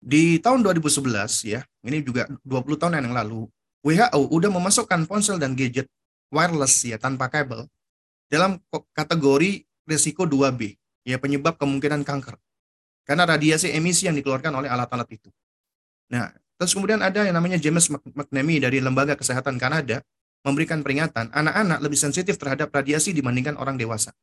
[0.00, 1.04] Di tahun 2011
[1.44, 3.44] ya, ini juga 20 tahun yang lalu,
[3.84, 5.84] WHO udah memasukkan ponsel dan gadget
[6.32, 7.68] wireless ya tanpa kabel
[8.32, 8.56] dalam
[8.96, 12.36] kategori risiko 2B, ya penyebab kemungkinan kanker.
[13.04, 15.30] Karena radiasi emisi yang dikeluarkan oleh alat-alat itu.
[16.14, 16.30] Nah,
[16.60, 20.04] terus kemudian ada yang namanya James McNamee dari Lembaga Kesehatan Kanada
[20.46, 24.14] memberikan peringatan anak-anak lebih sensitif terhadap radiasi dibandingkan orang dewasa.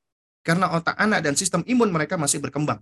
[0.41, 2.79] Karena otak anak dan sistem imun mereka masih berkembang.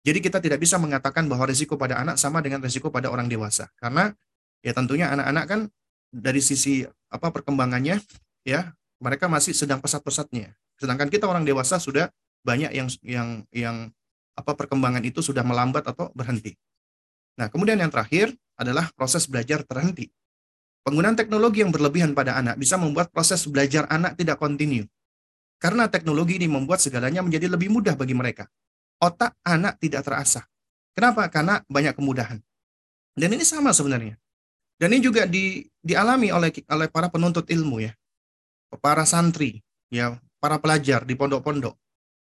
[0.00, 3.68] Jadi kita tidak bisa mengatakan bahwa risiko pada anak sama dengan risiko pada orang dewasa.
[3.76, 4.08] Karena
[4.64, 5.60] ya tentunya anak-anak kan
[6.08, 8.00] dari sisi apa perkembangannya
[8.46, 8.72] ya
[9.02, 10.56] mereka masih sedang pesat-pesatnya.
[10.80, 12.08] Sedangkan kita orang dewasa sudah
[12.42, 13.76] banyak yang yang yang
[14.36, 16.56] apa perkembangan itu sudah melambat atau berhenti.
[17.36, 20.08] Nah, kemudian yang terakhir adalah proses belajar terhenti.
[20.80, 24.88] Penggunaan teknologi yang berlebihan pada anak bisa membuat proses belajar anak tidak kontinu.
[25.60, 28.48] Karena teknologi ini membuat segalanya menjadi lebih mudah bagi mereka
[29.00, 30.44] otak anak tidak terasah.
[30.92, 31.26] Kenapa?
[31.32, 32.38] Karena banyak kemudahan.
[33.16, 34.20] Dan ini sama sebenarnya.
[34.76, 37.92] Dan ini juga di, dialami oleh oleh para penuntut ilmu ya.
[38.78, 41.74] Para santri, ya, para pelajar di pondok-pondok.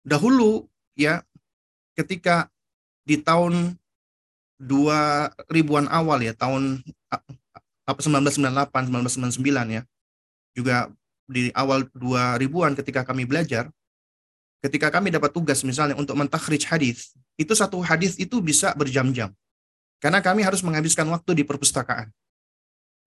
[0.06, 1.24] Dahulu ya
[1.96, 2.48] ketika
[3.04, 3.76] di tahun
[4.60, 6.84] 2000-an awal ya, tahun
[7.88, 9.82] 1998, 1999 ya.
[10.52, 10.92] Juga
[11.24, 13.72] di awal 2000-an ketika kami belajar,
[14.60, 19.32] ketika kami dapat tugas misalnya untuk mentakhrij hadis, itu satu hadis itu bisa berjam-jam.
[20.00, 22.12] Karena kami harus menghabiskan waktu di perpustakaan.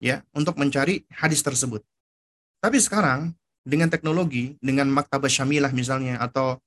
[0.04, 1.80] Ya, untuk mencari hadis tersebut.
[2.60, 3.32] Tapi sekarang
[3.64, 6.60] dengan teknologi, dengan maktabah syamilah misalnya, atau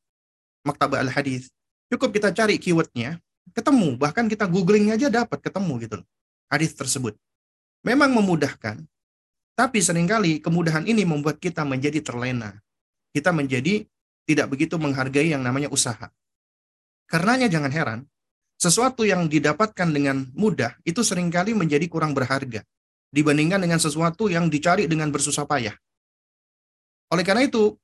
[0.66, 1.48] maktabah al-hadis,
[1.88, 3.22] cukup kita cari keywordnya,
[3.54, 3.94] ketemu.
[3.94, 5.98] Bahkan kita googling aja dapat ketemu gitu
[6.50, 7.14] hadis tersebut.
[7.86, 8.82] Memang memudahkan,
[9.54, 12.58] tapi sering kali kemudahan ini membuat kita menjadi terlena.
[13.14, 13.86] Kita menjadi
[14.26, 16.10] tidak begitu menghargai yang namanya usaha.
[17.06, 18.00] Karenanya jangan heran,
[18.58, 22.66] sesuatu yang didapatkan dengan mudah itu sering kali menjadi kurang berharga
[23.14, 25.78] dibandingkan dengan sesuatu yang dicari dengan bersusah payah.
[27.14, 27.78] Oleh karena itu,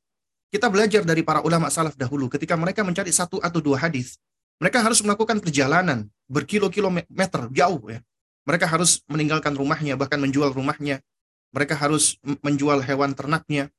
[0.52, 4.20] kita belajar dari para ulama salaf dahulu ketika mereka mencari satu atau dua hadis,
[4.60, 8.04] mereka harus melakukan perjalanan berkilo-kilometer jauh ya.
[8.44, 11.00] Mereka harus meninggalkan rumahnya, bahkan menjual rumahnya.
[11.56, 13.72] Mereka harus menjual hewan ternaknya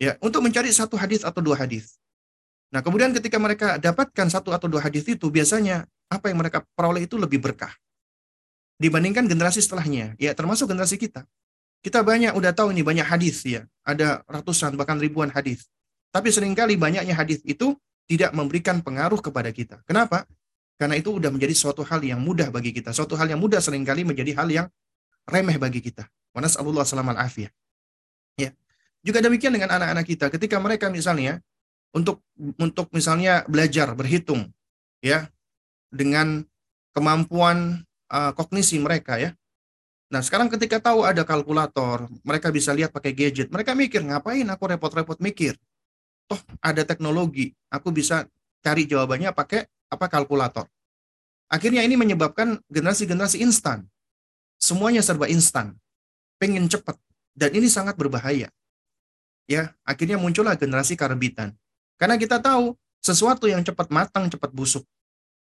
[0.00, 2.00] ya untuk mencari satu hadis atau dua hadis.
[2.74, 7.06] Nah, kemudian ketika mereka dapatkan satu atau dua hadis itu, biasanya apa yang mereka peroleh
[7.06, 7.70] itu lebih berkah
[8.80, 11.22] dibandingkan generasi setelahnya, ya termasuk generasi kita.
[11.84, 15.68] Kita banyak udah tahu ini banyak hadis ya, ada ratusan bahkan ribuan hadis.
[16.10, 17.78] Tapi sering kali banyaknya hadis itu
[18.10, 19.78] tidak memberikan pengaruh kepada kita.
[19.86, 20.26] Kenapa?
[20.74, 22.90] Karena itu udah menjadi suatu hal yang mudah bagi kita.
[22.90, 24.66] Suatu hal yang mudah sering kali menjadi hal yang
[25.30, 26.08] remeh bagi kita.
[26.34, 27.52] Wa nas'alullah salamal afiyah.
[28.34, 28.50] Ya.
[29.06, 31.38] Juga demikian dengan anak-anak kita ketika mereka misalnya
[31.94, 32.24] untuk
[32.58, 34.50] untuk misalnya belajar berhitung
[35.04, 35.30] ya
[35.90, 36.42] dengan
[36.90, 39.30] kemampuan uh, kognisi mereka ya.
[40.10, 43.46] Nah, sekarang ketika tahu ada kalkulator, mereka bisa lihat pakai gadget.
[43.46, 45.54] Mereka mikir, ngapain aku repot-repot mikir?
[46.30, 48.22] Toh ada teknologi, aku bisa
[48.62, 50.70] cari jawabannya pakai apa kalkulator.
[51.50, 53.90] Akhirnya ini menyebabkan generasi-generasi instan.
[54.62, 55.74] Semuanya serba instan.
[56.38, 56.94] Pengen cepat.
[57.34, 58.46] Dan ini sangat berbahaya.
[59.50, 61.58] Ya, akhirnya muncullah generasi karbitan.
[61.98, 64.86] Karena kita tahu sesuatu yang cepat matang, cepat busuk.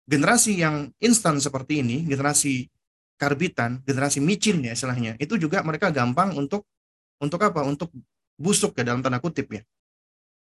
[0.06, 2.70] Generasi yang instan seperti ini, generasi
[3.18, 6.62] karbitan, generasi micin ya istilahnya, itu juga mereka gampang untuk
[7.18, 7.66] untuk apa?
[7.66, 7.90] Untuk
[8.38, 9.66] busuk ya dalam tanda kutip ya.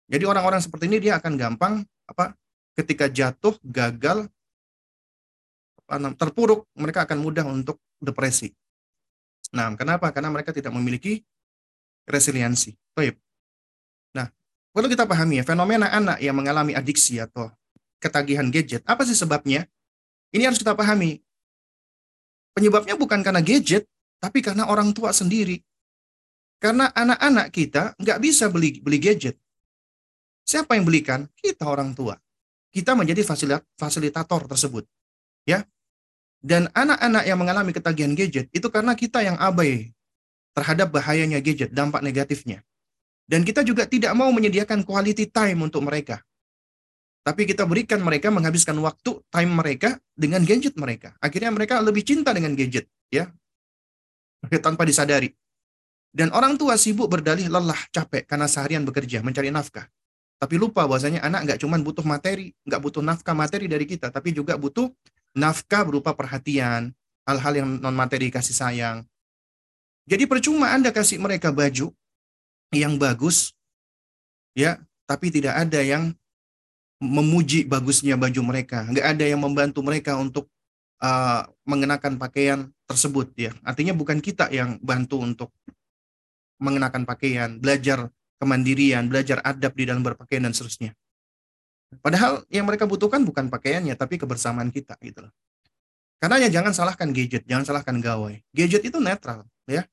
[0.07, 2.35] Jadi orang-orang seperti ini dia akan gampang apa?
[2.77, 4.29] ketika jatuh, gagal,
[6.21, 8.53] terpuruk, mereka akan mudah untuk depresi.
[9.57, 10.13] Nah, kenapa?
[10.13, 11.25] Karena mereka tidak memiliki
[12.05, 12.77] resiliensi.
[12.93, 13.17] Baik.
[14.13, 14.29] Nah,
[14.77, 17.49] perlu kita pahami ya, fenomena anak yang mengalami adiksi atau
[17.97, 19.65] ketagihan gadget, apa sih sebabnya?
[20.37, 21.25] Ini harus kita pahami.
[22.53, 23.89] Penyebabnya bukan karena gadget,
[24.21, 25.65] tapi karena orang tua sendiri.
[26.61, 29.37] Karena anak-anak kita nggak bisa beli beli gadget.
[30.47, 31.27] Siapa yang belikan?
[31.43, 32.17] Kita orang tua
[32.77, 33.25] kita menjadi
[33.81, 34.85] fasilitator tersebut.
[35.49, 35.65] Ya.
[36.45, 39.97] Dan anak-anak yang mengalami ketagihan gadget itu karena kita yang abai
[40.53, 42.61] terhadap bahayanya gadget, dampak negatifnya.
[43.25, 46.21] Dan kita juga tidak mau menyediakan quality time untuk mereka.
[47.25, 51.17] Tapi kita berikan mereka menghabiskan waktu time mereka dengan gadget mereka.
[51.19, 53.33] Akhirnya mereka lebih cinta dengan gadget, ya.
[54.47, 55.35] Tanpa disadari.
[56.15, 59.91] Dan orang tua sibuk berdalih lelah, capek karena seharian bekerja, mencari nafkah.
[60.37, 64.37] Tapi lupa bahwasanya anak nggak cuma butuh materi, nggak butuh nafkah materi dari kita, tapi
[64.37, 64.93] juga butuh
[65.32, 66.93] nafkah berupa perhatian,
[67.24, 69.05] hal-hal yang non materi kasih sayang.
[70.05, 71.91] Jadi percuma Anda kasih mereka baju
[72.70, 73.57] yang bagus,
[74.53, 74.76] ya,
[75.09, 76.12] tapi tidak ada yang
[77.01, 80.53] memuji bagusnya baju mereka, nggak ada yang membantu mereka untuk
[81.01, 83.53] uh, mengenakan pakaian tersebut, ya.
[83.64, 85.49] Artinya bukan kita yang bantu untuk
[86.61, 90.93] mengenakan pakaian, belajar kemandirian, belajar adab di dalam berpakaian dan seterusnya.
[92.03, 95.32] Padahal yang mereka butuhkan bukan pakaiannya, tapi kebersamaan kita gitu loh.
[96.16, 98.41] Karena ya jangan salahkan gadget, jangan salahkan gawai.
[98.51, 99.84] Gadget itu netral, ya.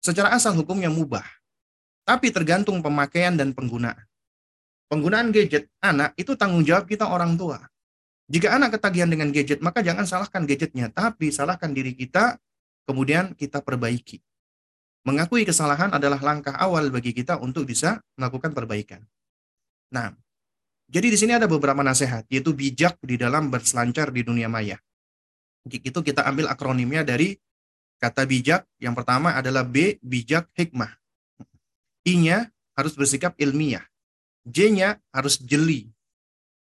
[0.00, 1.26] Secara asal hukumnya mubah.
[2.06, 4.06] Tapi tergantung pemakaian dan penggunaan.
[4.86, 7.58] Penggunaan gadget anak itu tanggung jawab kita orang tua.
[8.30, 12.38] Jika anak ketagihan dengan gadget, maka jangan salahkan gadgetnya, tapi salahkan diri kita,
[12.86, 14.22] kemudian kita perbaiki.
[15.06, 19.06] Mengakui kesalahan adalah langkah awal bagi kita untuk bisa melakukan perbaikan.
[19.94, 20.10] Nah,
[20.90, 24.82] jadi di sini ada beberapa nasihat, yaitu bijak di dalam berselancar di dunia maya.
[25.66, 27.38] Itu kita ambil akronimnya dari
[28.02, 28.66] kata bijak.
[28.82, 30.90] Yang pertama adalah B, bijak hikmah.
[32.06, 33.86] I-nya harus bersikap ilmiah.
[34.46, 35.90] J-nya harus jeli.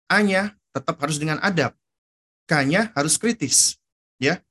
[0.10, 1.78] A-nya tetap harus dengan adab.
[2.50, 3.78] K-nya harus kritis.
[4.18, 4.42] Ya,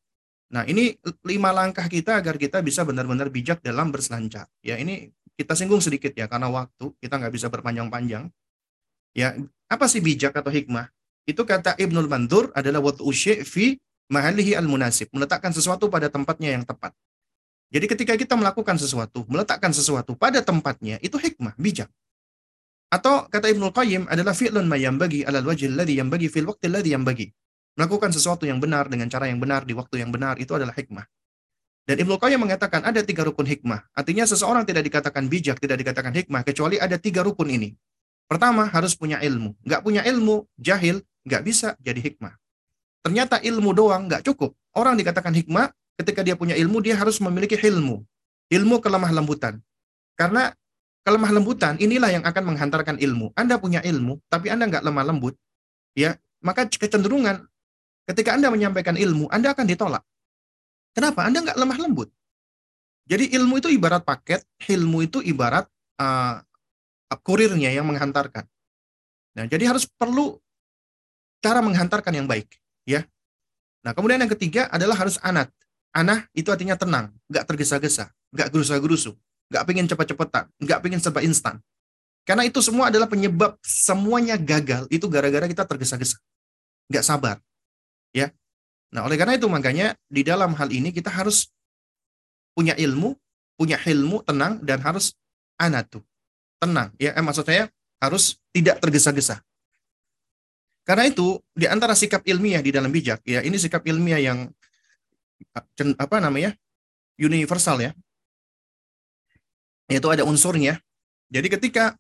[0.54, 0.94] Nah, ini
[1.26, 4.46] lima langkah kita agar kita bisa benar-benar bijak dalam berselancar.
[4.62, 8.30] Ya, ini kita singgung sedikit ya, karena waktu kita nggak bisa berpanjang-panjang.
[9.18, 9.34] Ya,
[9.66, 10.94] apa sih bijak atau hikmah?
[11.26, 13.02] Itu kata Ibnul Mandur adalah wat
[13.42, 15.10] fi mahalihi al-munasib.
[15.10, 16.94] Meletakkan sesuatu pada tempatnya yang tepat.
[17.74, 21.90] Jadi ketika kita melakukan sesuatu, meletakkan sesuatu pada tempatnya, itu hikmah, bijak.
[22.94, 26.94] Atau kata Ibnul Qayyim adalah fi'lun ma yambagi alal wajhi alladhi yambagi fil waqti alladhi
[26.94, 27.26] yambagi.
[27.74, 31.02] Melakukan sesuatu yang benar dengan cara yang benar di waktu yang benar itu adalah hikmah.
[31.84, 33.92] Dan Ibnu Qayyim mengatakan ada tiga rukun hikmah.
[33.92, 37.76] Artinya seseorang tidak dikatakan bijak, tidak dikatakan hikmah, kecuali ada tiga rukun ini.
[38.24, 39.52] Pertama, harus punya ilmu.
[39.66, 42.32] Nggak punya ilmu, jahil, nggak bisa jadi hikmah.
[43.04, 44.56] Ternyata ilmu doang nggak cukup.
[44.72, 45.68] Orang dikatakan hikmah,
[46.00, 48.00] ketika dia punya ilmu, dia harus memiliki ilmu.
[48.48, 49.60] Ilmu kelemah lembutan.
[50.16, 50.56] Karena
[51.04, 53.36] kelemah lembutan inilah yang akan menghantarkan ilmu.
[53.36, 55.36] Anda punya ilmu, tapi Anda nggak lemah lembut,
[55.92, 57.44] ya maka kecenderungan
[58.08, 60.04] ketika Anda menyampaikan ilmu, Anda akan ditolak.
[60.94, 61.26] Kenapa?
[61.26, 62.08] Anda nggak lemah lembut.
[63.04, 65.68] Jadi ilmu itu ibarat paket, ilmu itu ibarat
[66.00, 66.40] uh,
[67.20, 68.48] kurirnya yang menghantarkan.
[69.34, 70.40] Nah, jadi harus perlu
[71.44, 72.48] cara menghantarkan yang baik,
[72.88, 73.04] ya.
[73.84, 75.52] Nah, kemudian yang ketiga adalah harus anat.
[75.92, 79.14] Anah itu artinya tenang, nggak tergesa-gesa, nggak gerusa-gerusu,
[79.52, 81.60] nggak pengen cepat-cepatan, nggak pengen serba instan.
[82.24, 86.16] Karena itu semua adalah penyebab semuanya gagal, itu gara-gara kita tergesa-gesa,
[86.88, 87.36] nggak sabar.
[88.14, 88.30] Ya,
[88.94, 91.50] Nah, oleh karena itu makanya di dalam hal ini kita harus
[92.54, 93.18] punya ilmu,
[93.58, 95.18] punya ilmu tenang dan harus
[95.58, 95.98] anatu.
[96.62, 97.66] Tenang, ya eh, maksud saya
[97.98, 99.42] harus tidak tergesa-gesa.
[100.86, 104.46] Karena itu di antara sikap ilmiah di dalam bijak, ya ini sikap ilmiah yang
[105.98, 106.54] apa namanya?
[107.18, 107.90] universal ya.
[109.90, 110.78] Yaitu ada unsurnya.
[111.30, 111.94] Jadi ketika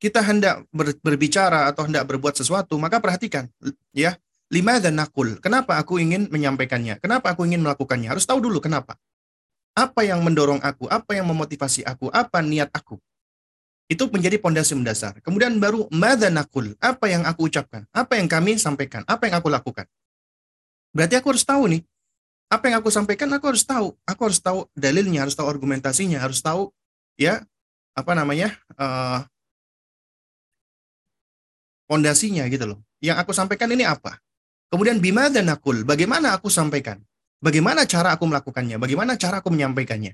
[0.00, 0.64] kita hendak
[1.00, 3.48] berbicara atau hendak berbuat sesuatu, maka perhatikan
[3.96, 4.16] ya,
[4.48, 5.36] Lima dan nakul.
[5.44, 7.04] Kenapa aku ingin menyampaikannya?
[7.04, 8.08] Kenapa aku ingin melakukannya?
[8.08, 8.96] Harus tahu dulu kenapa.
[9.76, 10.88] Apa yang mendorong aku?
[10.88, 12.08] Apa yang memotivasi aku?
[12.08, 12.96] Apa niat aku?
[13.88, 15.20] Itu menjadi pondasi mendasar.
[15.20, 16.72] Kemudian baru mada nakul.
[16.80, 17.84] Apa yang aku ucapkan?
[17.92, 19.04] Apa yang kami sampaikan?
[19.04, 19.84] Apa yang aku lakukan?
[20.96, 21.82] Berarti aku harus tahu nih.
[22.48, 23.92] Apa yang aku sampaikan aku harus tahu.
[24.08, 26.72] Aku harus tahu dalilnya, harus tahu argumentasinya, harus tahu
[27.20, 27.44] ya
[27.92, 29.20] apa namanya uh,
[31.84, 32.78] pondasinya gitu loh.
[33.04, 34.16] Yang aku sampaikan ini apa?
[34.68, 37.00] Kemudian bima dan nakul, bagaimana aku sampaikan?
[37.40, 38.76] Bagaimana cara aku melakukannya?
[38.76, 40.12] Bagaimana cara aku menyampaikannya?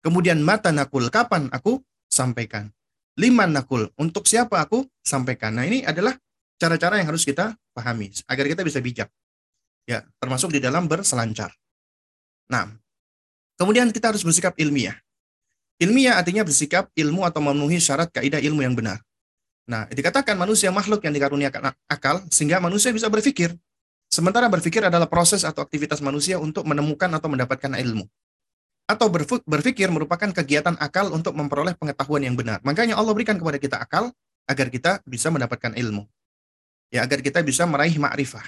[0.00, 2.72] Kemudian mata nakul, kapan aku sampaikan?
[3.20, 5.52] Lima nakul, untuk siapa aku sampaikan?
[5.52, 6.16] Nah ini adalah
[6.56, 9.12] cara-cara yang harus kita pahami agar kita bisa bijak.
[9.84, 11.52] Ya, termasuk di dalam berselancar.
[12.48, 12.72] Nah,
[13.60, 14.96] kemudian kita harus bersikap ilmiah.
[15.80, 19.00] Ilmiah artinya bersikap ilmu atau memenuhi syarat kaidah ilmu yang benar.
[19.68, 23.56] Nah, dikatakan manusia makhluk yang dikaruniakan akal sehingga manusia bisa berpikir.
[24.20, 28.04] Sementara berpikir adalah proses atau aktivitas manusia untuk menemukan atau mendapatkan ilmu.
[28.84, 29.08] Atau
[29.48, 32.60] berpikir merupakan kegiatan akal untuk memperoleh pengetahuan yang benar.
[32.60, 34.12] Makanya Allah berikan kepada kita akal
[34.44, 36.04] agar kita bisa mendapatkan ilmu.
[36.92, 38.44] Ya, agar kita bisa meraih ma'rifah.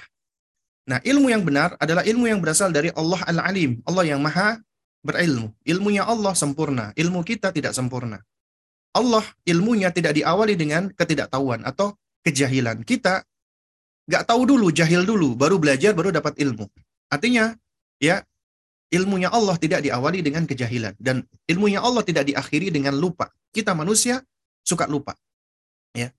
[0.85, 4.61] Nah, ilmu yang benar adalah ilmu yang berasal dari Allah Al-Alim, Allah yang maha
[5.01, 5.57] berilmu.
[5.65, 8.21] Ilmunya Allah sempurna, ilmu kita tidak sempurna.
[8.93, 12.85] Allah ilmunya tidak diawali dengan ketidaktahuan atau kejahilan.
[12.85, 13.25] Kita
[14.09, 16.67] nggak tahu dulu, jahil dulu, baru belajar, baru dapat ilmu.
[17.07, 17.55] Artinya,
[18.01, 18.23] ya
[18.93, 23.33] ilmunya Allah tidak diawali dengan kejahilan dan ilmunya Allah tidak diakhiri dengan lupa.
[23.49, 24.21] Kita manusia
[24.61, 25.17] suka lupa.
[25.97, 26.13] Ya.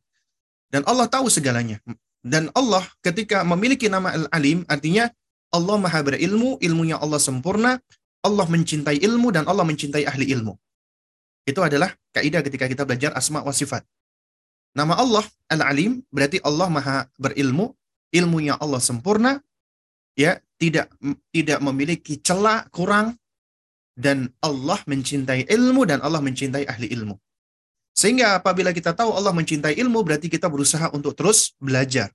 [0.71, 1.79] Dan Allah tahu segalanya.
[2.25, 5.07] Dan Allah ketika memiliki nama Al-Alim artinya
[5.55, 7.79] Allah Maha berilmu, ilmunya Allah sempurna,
[8.27, 10.59] Allah mencintai ilmu dan Allah mencintai ahli ilmu.
[11.47, 13.87] Itu adalah kaidah ketika kita belajar asma wa sifat.
[14.75, 17.71] Nama Allah Al-Alim berarti Allah Maha berilmu,
[18.11, 19.39] ilmunya Allah sempurna,
[20.19, 20.91] ya, tidak
[21.31, 23.15] tidak memiliki celah kurang
[23.95, 27.15] dan Allah mencintai ilmu dan Allah mencintai ahli ilmu.
[27.95, 32.11] Sehingga apabila kita tahu Allah mencintai ilmu berarti kita berusaha untuk terus belajar.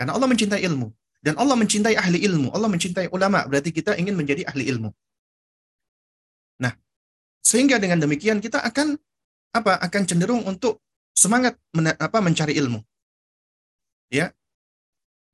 [0.00, 0.88] Karena Allah mencintai ilmu
[1.20, 4.88] dan Allah mencintai ahli ilmu, Allah mencintai ulama berarti kita ingin menjadi ahli ilmu.
[6.64, 6.72] Nah,
[7.44, 8.96] sehingga dengan demikian kita akan
[9.52, 9.76] apa?
[9.84, 10.80] akan cenderung untuk
[11.18, 12.78] semangat men, apa mencari ilmu.
[14.14, 14.30] Ya.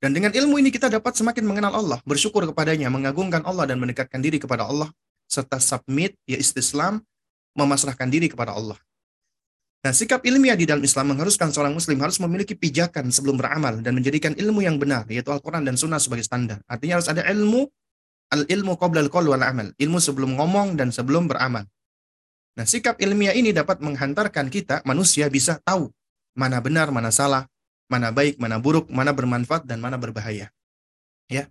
[0.01, 4.19] Dan dengan ilmu ini kita dapat semakin mengenal Allah, bersyukur kepadanya, mengagungkan Allah dan mendekatkan
[4.19, 4.89] diri kepada Allah
[5.29, 7.01] serta submit ya istislam
[7.55, 8.77] memasrahkan diri kepada Allah.
[9.85, 13.93] Nah, sikap ilmiah di dalam Islam mengharuskan seorang muslim harus memiliki pijakan sebelum beramal dan
[13.93, 16.57] menjadikan ilmu yang benar, yaitu Al-Quran dan Sunnah sebagai standar.
[16.65, 17.69] Artinya harus ada ilmu,
[18.33, 19.69] al-ilmu qabla al-qawl wal amal.
[19.77, 21.69] Ilmu sebelum ngomong dan sebelum beramal.
[22.55, 25.91] Nah, sikap ilmiah ini dapat menghantarkan kita, manusia bisa tahu
[26.35, 27.47] mana benar, mana salah,
[27.87, 30.51] mana baik, mana buruk, mana bermanfaat, dan mana berbahaya.
[31.31, 31.49] Ya,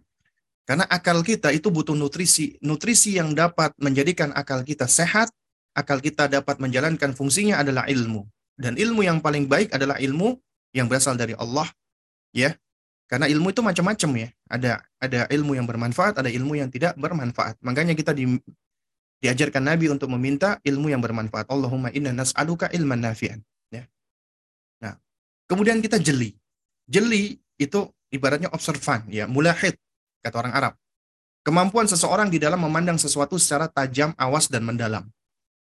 [0.65, 2.57] Karena akal kita itu butuh nutrisi.
[2.65, 5.29] Nutrisi yang dapat menjadikan akal kita sehat,
[5.77, 8.25] akal kita dapat menjalankan fungsinya adalah ilmu.
[8.57, 10.41] Dan ilmu yang paling baik adalah ilmu
[10.73, 11.69] yang berasal dari Allah.
[12.33, 12.57] Ya,
[13.13, 14.29] karena ilmu itu macam-macam ya.
[14.49, 17.61] Ada ada ilmu yang bermanfaat, ada ilmu yang tidak bermanfaat.
[17.61, 18.41] Makanya kita di,
[19.25, 21.49] diajarkan Nabi untuk meminta ilmu yang bermanfaat.
[21.49, 23.41] Allahumma inna nas'aluka ilman nafi'an.
[23.73, 23.89] Ya.
[24.85, 25.01] Nah,
[25.49, 26.37] kemudian kita jeli.
[26.85, 29.81] Jeli itu ibaratnya observan, ya, mulahid,
[30.21, 30.73] kata orang Arab.
[31.41, 35.09] Kemampuan seseorang di dalam memandang sesuatu secara tajam, awas, dan mendalam.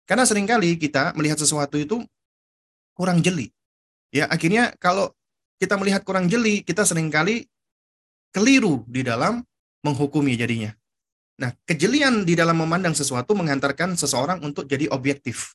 [0.03, 2.03] Karena sering kali kita melihat sesuatu itu
[2.91, 3.55] kurang jeli.
[4.11, 5.11] Ya, akhirnya kalau
[5.59, 7.47] kita melihat kurang jeli, kita sering kali
[8.35, 9.43] keliru di dalam
[9.83, 10.75] menghukumi jadinya.
[11.35, 15.51] Nah, kejelian di dalam memandang sesuatu menghantarkan seseorang untuk jadi objektif.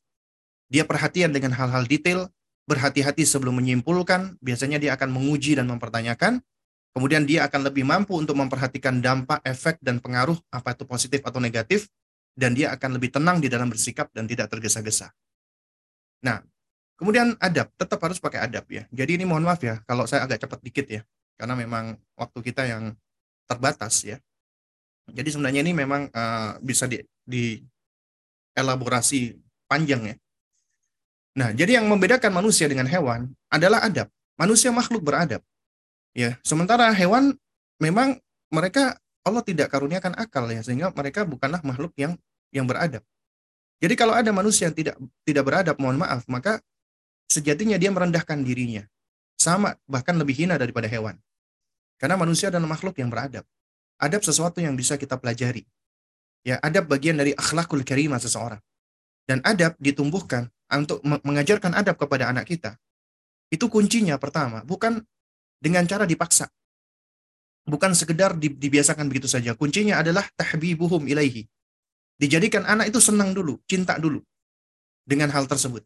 [0.68, 2.28] Dia perhatian dengan hal-hal detail,
[2.68, 6.44] berhati-hati sebelum menyimpulkan, biasanya dia akan menguji dan mempertanyakan,
[6.92, 11.40] kemudian dia akan lebih mampu untuk memperhatikan dampak, efek, dan pengaruh, apa itu positif atau
[11.40, 11.88] negatif,
[12.36, 15.10] dan dia akan lebih tenang di dalam bersikap dan tidak tergesa-gesa.
[16.22, 16.44] Nah,
[17.00, 18.84] kemudian adab, tetap harus pakai adab ya.
[18.92, 21.02] Jadi ini mohon maaf ya, kalau saya agak cepat dikit ya,
[21.40, 22.94] karena memang waktu kita yang
[23.48, 24.20] terbatas ya.
[25.12, 27.58] Jadi sebenarnya ini memang uh, bisa di, di
[28.56, 29.36] elaborasi
[29.70, 30.16] panjang ya.
[31.38, 34.11] Nah, jadi yang membedakan manusia dengan hewan adalah adab.
[34.34, 35.44] Manusia makhluk beradab.
[36.11, 37.38] Ya, sementara hewan
[37.78, 38.18] memang
[38.50, 42.18] mereka Allah tidak karuniakan akal ya, sehingga mereka bukanlah makhluk yang
[42.50, 43.04] yang beradab.
[43.78, 46.58] Jadi kalau ada manusia yang tidak tidak beradab, mohon maaf, maka
[47.30, 48.84] sejatinya dia merendahkan dirinya.
[49.38, 51.16] Sama bahkan lebih hina daripada hewan.
[51.96, 53.46] Karena manusia adalah makhluk yang beradab.
[54.01, 55.62] Adab sesuatu yang bisa kita pelajari.
[56.40, 58.59] Ya, adab bagian dari akhlakul karimah seseorang.
[59.28, 62.80] Dan adab ditumbuhkan untuk mengajarkan adab kepada anak kita.
[63.53, 65.05] Itu kuncinya pertama, bukan
[65.61, 66.48] dengan cara dipaksa.
[67.68, 69.53] Bukan sekedar dibiasakan begitu saja.
[69.53, 71.44] Kuncinya adalah tahbibuhum ilaihi.
[72.16, 74.24] Dijadikan anak itu senang dulu, cinta dulu
[75.05, 75.84] dengan hal tersebut.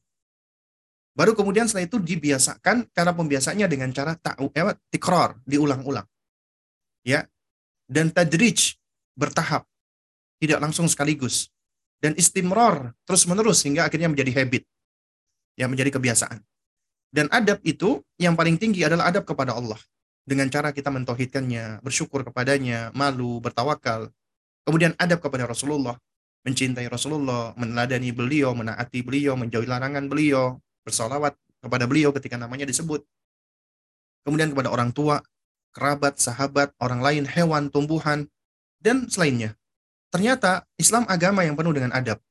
[1.15, 6.07] Baru kemudian setelah itu dibiasakan cara pembiasaannya dengan cara ta'u, eh, tikrar, diulang-ulang.
[7.07, 7.23] Ya,
[7.91, 8.77] dan tadrij
[9.17, 9.69] bertahap,
[10.41, 11.49] tidak langsung sekaligus.
[12.03, 14.69] Dan istimror terus-menerus hingga akhirnya menjadi habit,
[15.57, 16.43] yang menjadi kebiasaan.
[17.15, 19.79] Dan adab itu yang paling tinggi adalah adab kepada Allah.
[20.25, 24.11] Dengan cara kita mentauhidkannya, bersyukur kepadanya, malu, bertawakal.
[24.67, 25.97] Kemudian adab kepada Rasulullah,
[26.45, 33.01] mencintai Rasulullah, meneladani beliau, menaati beliau, menjauhi larangan beliau, bersolawat kepada beliau ketika namanya disebut.
[34.25, 35.21] Kemudian kepada orang tua,
[35.75, 38.31] kerabat, sahabat, orang lain, hewan, tumbuhan,
[38.79, 39.59] dan selainnya.
[40.15, 42.23] Ternyata Islam agama yang penuh dengan adab.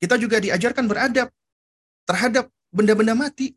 [0.00, 1.28] Kita juga diajarkan beradab
[2.08, 3.52] terhadap benda-benda mati.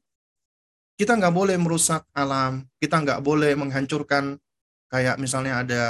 [1.00, 4.36] Kita nggak boleh merusak alam, kita nggak boleh menghancurkan
[4.92, 5.82] kayak misalnya ada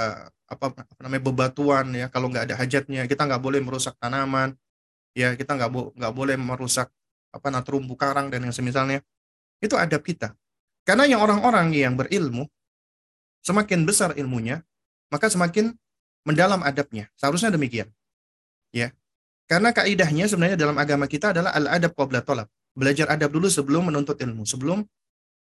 [0.47, 4.55] apa, apa namanya bebatuan ya kalau nggak ada hajatnya kita nggak boleh merusak tanaman
[5.11, 6.87] ya kita nggak bo nggak boleh merusak
[7.35, 9.03] apa terumbu karang dan yang semisalnya
[9.59, 10.33] itu adab kita
[10.87, 12.47] karena yang orang-orang yang berilmu
[13.43, 14.63] semakin besar ilmunya,
[15.11, 15.75] maka semakin
[16.27, 17.07] mendalam adabnya.
[17.15, 17.87] Seharusnya demikian.
[18.75, 18.91] Ya.
[19.47, 22.51] Karena kaidahnya sebenarnya dalam agama kita adalah al-adab qabla talab.
[22.77, 24.83] Belajar adab dulu sebelum menuntut ilmu, sebelum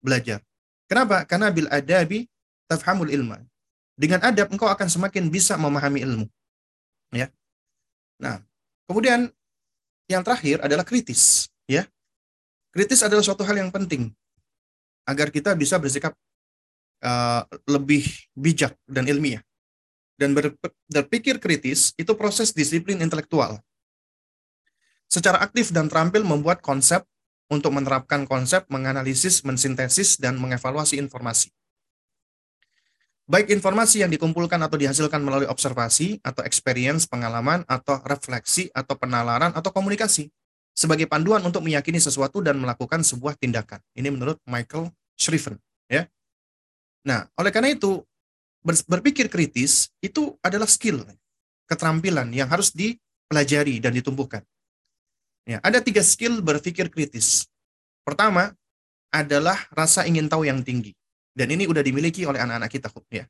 [0.00, 0.40] belajar.
[0.86, 1.26] Kenapa?
[1.28, 2.24] Karena bil adabi
[2.70, 3.42] tafhamul ilma.
[3.98, 6.26] Dengan adab engkau akan semakin bisa memahami ilmu.
[7.10, 7.28] Ya.
[8.22, 8.38] Nah,
[8.86, 9.28] kemudian
[10.06, 11.84] yang terakhir adalah kritis, ya.
[12.70, 14.14] Kritis adalah suatu hal yang penting
[15.08, 16.14] agar kita bisa bersikap
[17.02, 19.42] uh, lebih bijak dan ilmiah.
[20.18, 20.54] Dan ber,
[20.90, 23.62] berpikir kritis itu proses disiplin intelektual.
[25.08, 27.06] Secara aktif dan terampil membuat konsep
[27.48, 31.48] untuk menerapkan konsep, menganalisis, mensintesis, dan mengevaluasi informasi.
[33.28, 39.52] Baik informasi yang dikumpulkan atau dihasilkan melalui observasi, atau experience, pengalaman, atau refleksi, atau penalaran,
[39.52, 40.32] atau komunikasi,
[40.72, 43.84] sebagai panduan untuk meyakini sesuatu dan melakukan sebuah tindakan.
[43.92, 45.60] Ini menurut Michael Shriven.
[45.88, 46.08] Ya.
[47.06, 48.02] Nah, oleh karena itu
[48.64, 51.06] berpikir kritis itu adalah skill,
[51.70, 54.42] keterampilan yang harus dipelajari dan ditumbuhkan.
[55.48, 57.48] Ya, ada tiga skill berpikir kritis.
[58.04, 58.52] Pertama
[59.08, 60.92] adalah rasa ingin tahu yang tinggi.
[61.32, 62.88] Dan ini udah dimiliki oleh anak-anak kita.
[63.14, 63.24] ya.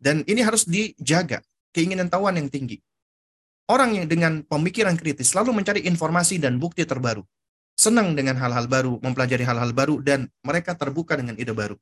[0.00, 2.80] Dan ini harus dijaga, keinginan tahuan yang tinggi.
[3.70, 7.22] Orang yang dengan pemikiran kritis selalu mencari informasi dan bukti terbaru.
[7.78, 11.78] Senang dengan hal-hal baru, mempelajari hal-hal baru, dan mereka terbuka dengan ide baru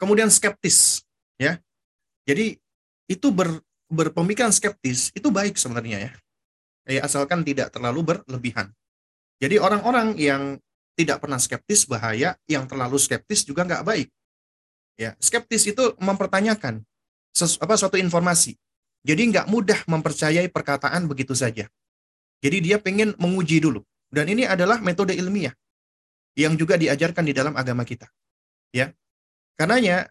[0.00, 1.04] kemudian skeptis
[1.36, 1.60] ya.
[2.24, 2.56] Jadi
[3.04, 3.60] itu ber,
[3.92, 6.12] berpemikiran skeptis itu baik sebenarnya ya.
[6.88, 8.72] Ya asalkan tidak terlalu berlebihan.
[9.38, 10.56] Jadi orang-orang yang
[10.96, 14.08] tidak pernah skeptis bahaya yang terlalu skeptis juga nggak baik
[14.96, 15.12] ya.
[15.20, 16.80] Skeptis itu mempertanyakan
[17.30, 18.56] sesu, apa suatu informasi.
[19.04, 21.68] Jadi nggak mudah mempercayai perkataan begitu saja.
[22.40, 23.84] Jadi dia pengen menguji dulu.
[24.10, 25.54] Dan ini adalah metode ilmiah
[26.38, 28.06] yang juga diajarkan di dalam agama kita
[28.70, 28.90] ya
[29.58, 30.10] Karenanya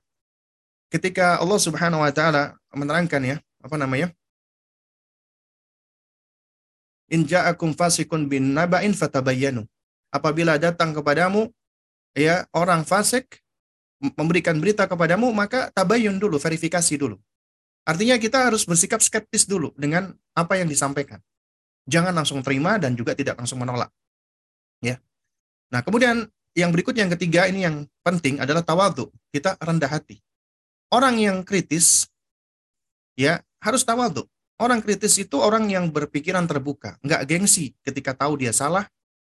[0.89, 4.11] ketika Allah Subhanahu wa taala menerangkan ya, apa namanya?
[7.09, 9.65] In ja'akum fasikun bin naba'in fatabayyanu.
[10.09, 11.49] Apabila datang kepadamu
[12.17, 13.41] ya orang fasik
[14.01, 17.17] memberikan berita kepadamu maka tabayyun dulu, verifikasi dulu.
[17.85, 21.17] Artinya kita harus bersikap skeptis dulu dengan apa yang disampaikan.
[21.89, 23.89] Jangan langsung terima dan juga tidak langsung menolak.
[24.77, 25.01] Ya.
[25.73, 26.29] Nah, kemudian
[26.60, 29.07] yang berikutnya yang ketiga ini yang penting adalah tawadhu.
[29.31, 30.19] Kita rendah hati.
[30.91, 32.10] Orang yang kritis
[33.15, 34.27] ya harus tawadhu.
[34.60, 38.84] Orang kritis itu orang yang berpikiran terbuka, nggak gengsi ketika tahu dia salah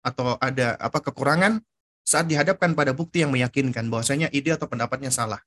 [0.00, 1.60] atau ada apa kekurangan
[2.00, 5.44] saat dihadapkan pada bukti yang meyakinkan bahwasanya ide atau pendapatnya salah.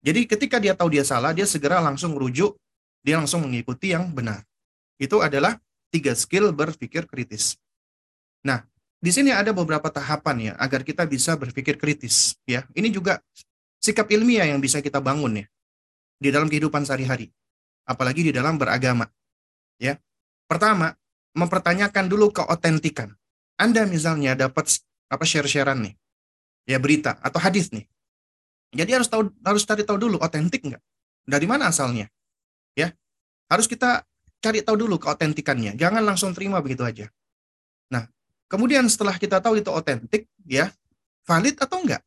[0.00, 2.56] Jadi ketika dia tahu dia salah, dia segera langsung merujuk,
[3.04, 4.40] dia langsung mengikuti yang benar.
[4.96, 5.60] Itu adalah
[5.92, 7.60] tiga skill berpikir kritis.
[8.46, 8.64] Nah,
[8.96, 12.64] di sini ada beberapa tahapan ya agar kita bisa berpikir kritis ya.
[12.72, 13.20] Ini juga
[13.78, 15.46] sikap ilmiah yang bisa kita bangun ya
[16.16, 17.28] di dalam kehidupan sehari-hari
[17.86, 19.06] apalagi di dalam beragama.
[19.78, 20.00] Ya.
[20.50, 20.94] Pertama,
[21.36, 23.14] mempertanyakan dulu keotentikan.
[23.56, 25.94] Anda misalnya dapat apa share-sharean nih.
[26.66, 27.86] Ya berita atau hadis nih.
[28.74, 30.82] Jadi harus tahu harus cari tahu dulu otentik nggak?
[31.26, 32.10] Dari mana asalnya?
[32.74, 32.90] Ya.
[33.46, 34.02] Harus kita
[34.42, 35.78] cari tahu dulu keotentikannya.
[35.78, 37.06] Jangan langsung terima begitu aja.
[37.94, 38.10] Nah,
[38.46, 40.70] kemudian setelah kita tahu itu otentik, ya,
[41.26, 42.02] valid atau enggak?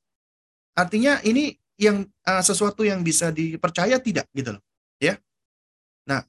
[0.76, 4.64] Artinya ini yang uh, sesuatu yang bisa dipercaya tidak gitu loh,
[4.99, 5.16] ya.
[6.07, 6.24] Nah,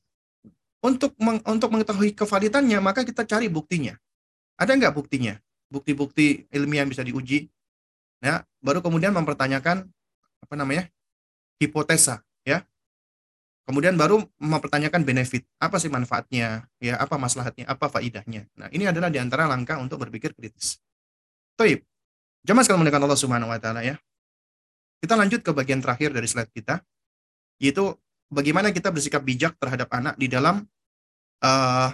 [0.81, 3.95] untuk meng, untuk mengetahui kevalidannya, maka kita cari buktinya.
[4.61, 5.41] Ada nggak buktinya?
[5.71, 7.49] Bukti-bukti ilmiah yang bisa diuji.
[8.21, 9.89] Ya, baru kemudian mempertanyakan
[10.45, 10.89] apa namanya?
[11.61, 12.25] hipotesa.
[13.69, 18.49] Kemudian baru mempertanyakan benefit, apa sih manfaatnya, ya, apa maslahatnya, apa faidahnya.
[18.59, 20.81] Nah, ini adalah di antara langkah untuk berpikir kritis.
[21.55, 21.85] Toib.
[22.41, 24.01] Jamaah sekalian menekan Allah Subhanahu wa taala ya.
[25.01, 26.81] Kita lanjut ke bagian terakhir dari slide kita,
[27.61, 27.93] yaitu
[28.33, 30.65] bagaimana kita bersikap bijak terhadap anak di dalam
[31.45, 31.91] uh,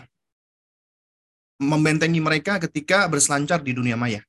[1.61, 4.23] membentengi mereka ketika berselancar di dunia maya.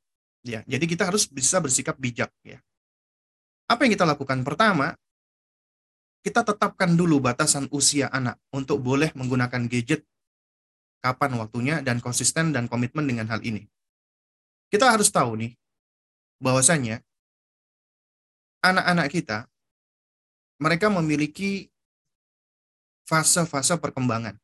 [0.45, 2.57] Ya, jadi kita harus bisa bersikap bijak ya.
[3.67, 4.47] Apa yang kita lakukan?
[4.47, 4.95] Pertama,
[6.25, 10.03] kita tetapkan dulu batasan usia anak untuk boleh menggunakan gadget
[11.01, 13.69] kapan waktunya dan konsisten dan komitmen dengan hal ini.
[14.67, 15.55] Kita harus tahu nih
[16.43, 16.99] bahwasanya
[18.61, 19.47] anak-anak kita
[20.57, 21.69] mereka memiliki
[23.07, 24.35] fase-fase perkembangan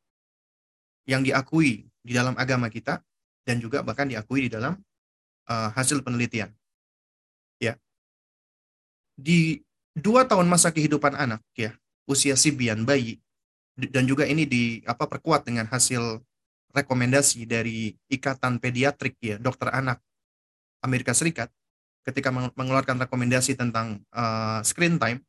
[1.04, 3.04] yang diakui di dalam agama kita
[3.44, 4.80] dan juga bahkan diakui di dalam
[5.52, 6.48] uh, hasil penelitian.
[7.60, 7.76] Ya.
[9.20, 9.60] Di
[9.94, 11.72] dua tahun masa kehidupan anak ya,
[12.04, 13.22] usia sibian bayi
[13.74, 16.22] dan juga ini di apa perkuat dengan hasil
[16.74, 20.02] rekomendasi dari Ikatan Pediatrik ya, dokter anak
[20.82, 21.50] Amerika Serikat
[22.04, 25.24] ketika mengeluarkan rekomendasi tentang uh, screen time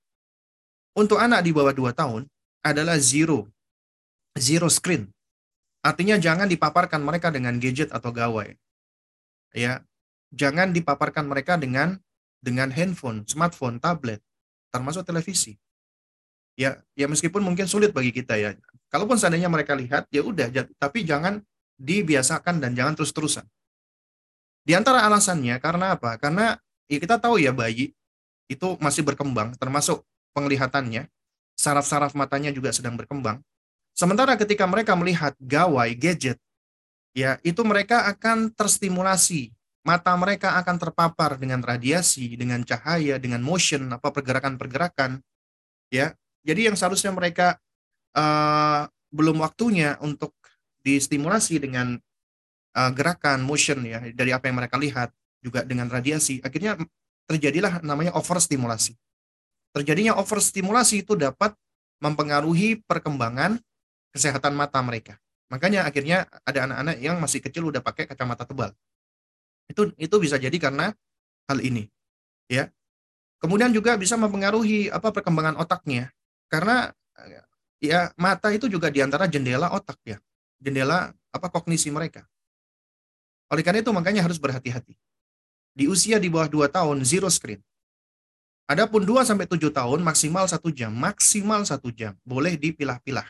[0.97, 2.27] untuk anak di bawah 2 tahun
[2.65, 3.47] adalah zero.
[4.35, 5.07] Zero screen.
[5.85, 8.51] Artinya jangan dipaparkan mereka dengan gadget atau gawai.
[9.55, 9.85] Ya,
[10.35, 12.01] jangan dipaparkan mereka dengan
[12.43, 14.19] dengan handphone, smartphone, tablet,
[14.73, 15.57] termasuk televisi.
[16.55, 18.55] Ya, ya meskipun mungkin sulit bagi kita ya.
[18.87, 20.47] Kalaupun seandainya mereka lihat, ya udah,
[20.79, 21.43] tapi jangan
[21.75, 23.43] dibiasakan dan jangan terus-terusan.
[24.65, 26.17] Di antara alasannya karena apa?
[26.17, 26.57] Karena
[26.89, 27.93] ya kita tahu ya bayi
[28.49, 30.01] itu masih berkembang, termasuk
[30.33, 31.11] penglihatannya
[31.55, 33.39] saraf-saraf matanya juga sedang berkembang.
[33.95, 36.35] Sementara ketika mereka melihat gawai, gadget,
[37.15, 39.54] ya itu mereka akan terstimulasi.
[39.85, 45.21] Mata mereka akan terpapar dengan radiasi, dengan cahaya, dengan motion, apa pergerakan-pergerakan.
[45.93, 47.61] Ya, jadi yang seharusnya mereka
[48.17, 50.33] uh, belum waktunya untuk
[50.81, 52.01] distimulasi dengan
[52.73, 55.13] uh, gerakan, motion ya dari apa yang mereka lihat,
[55.45, 56.41] juga dengan radiasi.
[56.41, 56.81] Akhirnya
[57.29, 58.97] terjadilah namanya overstimulasi
[59.75, 61.51] terjadinya overstimulasi itu dapat
[61.99, 63.59] mempengaruhi perkembangan
[64.15, 65.19] kesehatan mata mereka.
[65.51, 68.71] Makanya akhirnya ada anak-anak yang masih kecil udah pakai kacamata tebal.
[69.69, 70.93] Itu itu bisa jadi karena
[71.49, 71.89] hal ini.
[72.49, 72.69] Ya.
[73.41, 76.09] Kemudian juga bisa mempengaruhi apa perkembangan otaknya.
[76.49, 76.89] Karena
[77.81, 80.17] ya mata itu juga di antara jendela otak ya.
[80.57, 82.25] Jendela apa kognisi mereka.
[83.53, 84.97] Oleh karena itu makanya harus berhati-hati.
[85.75, 87.61] Di usia di bawah 2 tahun zero screen.
[88.65, 93.27] Adapun 2 sampai 7 tahun maksimal satu jam, maksimal satu jam, boleh dipilah-pilah.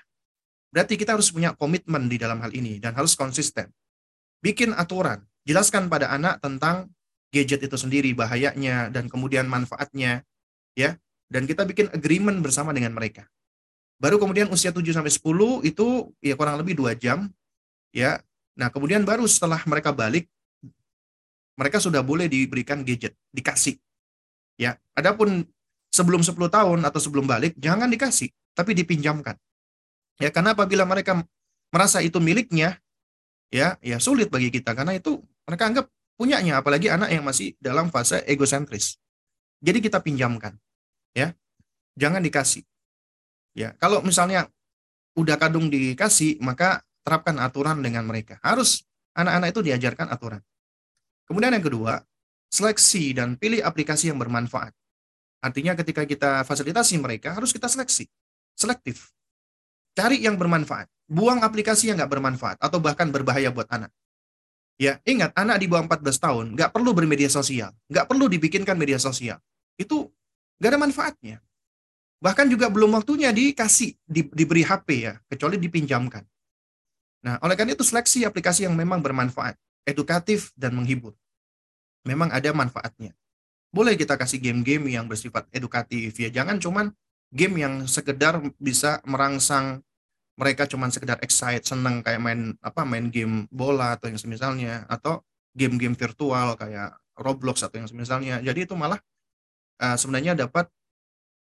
[0.71, 3.67] Berarti kita harus punya komitmen di dalam hal ini dan harus konsisten.
[4.39, 6.91] Bikin aturan, jelaskan pada anak tentang
[7.31, 10.25] gadget itu sendiri, bahayanya dan kemudian manfaatnya,
[10.73, 10.97] ya.
[11.25, 13.25] Dan kita bikin agreement bersama dengan mereka.
[13.97, 17.31] Baru kemudian usia 7 sampai 10 itu ya kurang lebih 2 jam,
[17.95, 18.19] ya.
[18.55, 20.27] Nah, kemudian baru setelah mereka balik
[21.55, 23.79] mereka sudah boleh diberikan gadget, dikasih
[24.55, 25.43] Ya, adapun
[25.91, 29.35] sebelum 10 tahun atau sebelum balik jangan dikasih, tapi dipinjamkan.
[30.15, 31.19] Ya, karena apabila mereka
[31.75, 32.79] merasa itu miliknya,
[33.51, 35.85] ya, ya sulit bagi kita karena itu mereka anggap
[36.17, 38.97] punyanya apalagi anak yang masih dalam fase egosentris.
[39.61, 40.57] Jadi kita pinjamkan.
[41.15, 41.33] Ya.
[41.95, 42.67] Jangan dikasih.
[43.55, 44.51] Ya, kalau misalnya
[45.15, 48.35] udah kadung dikasih, maka terapkan aturan dengan mereka.
[48.43, 48.83] Harus
[49.15, 50.43] anak-anak itu diajarkan aturan.
[51.23, 52.03] Kemudian yang kedua,
[52.51, 54.75] seleksi dan pilih aplikasi yang bermanfaat.
[55.39, 58.11] Artinya ketika kita fasilitasi mereka, harus kita seleksi.
[58.59, 59.15] Selektif.
[59.95, 60.91] Cari yang bermanfaat.
[61.07, 63.93] Buang aplikasi yang nggak bermanfaat atau bahkan berbahaya buat anak.
[64.75, 68.99] Ya, ingat anak di bawah 14 tahun nggak perlu bermedia sosial, nggak perlu dibikinkan media
[68.99, 69.39] sosial.
[69.79, 70.11] Itu
[70.59, 71.37] nggak ada manfaatnya.
[72.19, 76.23] Bahkan juga belum waktunya dikasih, di, diberi HP ya, kecuali dipinjamkan.
[77.23, 79.55] Nah, oleh karena itu seleksi aplikasi yang memang bermanfaat,
[79.87, 81.15] edukatif dan menghibur.
[82.03, 83.15] Memang ada manfaatnya.
[83.71, 86.91] Boleh kita kasih game-game yang bersifat edukatif ya, jangan cuman
[87.31, 89.83] game yang sekedar bisa merangsang
[90.35, 95.23] mereka cuman sekedar excite, seneng kayak main apa main game bola atau yang semisalnya atau
[95.55, 98.43] game-game virtual kayak Roblox atau yang semisalnya.
[98.43, 98.99] Jadi itu malah
[99.79, 100.67] uh, sebenarnya dapat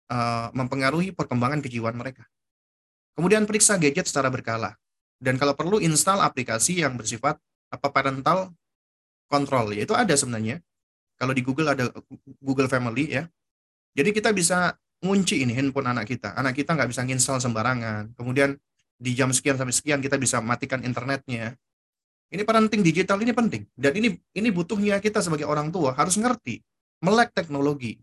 [0.09, 2.25] uh, mempengaruhi perkembangan kejiwaan mereka.
[3.13, 4.73] Kemudian periksa gadget secara berkala
[5.21, 7.37] dan kalau perlu install aplikasi yang bersifat
[7.69, 8.49] apa parental
[9.29, 10.57] control ya itu ada sebenarnya.
[11.19, 11.91] Kalau di Google ada
[12.39, 13.27] Google Family ya.
[13.93, 14.71] Jadi kita bisa
[15.03, 16.31] ngunci ini handphone anak kita.
[16.33, 18.15] Anak kita nggak bisa install sembarangan.
[18.15, 18.55] Kemudian
[18.99, 21.55] di jam sekian sampai sekian kita bisa matikan internetnya.
[22.29, 26.61] Ini parenting digital ini penting dan ini ini butuhnya kita sebagai orang tua harus ngerti
[27.01, 27.97] melek teknologi.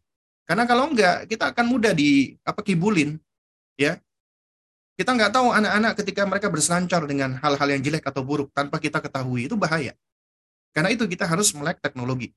[0.49, 3.21] Karena kalau enggak kita akan mudah di apa kibulin
[3.79, 4.01] ya.
[4.97, 9.05] Kita nggak tahu anak-anak ketika mereka berselancar dengan hal-hal yang jelek atau buruk tanpa kita
[9.05, 9.93] ketahui itu bahaya.
[10.73, 12.33] Karena itu kita harus melek teknologi.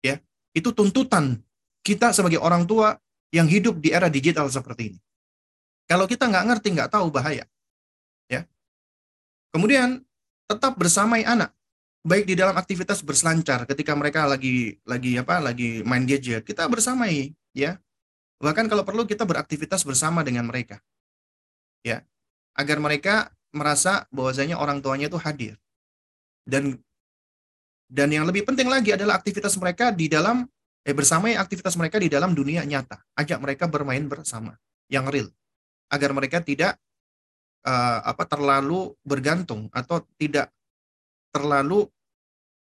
[0.00, 0.16] Ya.
[0.56, 1.44] Itu tuntutan
[1.84, 2.96] kita sebagai orang tua
[3.28, 4.98] yang hidup di era digital seperti ini.
[5.88, 7.44] Kalau kita nggak ngerti, nggak tahu bahaya.
[9.52, 10.04] Kemudian
[10.48, 11.52] tetap bersamai anak,
[12.04, 17.32] baik di dalam aktivitas berselancar ketika mereka lagi lagi apa lagi main gadget, kita bersamai
[17.52, 17.76] ya.
[18.38, 20.78] Bahkan kalau perlu kita beraktivitas bersama dengan mereka.
[21.82, 22.06] Ya.
[22.54, 25.58] Agar mereka merasa bahwasanya orang tuanya itu hadir.
[26.46, 26.78] Dan
[27.88, 30.44] dan yang lebih penting lagi adalah aktivitas mereka di dalam
[30.86, 33.02] eh bersamai aktivitas mereka di dalam dunia nyata.
[33.18, 34.54] Ajak mereka bermain bersama
[34.86, 35.28] yang real
[35.88, 36.76] agar mereka tidak
[37.66, 40.52] uh, apa terlalu bergantung atau tidak
[41.32, 41.88] terlalu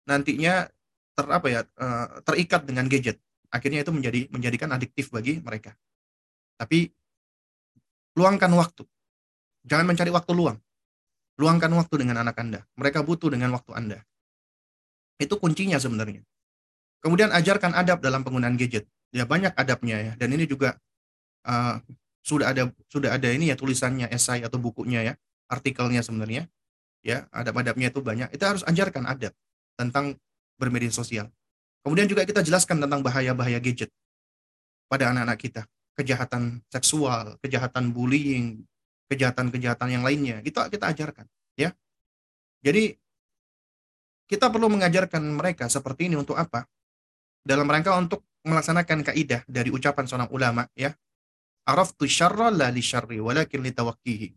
[0.06, 0.70] nantinya
[1.16, 3.18] ter apa ya uh, terikat dengan gadget.
[3.50, 5.74] Akhirnya itu menjadi menjadikan adiktif bagi mereka.
[6.60, 6.92] Tapi
[8.20, 8.84] luangkan waktu.
[9.66, 10.60] Jangan mencari waktu luang.
[11.40, 12.64] Luangkan waktu dengan anak anda.
[12.76, 14.00] Mereka butuh dengan waktu anda.
[15.20, 16.24] Itu kuncinya sebenarnya.
[17.00, 18.88] Kemudian ajarkan adab dalam penggunaan gadget.
[19.16, 20.14] Ya banyak adabnya ya.
[20.20, 20.76] Dan ini juga
[21.48, 21.80] uh,
[22.26, 25.14] sudah ada sudah ada ini ya tulisannya esai atau bukunya ya
[25.46, 26.50] artikelnya sebenarnya.
[27.06, 28.34] Ya adab-adabnya itu banyak.
[28.34, 29.30] Itu harus ajarkan adab
[29.78, 30.18] tentang
[30.58, 31.30] bermedia sosial.
[31.86, 33.94] Kemudian juga kita jelaskan tentang bahaya-bahaya gadget
[34.90, 35.62] pada anak-anak kita.
[35.96, 38.66] Kejahatan seksual kejahatan bullying
[39.06, 40.42] kejahatan-kejahatan yang lainnya.
[40.42, 41.70] Itu kita ajarkan ya.
[42.66, 42.98] Jadi
[44.26, 46.66] kita perlu mengajarkan mereka seperti ini untuk apa?
[47.46, 50.90] Dalam rangka untuk melaksanakan kaidah dari ucapan seorang ulama ya
[51.66, 54.30] Araftu syarra la li syarri walakin li tawakkihi.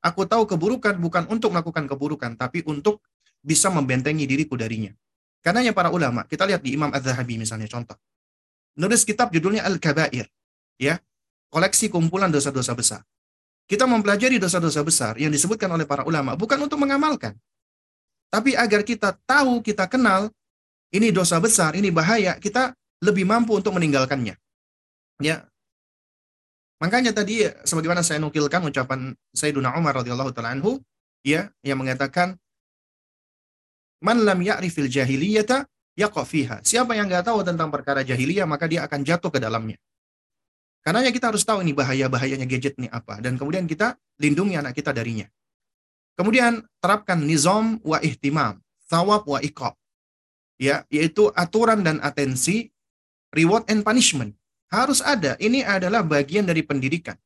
[0.00, 3.04] Aku tahu keburukan bukan untuk melakukan keburukan, tapi untuk
[3.44, 4.92] bisa membentengi diriku darinya.
[5.44, 7.96] Karenanya para ulama, kita lihat di Imam Az-Zahabi misalnya contoh.
[8.80, 10.28] Nulis kitab judulnya Al-Kabair.
[10.80, 11.04] Ya,
[11.52, 13.04] koleksi kumpulan dosa-dosa besar.
[13.68, 17.36] Kita mempelajari dosa-dosa besar yang disebutkan oleh para ulama bukan untuk mengamalkan.
[18.30, 20.32] Tapi agar kita tahu, kita kenal,
[20.94, 24.38] ini dosa besar, ini bahaya, kita lebih mampu untuk meninggalkannya.
[25.20, 25.49] Ya,
[26.80, 30.80] Makanya tadi sebagaimana saya nukilkan ucapan Sayyiduna Umar radhiyallahu taala anhu
[31.20, 32.40] ya yang mengatakan
[34.00, 36.64] man lam ya'rifil jahiliyata yaqa fiha.
[36.64, 39.76] Siapa yang nggak tahu tentang perkara jahiliyah maka dia akan jatuh ke dalamnya.
[40.80, 44.96] Karena kita harus tahu ini bahaya-bahayanya gadget ini apa dan kemudian kita lindungi anak kita
[44.96, 45.28] darinya.
[46.16, 48.56] Kemudian terapkan nizam wa ihtimam,
[48.88, 49.76] thawab wa iqab.
[50.60, 52.72] Ya, yaitu aturan dan atensi,
[53.32, 54.36] reward and punishment.
[54.70, 55.34] Harus ada.
[55.42, 57.18] Ini adalah bagian dari pendidikan.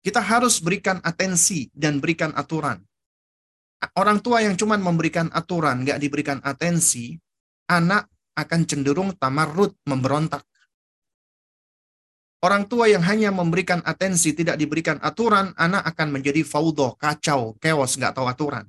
[0.00, 2.80] Kita harus berikan atensi dan berikan aturan.
[3.96, 7.16] Orang tua yang cuma memberikan aturan, nggak diberikan atensi,
[7.68, 10.44] anak akan cenderung tamarut, memberontak.
[12.40, 18.00] Orang tua yang hanya memberikan atensi, tidak diberikan aturan, anak akan menjadi faudo, kacau, keos,
[18.00, 18.64] nggak tahu aturan.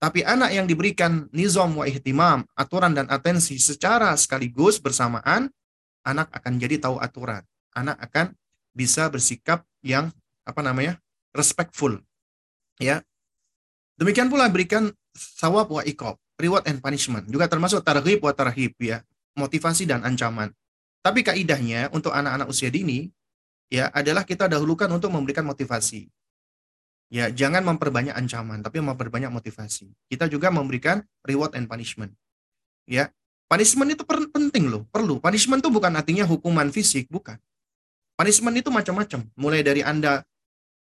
[0.00, 5.52] Tapi anak yang diberikan nizam wa ihtimam, aturan dan atensi secara sekaligus bersamaan,
[6.10, 7.42] anak akan jadi tahu aturan.
[7.72, 8.34] Anak akan
[8.74, 10.10] bisa bersikap yang
[10.42, 10.98] apa namanya?
[11.30, 11.94] respectful.
[12.82, 13.06] Ya.
[13.94, 17.28] Demikian pula berikan sawab wa ikob, reward and punishment.
[17.30, 19.04] Juga termasuk tarhib wa tarhib ya,
[19.36, 20.50] motivasi dan ancaman.
[21.00, 23.08] Tapi kaidahnya untuk anak-anak usia dini
[23.70, 26.08] ya adalah kita dahulukan untuk memberikan motivasi.
[27.10, 29.90] Ya, jangan memperbanyak ancaman, tapi memperbanyak motivasi.
[30.06, 32.14] Kita juga memberikan reward and punishment.
[32.86, 33.10] Ya,
[33.50, 35.18] punishment itu penting loh, perlu.
[35.18, 37.34] Punishment itu bukan artinya hukuman fisik, bukan.
[38.14, 39.26] Punishment itu macam-macam.
[39.34, 40.22] Mulai dari Anda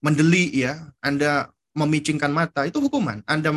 [0.04, 3.24] mendeli ya, Anda memicingkan mata, itu hukuman.
[3.24, 3.56] Anda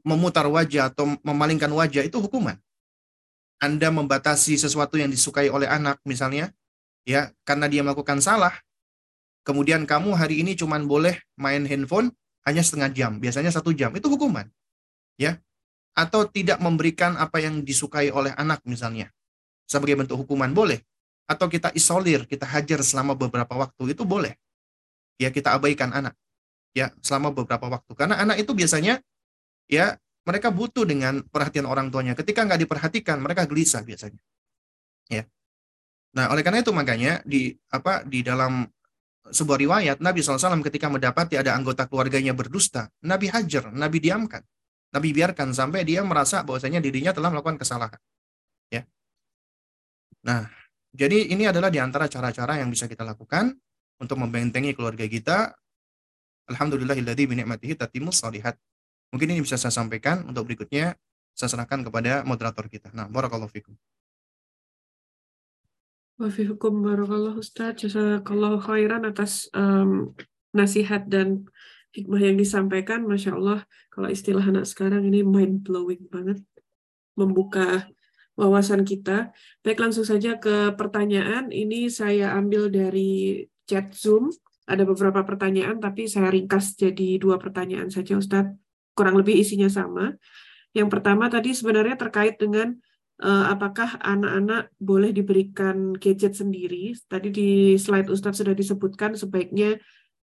[0.00, 2.56] memutar wajah atau memalingkan wajah, itu hukuman.
[3.60, 6.56] Anda membatasi sesuatu yang disukai oleh anak misalnya,
[7.04, 8.56] ya, karena dia melakukan salah,
[9.44, 12.08] kemudian kamu hari ini cuma boleh main handphone
[12.48, 14.48] hanya setengah jam, biasanya satu jam, itu hukuman.
[15.20, 15.36] Ya,
[15.94, 19.10] atau tidak memberikan apa yang disukai oleh anak misalnya.
[19.64, 20.82] Sebagai bentuk hukuman boleh.
[21.24, 24.36] Atau kita isolir kita hajar selama beberapa waktu itu boleh.
[25.16, 26.18] Ya kita abaikan anak
[26.76, 27.94] ya selama beberapa waktu.
[27.94, 29.00] Karena anak itu biasanya
[29.70, 29.96] ya
[30.26, 32.18] mereka butuh dengan perhatian orang tuanya.
[32.18, 34.20] Ketika nggak diperhatikan mereka gelisah biasanya.
[35.08, 35.24] Ya.
[36.18, 38.66] Nah oleh karena itu makanya di apa di dalam
[39.24, 44.44] sebuah riwayat Nabi SAW ketika mendapati ada anggota keluarganya berdusta, Nabi hajar, Nabi diamkan.
[44.94, 47.98] Nabi biarkan sampai dia merasa bahwasanya dirinya telah melakukan kesalahan.
[48.70, 48.86] Ya.
[50.22, 50.46] Nah,
[50.94, 53.58] jadi ini adalah di antara cara-cara yang bisa kita lakukan
[53.98, 55.50] untuk membentengi keluarga kita.
[56.46, 58.54] Alhamdulillahilladzi bi ni'matihi tatimmus shalihat.
[59.10, 60.94] Mungkin ini bisa saya sampaikan untuk berikutnya
[61.34, 62.94] saya serahkan kepada moderator kita.
[62.94, 63.74] Nah, barakallahu fikum.
[66.14, 67.82] Wafihukum barakallahu Ustaz.
[67.82, 70.14] Jazakallahu khairan atas um,
[70.54, 71.50] nasihat dan
[71.94, 73.06] hikmah yang disampaikan.
[73.06, 76.42] Masya Allah, kalau istilah anak sekarang ini mind blowing banget.
[77.14, 77.86] Membuka
[78.34, 79.30] wawasan kita.
[79.62, 81.54] Baik, langsung saja ke pertanyaan.
[81.54, 84.34] Ini saya ambil dari chat Zoom.
[84.66, 88.56] Ada beberapa pertanyaan, tapi saya ringkas jadi dua pertanyaan saja, Ustadz.
[88.96, 90.14] Kurang lebih isinya sama.
[90.74, 92.74] Yang pertama tadi sebenarnya terkait dengan
[93.22, 96.96] uh, apakah anak-anak boleh diberikan gadget sendiri?
[97.06, 99.78] Tadi di slide Ustadz sudah disebutkan sebaiknya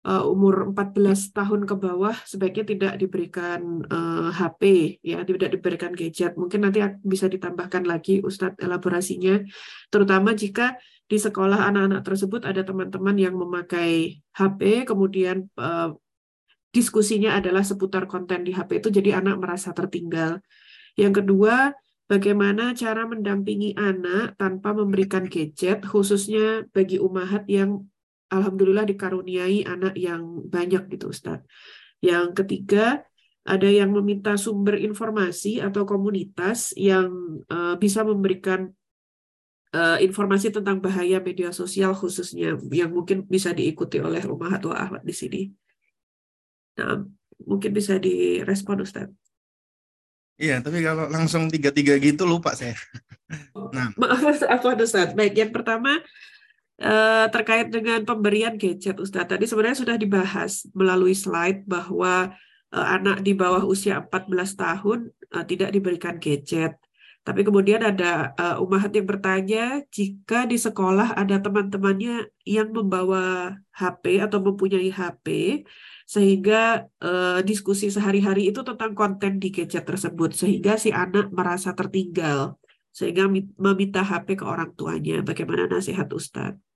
[0.06, 6.36] uh, umur 14 tahun ke bawah sebaiknya tidak diberikan uh, HP ya, tidak diberikan gadget.
[6.36, 9.40] Mungkin nanti bisa ditambahkan lagi Ustadz elaborasinya
[9.92, 10.76] terutama jika
[11.10, 15.90] di sekolah anak-anak tersebut ada teman-teman yang memakai HP kemudian uh,
[16.70, 20.38] diskusinya adalah seputar konten di HP itu jadi anak merasa tertinggal.
[20.94, 21.74] Yang kedua,
[22.06, 27.90] bagaimana cara mendampingi anak tanpa memberikan gadget, khususnya bagi umahat yang
[28.30, 31.44] alhamdulillah dikaruniai anak yang banyak gitu Ustadz.
[32.00, 33.04] Yang ketiga,
[33.44, 37.10] ada yang meminta sumber informasi atau komunitas yang
[37.50, 38.70] uh, bisa memberikan
[39.74, 45.02] uh, informasi tentang bahaya media sosial khususnya yang mungkin bisa diikuti oleh umahat wa ahmad
[45.02, 45.42] di sini.
[46.78, 47.04] Nah,
[47.44, 49.12] mungkin bisa direspon Ustadz.
[50.40, 52.72] Iya, tapi kalau langsung tiga-tiga gitu lupa saya.
[53.76, 55.12] nah, maaf aku ada saat.
[55.12, 56.00] Baik, yang pertama
[57.28, 59.28] terkait dengan pemberian gadget, Ustaz.
[59.28, 62.32] Tadi sebenarnya sudah dibahas melalui slide bahwa
[62.72, 66.80] eh, anak di bawah usia 14 tahun eh, tidak diberikan gadget.
[67.20, 74.24] Tapi kemudian ada uh, umahat yang bertanya, jika di sekolah ada teman-temannya yang membawa HP
[74.24, 75.60] atau mempunyai HP,
[76.08, 82.56] sehingga uh, diskusi sehari-hari itu tentang konten di gadget tersebut sehingga si anak merasa tertinggal
[82.90, 83.30] sehingga
[83.60, 85.22] meminta HP ke orang tuanya.
[85.22, 86.69] Bagaimana nasihat Ustadz?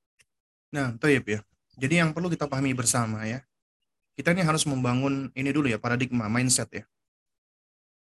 [0.75, 1.41] Nah, toyib ya.
[1.79, 3.47] Jadi yang perlu kita pahami bersama ya,
[4.19, 6.85] kita ini harus membangun ini dulu ya, paradigma, mindset ya.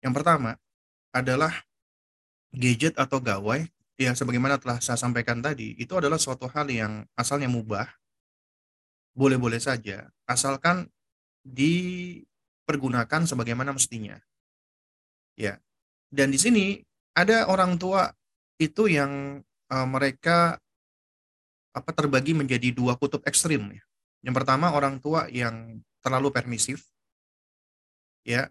[0.02, 0.58] Yang pertama
[1.14, 1.54] adalah
[2.50, 3.62] gadget atau gawai,
[3.94, 7.86] ya sebagaimana telah saya sampaikan tadi, itu adalah suatu hal yang asalnya mubah,
[9.14, 10.90] boleh-boleh saja, asalkan
[11.46, 14.18] dipergunakan sebagaimana mestinya.
[15.38, 15.62] Ya.
[16.10, 16.82] Dan di sini
[17.14, 18.10] ada orang tua
[18.58, 20.58] itu yang uh, mereka
[21.78, 23.82] apa terbagi menjadi dua kutub ekstrim ya.
[24.26, 26.82] Yang pertama orang tua yang terlalu permisif.
[28.26, 28.50] Ya.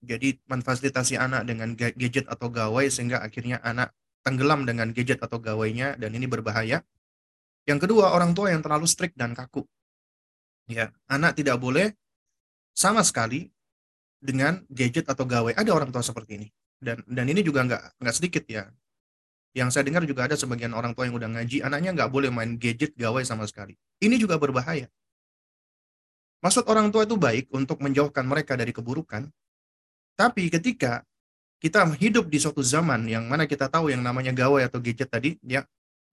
[0.00, 3.92] Jadi memfasilitasi anak dengan gadget atau gawai sehingga akhirnya anak
[4.24, 6.80] tenggelam dengan gadget atau gawainya dan ini berbahaya.
[7.68, 9.68] Yang kedua, orang tua yang terlalu strict dan kaku.
[10.72, 11.92] Ya, anak tidak boleh
[12.72, 13.52] sama sekali
[14.16, 15.52] dengan gadget atau gawai.
[15.52, 16.48] Ada orang tua seperti ini.
[16.80, 18.72] Dan dan ini juga nggak nggak sedikit ya.
[19.50, 22.54] Yang saya dengar juga ada sebagian orang tua yang udah ngaji, anaknya nggak boleh main
[22.54, 23.74] gadget gawai sama sekali.
[23.98, 24.86] Ini juga berbahaya.
[26.40, 29.28] Maksud orang tua itu baik untuk menjauhkan mereka dari keburukan.
[30.16, 31.04] Tapi ketika
[31.60, 35.36] kita hidup di suatu zaman yang mana kita tahu yang namanya gawai atau gadget tadi,
[35.44, 35.66] ya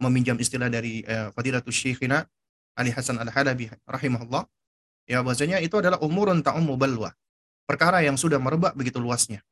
[0.04, 2.28] meminjam istilah dari eh, Fadilatul Syekhina
[2.76, 4.44] Ali Hasan Al-Halabi rahimahullah,
[5.08, 7.16] ya bahwasanya itu adalah umurun ta'ummu balwa.
[7.64, 9.44] Perkara yang sudah merebak begitu luasnya.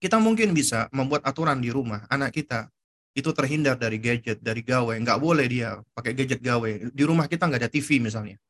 [0.00, 2.72] Kita mungkin bisa membuat aturan di rumah anak kita
[3.12, 6.88] itu terhindar dari gadget, dari gawai, nggak boleh dia pakai gadget gawai.
[6.88, 8.40] Di rumah kita nggak ada TV misalnya,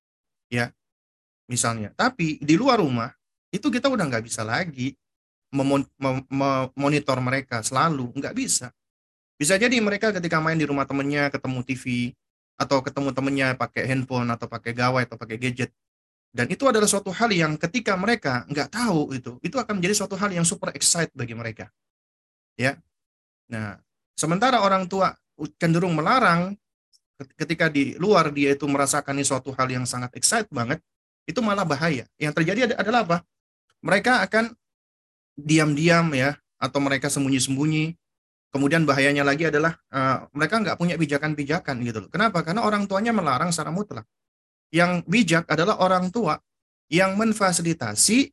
[0.47, 0.71] ya.
[1.51, 1.91] misalnya.
[1.99, 3.11] Tapi di luar rumah
[3.51, 4.95] itu kita udah nggak bisa lagi
[5.51, 8.71] memonitor mereka selalu, nggak bisa.
[9.35, 12.15] Bisa jadi mereka ketika main di rumah temennya ketemu TV
[12.61, 15.73] atau ketemu temennya pakai handphone atau pakai gawai atau pakai gadget.
[16.31, 20.15] Dan itu adalah suatu hal yang ketika mereka nggak tahu itu, itu akan menjadi suatu
[20.15, 21.67] hal yang super excited bagi mereka.
[22.55, 22.79] Ya.
[23.51, 23.83] Nah,
[24.15, 25.11] sementara orang tua
[25.59, 26.55] cenderung melarang
[27.35, 30.79] ketika di luar dia itu merasakan ini suatu hal yang sangat excited banget,
[31.27, 32.07] itu malah bahaya.
[32.15, 33.19] Yang terjadi adalah apa?
[33.83, 34.55] Mereka akan
[35.35, 37.97] diam-diam ya, atau mereka sembunyi-sembunyi.
[38.51, 42.11] Kemudian bahayanya lagi adalah uh, mereka nggak punya pijakan-pijakan gitu loh.
[42.13, 42.43] Kenapa?
[42.43, 44.05] Karena orang tuanya melarang secara mutlak.
[44.71, 46.39] Yang bijak adalah orang tua
[46.91, 48.31] yang memfasilitasi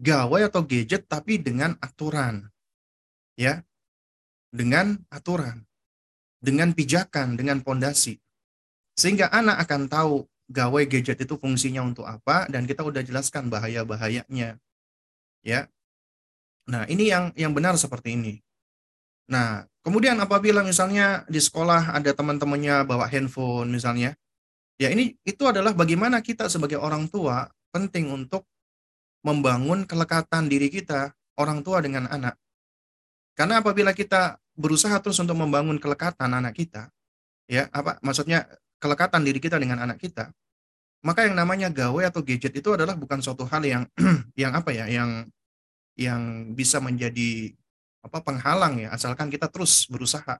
[0.00, 2.48] gawai atau gadget tapi dengan aturan.
[3.36, 3.64] Ya.
[4.52, 5.64] Dengan aturan.
[6.40, 8.16] Dengan pijakan, dengan pondasi.
[8.96, 10.16] Sehingga anak akan tahu
[10.48, 14.56] gawai gadget itu fungsinya untuk apa dan kita udah jelaskan bahaya-bahayanya.
[15.44, 15.60] Ya.
[16.66, 18.34] Nah, ini yang yang benar seperti ini.
[19.26, 24.14] Nah, kemudian apabila misalnya di sekolah ada teman-temannya bawa handphone misalnya,
[24.76, 28.44] ya ini itu adalah bagaimana kita sebagai orang tua penting untuk
[29.26, 32.38] membangun kelekatan diri kita, orang tua dengan anak.
[33.36, 36.88] Karena apabila kita berusaha terus untuk membangun kelekatan anak kita,
[37.50, 38.48] ya apa maksudnya
[38.80, 40.30] kelekatan diri kita dengan anak kita,
[41.04, 43.84] maka yang namanya gawe atau gadget itu adalah bukan suatu hal yang
[44.40, 45.28] yang apa ya, yang
[45.96, 47.52] yang bisa menjadi
[48.06, 50.38] apa penghalang ya asalkan kita terus berusaha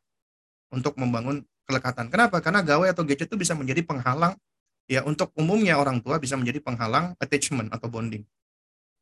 [0.70, 2.06] untuk membangun kelekatan.
[2.08, 2.38] Kenapa?
[2.38, 4.38] Karena gawai atau gadget itu bisa menjadi penghalang
[4.86, 8.22] ya untuk umumnya orang tua bisa menjadi penghalang attachment atau bonding.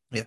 [0.08, 0.26] Ya.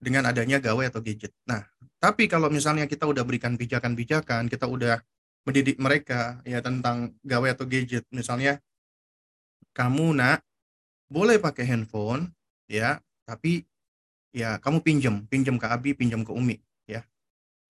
[0.00, 1.36] Dengan adanya gawai atau gadget.
[1.44, 1.68] Nah,
[2.00, 5.04] tapi kalau misalnya kita udah berikan pijakan-pijakan, kita udah
[5.44, 8.60] mendidik mereka ya tentang gawai atau gadget, misalnya
[9.72, 10.44] kamu nak
[11.08, 12.30] boleh pakai handphone
[12.68, 13.64] ya, tapi
[14.30, 17.00] ya kamu pinjam, pinjam ke Abi, pinjam ke Umi, ya.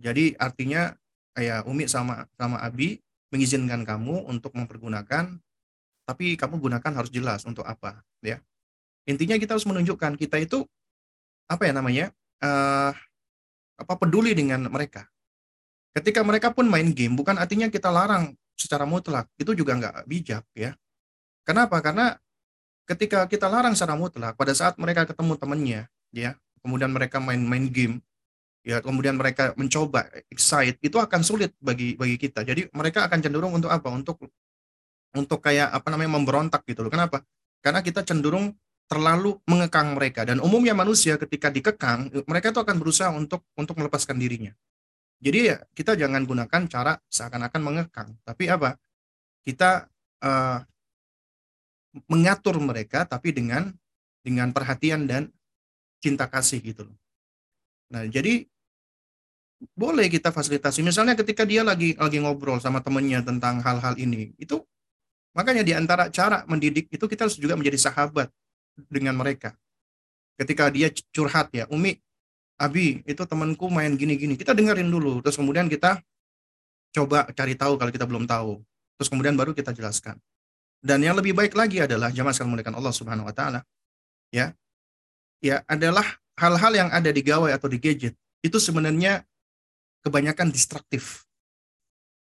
[0.01, 0.97] Jadi artinya
[1.37, 2.97] ya Umi sama sama Abi
[3.33, 5.39] mengizinkan kamu untuk mempergunakan,
[6.07, 8.39] tapi kamu gunakan harus jelas untuk apa, ya.
[9.07, 10.67] Intinya kita harus menunjukkan kita itu
[11.47, 12.05] apa ya namanya
[12.43, 12.91] uh,
[13.79, 15.07] apa peduli dengan mereka.
[15.95, 20.43] Ketika mereka pun main game, bukan artinya kita larang secara mutlak, itu juga nggak bijak
[20.53, 20.75] ya.
[21.47, 21.79] Kenapa?
[21.79, 22.19] Karena
[22.83, 25.81] ketika kita larang secara mutlak, pada saat mereka ketemu temannya,
[26.11, 28.03] ya kemudian mereka main-main game,
[28.67, 32.43] ya kemudian mereka mencoba excite, itu akan sulit bagi bagi kita.
[32.43, 33.87] Jadi mereka akan cenderung untuk apa?
[33.87, 34.19] Untuk
[35.15, 36.91] untuk kayak apa namanya memberontak gitu loh.
[36.91, 37.23] Kenapa?
[37.63, 38.51] Karena kita cenderung
[38.91, 44.19] terlalu mengekang mereka dan umumnya manusia ketika dikekang mereka itu akan berusaha untuk untuk melepaskan
[44.19, 44.51] dirinya.
[45.23, 48.75] Jadi ya kita jangan gunakan cara seakan-akan mengekang, tapi apa?
[49.47, 49.87] Kita
[50.27, 50.59] uh,
[52.11, 53.71] mengatur mereka tapi dengan
[54.21, 55.31] dengan perhatian dan
[56.03, 56.97] cinta kasih gitu loh.
[57.87, 58.43] Nah, jadi
[59.73, 60.85] boleh kita fasilitasi.
[60.85, 64.61] Misalnya ketika dia lagi lagi ngobrol sama temennya tentang hal-hal ini, itu
[65.33, 68.29] makanya di antara cara mendidik itu kita harus juga menjadi sahabat
[68.89, 69.57] dengan mereka.
[70.37, 71.97] Ketika dia curhat ya, Umi,
[72.61, 74.37] Abi, itu temanku main gini-gini.
[74.37, 75.97] Kita dengerin dulu, terus kemudian kita
[76.93, 78.61] coba cari tahu kalau kita belum tahu.
[78.97, 80.17] Terus kemudian baru kita jelaskan.
[80.77, 83.65] Dan yang lebih baik lagi adalah jamaah sekalian Allah Subhanahu wa taala.
[84.29, 84.53] Ya,
[85.41, 86.05] ya adalah
[86.37, 88.13] hal-hal yang ada di gawai atau di gadget
[88.45, 89.25] itu sebenarnya
[90.07, 91.27] kebanyakan distraktif.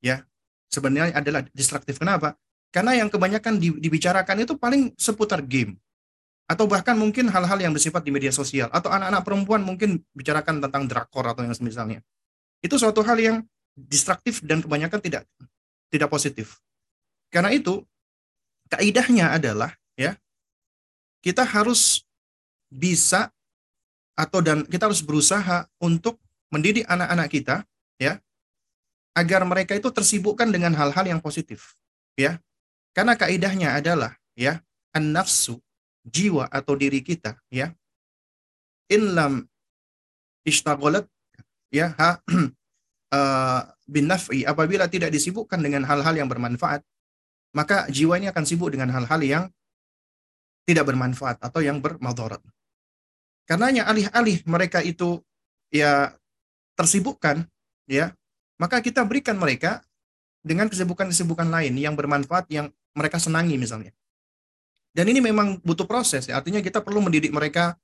[0.06, 0.30] Ya,
[0.70, 1.98] sebenarnya adalah distraktif.
[1.98, 2.38] Kenapa?
[2.70, 5.76] Karena yang kebanyakan dibicarakan itu paling seputar game.
[6.46, 8.70] Atau bahkan mungkin hal-hal yang bersifat di media sosial.
[8.70, 12.00] Atau anak-anak perempuan mungkin bicarakan tentang drakor atau yang semisalnya.
[12.62, 13.38] Itu suatu hal yang
[13.76, 15.26] distraktif dan kebanyakan tidak
[15.92, 16.62] tidak positif.
[17.32, 17.84] Karena itu,
[18.72, 20.16] kaidahnya adalah ya
[21.20, 22.04] kita harus
[22.72, 23.32] bisa
[24.16, 26.20] atau dan kita harus berusaha untuk
[26.52, 27.56] mendidik anak-anak kita
[28.02, 28.18] ya
[29.14, 31.78] agar mereka itu tersibukkan dengan hal-hal yang positif
[32.18, 32.42] ya.
[32.92, 34.60] Karena kaidahnya adalah ya
[34.92, 35.62] an-nafsu
[36.04, 37.72] jiwa atau diri kita ya.
[38.90, 39.48] In lam
[41.72, 43.62] ya ha uh,
[43.94, 46.84] bin naf'i apabila tidak disibukkan dengan hal-hal yang bermanfaat
[47.52, 49.44] maka jiwa ini akan sibuk dengan hal-hal yang
[50.64, 52.40] tidak bermanfaat atau yang bermadarat.
[53.44, 55.20] Karenanya alih-alih mereka itu
[55.68, 56.16] ya
[56.80, 57.44] tersibukkan,
[57.86, 58.14] ya,
[58.62, 59.82] maka kita berikan mereka
[60.42, 63.94] dengan kesibukan-kesibukan lain yang bermanfaat yang mereka senangi misalnya.
[64.92, 66.42] Dan ini memang butuh proses ya.
[66.42, 67.80] Artinya kita perlu mendidik mereka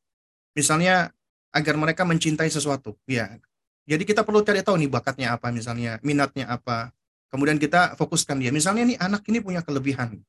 [0.51, 1.13] misalnya
[1.55, 3.39] agar mereka mencintai sesuatu, ya.
[3.87, 6.91] Jadi kita perlu cari tahu nih bakatnya apa misalnya, minatnya apa.
[7.31, 8.51] Kemudian kita fokuskan dia.
[8.51, 10.19] Misalnya nih anak ini punya kelebihan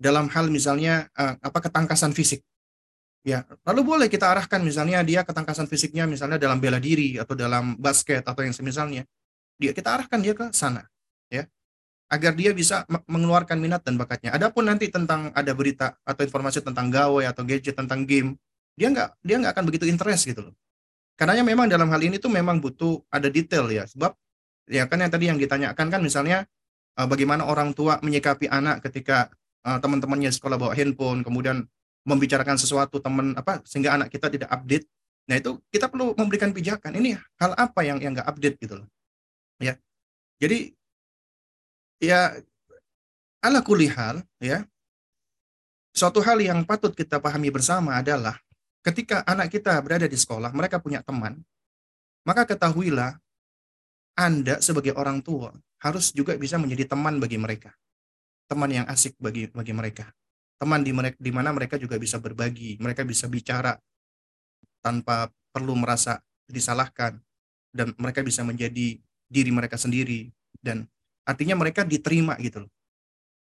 [0.00, 2.40] dalam hal misalnya uh, apa ketangkasan fisik
[3.20, 7.76] Ya, lalu boleh kita arahkan misalnya dia ketangkasan fisiknya misalnya dalam bela diri atau dalam
[7.76, 9.04] basket atau yang semisalnya.
[9.60, 10.88] Dia kita arahkan dia ke sana,
[11.28, 11.44] ya.
[12.08, 14.32] Agar dia bisa mengeluarkan minat dan bakatnya.
[14.32, 18.40] Adapun nanti tentang ada berita atau informasi tentang gawe atau gadget tentang game,
[18.72, 20.54] dia nggak dia nggak akan begitu interest gitu loh.
[21.20, 24.16] Karena memang dalam hal ini tuh memang butuh ada detail ya, sebab
[24.64, 26.48] ya kan yang tadi yang ditanyakan kan misalnya
[26.96, 29.28] uh, bagaimana orang tua menyikapi anak ketika
[29.68, 31.68] uh, teman-temannya sekolah bawa handphone, kemudian
[32.04, 34.88] membicarakan sesuatu teman apa sehingga anak kita tidak update.
[35.28, 36.96] Nah, itu kita perlu memberikan pijakan.
[36.96, 38.88] Ini hal apa yang yang nggak update gitu loh.
[39.60, 39.76] Ya.
[40.40, 40.72] Jadi
[42.00, 42.40] ya
[43.44, 44.64] ala kulihal ya.
[45.90, 48.38] Suatu hal yang patut kita pahami bersama adalah
[48.86, 51.42] ketika anak kita berada di sekolah, mereka punya teman,
[52.22, 53.18] maka ketahuilah
[54.14, 55.50] Anda sebagai orang tua
[55.82, 57.74] harus juga bisa menjadi teman bagi mereka.
[58.46, 60.14] Teman yang asik bagi bagi mereka
[60.60, 63.80] teman di mereka di mana mereka juga bisa berbagi, mereka bisa bicara
[64.84, 67.16] tanpa perlu merasa disalahkan
[67.72, 69.00] dan mereka bisa menjadi
[69.30, 70.28] diri mereka sendiri
[70.60, 70.84] dan
[71.24, 72.72] artinya mereka diterima gitu loh.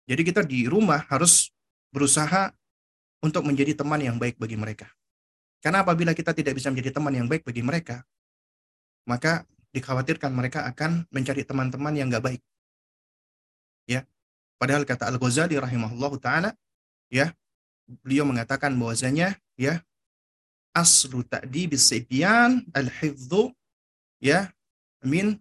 [0.06, 1.50] Jadi kita di rumah harus
[1.90, 2.54] berusaha
[3.22, 4.90] untuk menjadi teman yang baik bagi mereka.
[5.62, 8.02] Karena apabila kita tidak bisa menjadi teman yang baik bagi mereka,
[9.06, 12.42] maka dikhawatirkan mereka akan mencari teman-teman yang nggak baik.
[13.86, 14.06] Ya,
[14.58, 16.50] padahal kata Al Ghazali rahimahullah taala,
[17.12, 17.36] ya
[18.00, 19.84] beliau mengatakan bahwasanya ya
[20.72, 23.52] aslu ta'di bisibyan al-hifdhu
[24.16, 24.48] ya
[25.04, 25.36] min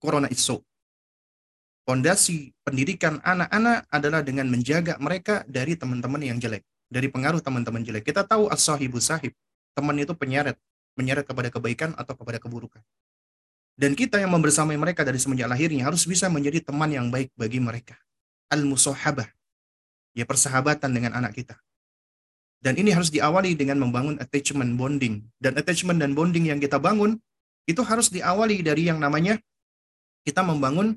[0.00, 0.64] corona isu.
[1.84, 8.06] Pondasi pendidikan anak-anak adalah dengan menjaga mereka dari teman-teman yang jelek, dari pengaruh teman-teman jelek.
[8.06, 9.34] Kita tahu as-sahibu sahib,
[9.74, 10.56] teman itu penyeret,
[10.94, 12.80] menyeret kepada kebaikan atau kepada keburukan.
[13.74, 17.58] Dan kita yang membersamai mereka dari semenjak lahirnya harus bisa menjadi teman yang baik bagi
[17.58, 17.96] mereka.
[18.52, 19.26] Al-musahabah,
[20.14, 21.56] ya persahabatan dengan anak kita.
[22.60, 25.24] Dan ini harus diawali dengan membangun attachment bonding.
[25.40, 27.16] Dan attachment dan bonding yang kita bangun
[27.64, 29.40] itu harus diawali dari yang namanya
[30.28, 30.92] kita membangun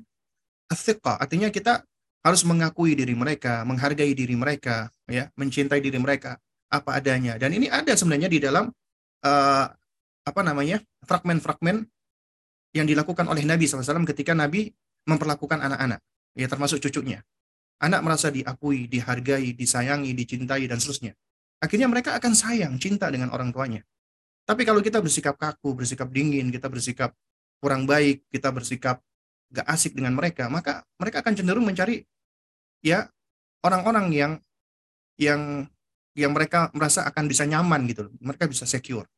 [0.68, 1.16] athiqa.
[1.16, 1.80] Artinya kita
[2.24, 6.36] harus mengakui diri mereka, menghargai diri mereka, ya, mencintai diri mereka
[6.68, 7.40] apa adanya.
[7.40, 8.68] Dan ini ada sebenarnya di dalam
[9.24, 9.66] uh,
[10.24, 11.84] apa namanya fragmen-fragmen
[12.74, 14.72] yang dilakukan oleh Nabi SAW ketika Nabi
[15.04, 16.00] memperlakukan anak-anak,
[16.36, 17.20] ya termasuk cucunya.
[17.82, 21.12] Anak merasa diakui, dihargai, disayangi, dicintai, dan seterusnya.
[21.58, 23.82] Akhirnya mereka akan sayang, cinta dengan orang tuanya.
[24.44, 27.16] Tapi kalau kita bersikap kaku, bersikap dingin, kita bersikap
[27.58, 29.00] kurang baik, kita bersikap
[29.48, 32.04] gak asik dengan mereka, maka mereka akan cenderung mencari
[32.84, 33.08] ya
[33.64, 34.32] orang-orang yang
[35.16, 35.64] yang
[36.12, 39.08] yang mereka merasa akan bisa nyaman gitu Mereka bisa secure.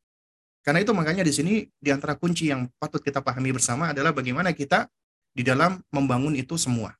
[0.63, 4.51] Karena itu makanya di sini di antara kunci yang patut kita pahami bersama adalah bagaimana
[4.55, 4.87] kita
[5.31, 6.91] di dalam membangun itu semua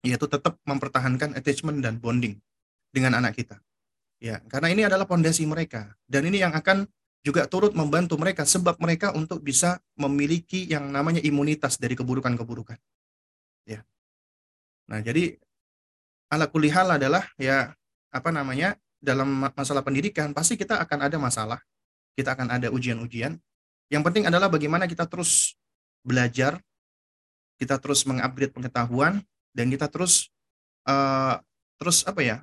[0.00, 2.40] yaitu tetap mempertahankan attachment dan bonding
[2.90, 3.60] dengan anak kita.
[4.20, 6.84] Ya, karena ini adalah pondasi mereka dan ini yang akan
[7.20, 12.80] juga turut membantu mereka sebab mereka untuk bisa memiliki yang namanya imunitas dari keburukan-keburukan.
[13.68, 13.84] Ya.
[14.88, 15.36] Nah, jadi
[16.32, 17.72] ala kulihal adalah ya
[18.08, 21.60] apa namanya dalam masalah pendidikan pasti kita akan ada masalah,
[22.16, 23.36] kita akan ada ujian-ujian.
[23.92, 25.56] Yang penting adalah bagaimana kita terus
[26.00, 26.60] belajar,
[27.60, 29.20] kita terus mengupgrade pengetahuan
[29.54, 30.30] dan kita terus
[30.86, 31.38] uh,
[31.76, 32.36] terus apa ya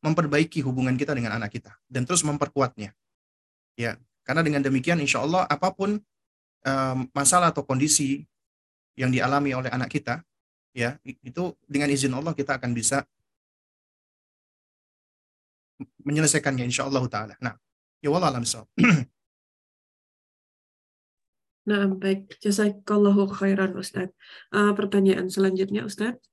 [0.00, 2.94] memperbaiki hubungan kita dengan anak kita dan terus memperkuatnya
[3.74, 5.98] ya karena dengan demikian insya Allah apa pun
[6.64, 8.22] uh, masalah atau kondisi
[8.98, 10.22] yang dialami oleh anak kita
[10.74, 13.02] ya itu dengan izin Allah kita akan bisa
[16.06, 17.54] menyelesaikannya insya Allah taala nah
[18.02, 18.46] ya Allah alam
[21.68, 22.40] Nah, baik.
[22.40, 24.16] Jazakallahu khairan, Ustadz.
[24.48, 26.27] Uh, pertanyaan selanjutnya, Ustadz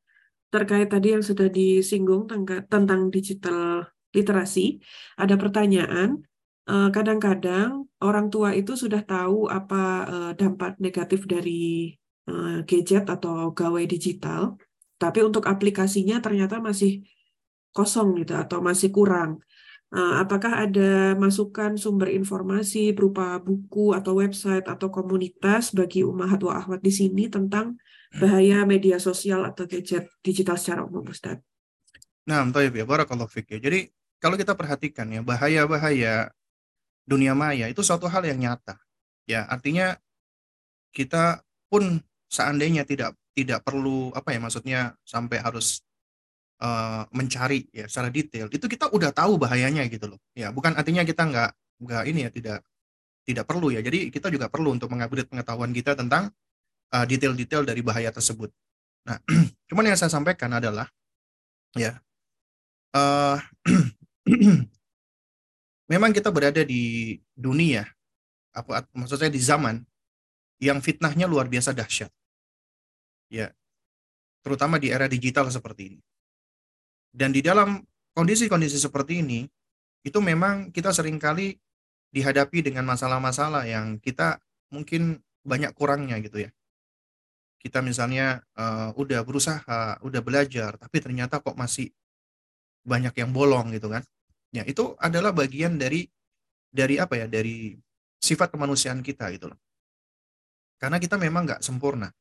[0.56, 2.23] terkait tadi yang sudah disinggung
[2.72, 3.84] tentang digital
[4.15, 4.80] literasi,
[5.19, 6.23] ada pertanyaan.
[6.65, 9.82] Eh, kadang-kadang orang tua itu sudah tahu apa
[10.14, 11.94] eh, dampak negatif dari
[12.26, 14.56] eh, gadget atau gawai digital,
[14.98, 17.06] tapi untuk aplikasinya ternyata masih
[17.76, 19.44] kosong gitu atau masih kurang.
[19.95, 26.84] Apakah ada masukan sumber informasi berupa buku atau website atau komunitas bagi umat wa ahwat
[26.84, 27.80] di sini tentang
[28.14, 31.41] bahaya media sosial atau gadget digital secara umum, Ustaz.
[32.26, 33.60] Nah, Taib ya, barakallahu fik ya.
[33.61, 36.30] Jadi kalau kita perhatikan ya, bahaya-bahaya
[37.06, 38.82] dunia maya itu suatu hal yang nyata.
[39.30, 39.98] Ya, artinya
[40.95, 42.02] kita pun
[42.32, 45.84] seandainya tidak tidak perlu apa ya maksudnya sampai harus
[46.64, 51.03] uh, mencari ya secara detail itu kita udah tahu bahayanya gitu loh ya bukan artinya
[51.03, 51.52] kita nggak
[51.84, 52.60] nggak ini ya tidak
[53.27, 56.32] tidak perlu ya jadi kita juga perlu untuk mengupdate pengetahuan kita tentang
[56.94, 58.52] uh, detail-detail dari bahaya tersebut.
[59.06, 59.18] Nah,
[59.70, 60.90] cuman yang saya sampaikan adalah
[61.78, 61.98] ya
[62.95, 63.38] uh,
[65.91, 67.86] memang kita berada di dunia
[68.56, 69.84] apa maksud saya di zaman
[70.64, 72.12] yang fitnahnya luar biasa dahsyat.
[73.28, 73.52] Ya.
[74.45, 75.99] Terutama di era digital seperti ini.
[77.12, 77.82] Dan di dalam
[78.16, 79.44] kondisi-kondisi seperti ini
[80.06, 81.57] itu memang kita sering kali
[82.14, 84.40] dihadapi dengan masalah-masalah yang kita
[84.72, 86.49] mungkin banyak kurangnya gitu ya.
[87.66, 91.90] Kita misalnya uh, udah berusaha, udah belajar, tapi ternyata kok masih
[92.86, 94.06] banyak yang bolong gitu kan.
[94.54, 96.06] Ya, itu adalah bagian dari
[96.70, 97.26] dari apa ya?
[97.26, 97.74] Dari
[98.22, 99.58] sifat kemanusiaan kita gitu loh.
[100.78, 102.14] Karena kita memang nggak sempurna.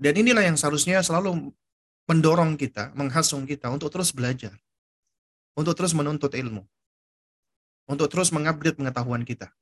[0.00, 1.52] Dan inilah yang seharusnya selalu
[2.08, 4.56] mendorong kita, menghasung kita untuk terus belajar.
[5.52, 6.64] Untuk terus menuntut ilmu.
[7.84, 9.52] Untuk terus mengupdate pengetahuan kita.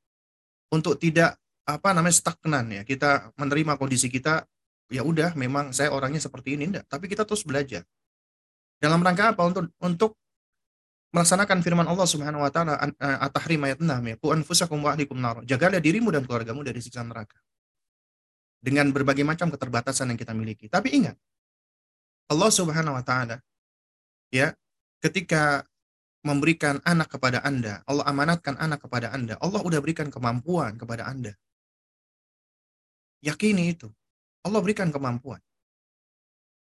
[0.71, 2.83] Untuk tidak apa namanya stagnan ya.
[2.87, 4.47] Kita menerima kondisi kita
[4.87, 7.83] ya udah memang saya orangnya seperti ini enggak, tapi kita terus belajar.
[8.79, 9.43] Dalam rangka apa?
[9.47, 10.13] Untuk untuk
[11.17, 15.17] melaksanakan firman Allah Subhanahu wa taala eh, At-Tahrim ayat 6 ya, "Ku anfusakum wa ahlikum
[15.17, 17.41] nar." Jagalah dirimu dan keluargamu dari siksa neraka.
[18.61, 20.67] Dengan berbagai macam keterbatasan yang kita miliki.
[20.67, 21.17] Tapi ingat,
[22.29, 23.39] Allah Subhanahu wa taala
[24.35, 24.53] ya,
[25.01, 25.63] ketika
[26.27, 31.39] memberikan anak kepada Anda, Allah amanatkan anak kepada Anda, Allah udah berikan kemampuan kepada Anda.
[33.23, 33.89] Yakini itu.
[34.47, 35.43] Allah berikan kemampuan.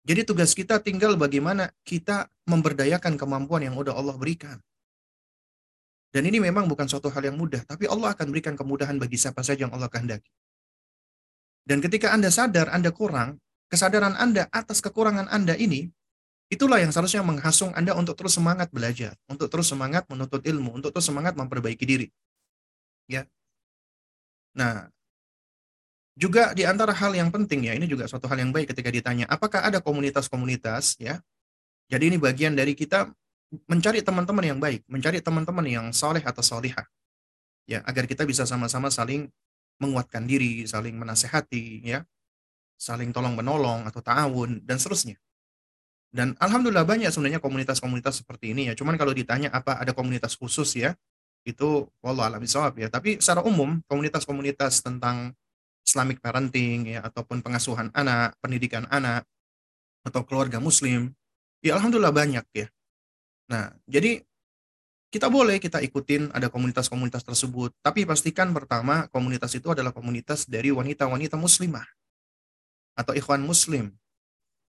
[0.06, 4.57] Jadi tugas kita tinggal bagaimana kita memberdayakan kemampuan yang udah Allah berikan.
[6.14, 9.44] Dan ini memang bukan suatu hal yang mudah, tapi Allah akan berikan kemudahan bagi siapa
[9.44, 10.30] saja yang Allah kehendaki.
[11.66, 15.90] Dan ketika Anda sadar Anda kurang, kesadaran Anda atas kekurangan Anda ini,
[16.48, 20.94] itulah yang seharusnya menghasung Anda untuk terus semangat belajar, untuk terus semangat menuntut ilmu, untuk
[20.94, 22.07] terus semangat memperbaiki diri.
[23.10, 23.28] Ya.
[24.56, 24.88] Nah,
[26.15, 29.27] juga di antara hal yang penting ya, ini juga suatu hal yang baik ketika ditanya,
[29.27, 31.19] apakah ada komunitas-komunitas ya?
[31.91, 33.11] Jadi ini bagian dari kita
[33.67, 36.87] mencari teman-teman yang baik, mencari teman-teman yang soleh atau solihah.
[37.67, 39.27] Ya, agar kita bisa sama-sama saling
[39.77, 42.07] menguatkan diri, saling menasehati, ya,
[42.79, 45.19] saling tolong menolong atau ta'awun dan seterusnya.
[46.15, 48.73] Dan alhamdulillah banyak sebenarnya komunitas-komunitas seperti ini ya.
[48.73, 50.95] Cuman kalau ditanya apa ada komunitas khusus ya,
[51.43, 52.39] itu wallah alam
[52.79, 52.87] ya.
[52.87, 55.35] Tapi secara umum komunitas-komunitas tentang
[55.86, 59.24] Islamic parenting ya ataupun pengasuhan anak, pendidikan anak
[60.02, 61.14] atau keluarga muslim,
[61.62, 62.68] ya alhamdulillah banyak ya.
[63.45, 64.26] Nah, jadi
[65.14, 70.74] kita boleh kita ikutin ada komunitas-komunitas tersebut, tapi pastikan pertama komunitas itu adalah komunitas dari
[70.74, 71.86] wanita-wanita muslimah
[72.98, 73.94] atau ikhwan muslim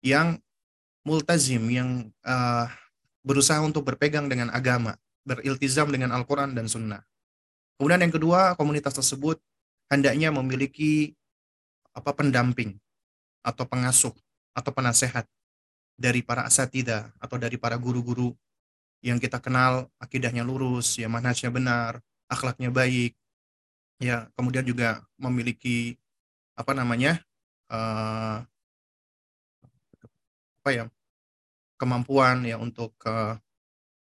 [0.02, 0.42] yang
[1.06, 2.66] multazim yang uh,
[3.22, 7.02] berusaha untuk berpegang dengan agama, beriltizam dengan Al-Quran dan Sunnah.
[7.78, 9.38] Kemudian yang kedua, komunitas tersebut
[9.92, 11.14] hendaknya memiliki
[11.96, 12.76] apa pendamping
[13.46, 14.16] atau pengasuh
[14.56, 15.28] atau penasehat
[15.96, 18.36] dari para asatida atau dari para guru-guru
[19.06, 23.14] yang kita kenal akidahnya lurus, ya manhajnya benar, akhlaknya baik,
[24.02, 25.96] ya kemudian juga memiliki
[26.58, 27.22] apa namanya
[27.70, 28.42] uh,
[30.64, 30.86] apa ya
[31.78, 33.38] kemampuan ya untuk uh,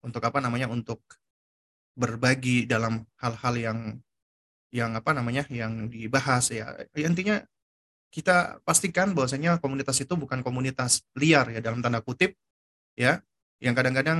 [0.06, 1.02] untuk apa namanya untuk
[1.98, 3.78] berbagi dalam hal-hal yang
[4.73, 6.73] yang apa namanya yang dibahas ya.
[6.97, 7.44] ya intinya
[8.09, 12.35] kita pastikan bahwasanya komunitas itu bukan komunitas liar ya dalam tanda kutip
[12.97, 13.20] ya.
[13.62, 14.19] Yang kadang-kadang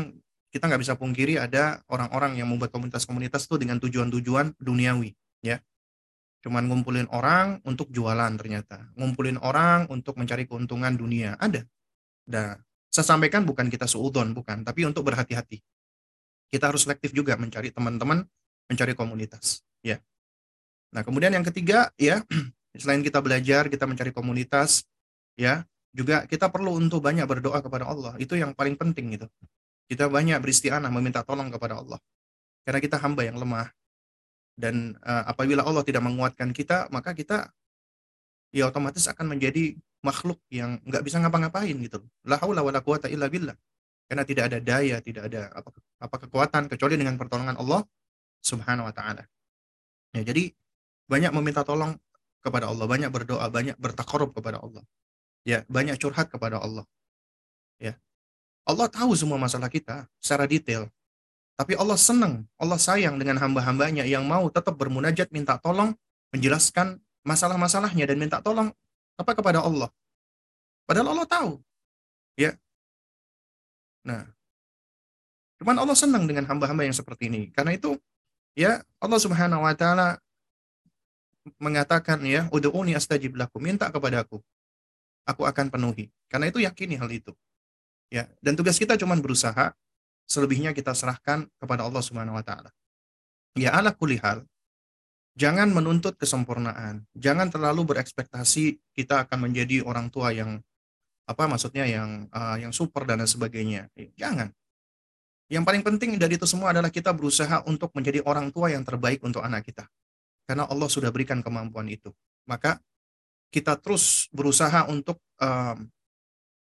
[0.53, 5.59] kita nggak bisa pungkiri ada orang-orang yang membuat komunitas-komunitas itu dengan tujuan-tujuan duniawi ya.
[6.45, 8.93] Cuman ngumpulin orang untuk jualan ternyata.
[8.95, 11.65] Ngumpulin orang untuk mencari keuntungan dunia ada.
[12.29, 12.55] Nah
[12.93, 15.65] saya sampaikan bukan kita suudon bukan tapi untuk berhati-hati.
[16.53, 18.20] Kita harus selektif juga mencari teman-teman
[18.69, 19.97] mencari komunitas ya
[20.93, 22.20] Nah, kemudian yang ketiga ya,
[22.81, 24.85] selain kita belajar, kita mencari komunitas,
[25.35, 28.16] ya, juga kita perlu untuk banyak berdoa kepada Allah.
[28.20, 29.27] Itu yang paling penting gitu.
[29.89, 32.01] Kita banyak beristianah meminta tolong kepada Allah.
[32.64, 33.69] Karena kita hamba yang lemah.
[34.56, 37.52] Dan uh, apabila Allah tidak menguatkan kita, maka kita
[38.52, 42.05] ya otomatis akan menjadi makhluk yang nggak bisa ngapa-ngapain gitu.
[42.28, 43.56] La haula wala quwata illa billah.
[44.09, 45.70] Karena tidak ada daya, tidak ada apa,
[46.05, 47.81] apa kekuatan kecuali dengan pertolongan Allah
[48.44, 49.24] Subhanahu wa taala.
[50.12, 50.52] Ya, jadi
[51.12, 52.01] banyak meminta tolong
[52.40, 54.80] kepada Allah, banyak berdoa, banyak bertakarub kepada Allah.
[55.44, 56.89] Ya, banyak curhat kepada Allah.
[57.76, 58.01] Ya.
[58.64, 60.89] Allah tahu semua masalah kita secara detail.
[61.60, 65.93] Tapi Allah senang, Allah sayang dengan hamba-hambanya yang mau tetap bermunajat minta tolong,
[66.32, 66.97] menjelaskan
[67.28, 68.72] masalah-masalahnya dan minta tolong
[69.20, 69.93] apa kepada Allah.
[70.89, 71.51] Padahal Allah tahu.
[72.34, 72.56] Ya.
[74.02, 74.26] Nah,
[75.60, 77.52] cuman Allah senang dengan hamba-hamba yang seperti ini.
[77.55, 77.94] Karena itu,
[78.59, 80.18] ya Allah Subhanahu wa taala
[81.59, 84.39] mengatakan ya, ud'uni astajib lakum, minta kepada aku.
[85.27, 86.10] Aku akan penuhi.
[86.27, 87.31] Karena itu yakini hal itu.
[88.12, 89.73] Ya, dan tugas kita cuma berusaha,
[90.28, 92.70] selebihnya kita serahkan kepada Allah Subhanahu wa taala.
[93.56, 94.44] Ya ala kulihal,
[95.36, 97.05] jangan menuntut kesempurnaan.
[97.16, 100.60] Jangan terlalu berekspektasi kita akan menjadi orang tua yang
[101.24, 103.89] apa maksudnya yang uh, yang super dan sebagainya.
[104.19, 104.51] Jangan.
[105.52, 109.20] Yang paling penting dari itu semua adalah kita berusaha untuk menjadi orang tua yang terbaik
[109.20, 109.85] untuk anak kita.
[110.53, 112.12] Karena Allah sudah berikan kemampuan itu.
[112.45, 112.77] Maka
[113.49, 115.89] kita terus berusaha untuk um,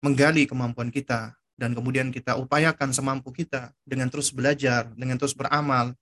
[0.04, 5.96] menggali kemampuan kita dan kemudian kita upayakan semampu kita dengan terus belajar, dengan terus beramal,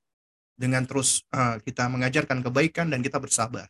[0.57, 3.70] dengan terus uh, kita mengajarkan kebaikan dan kita bersabar.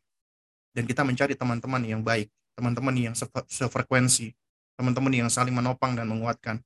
[0.72, 3.16] Dan kita mencari teman-teman yang baik, teman-teman yang
[3.52, 4.32] sefrekuensi,
[4.80, 6.64] teman-teman yang saling menopang dan menguatkan.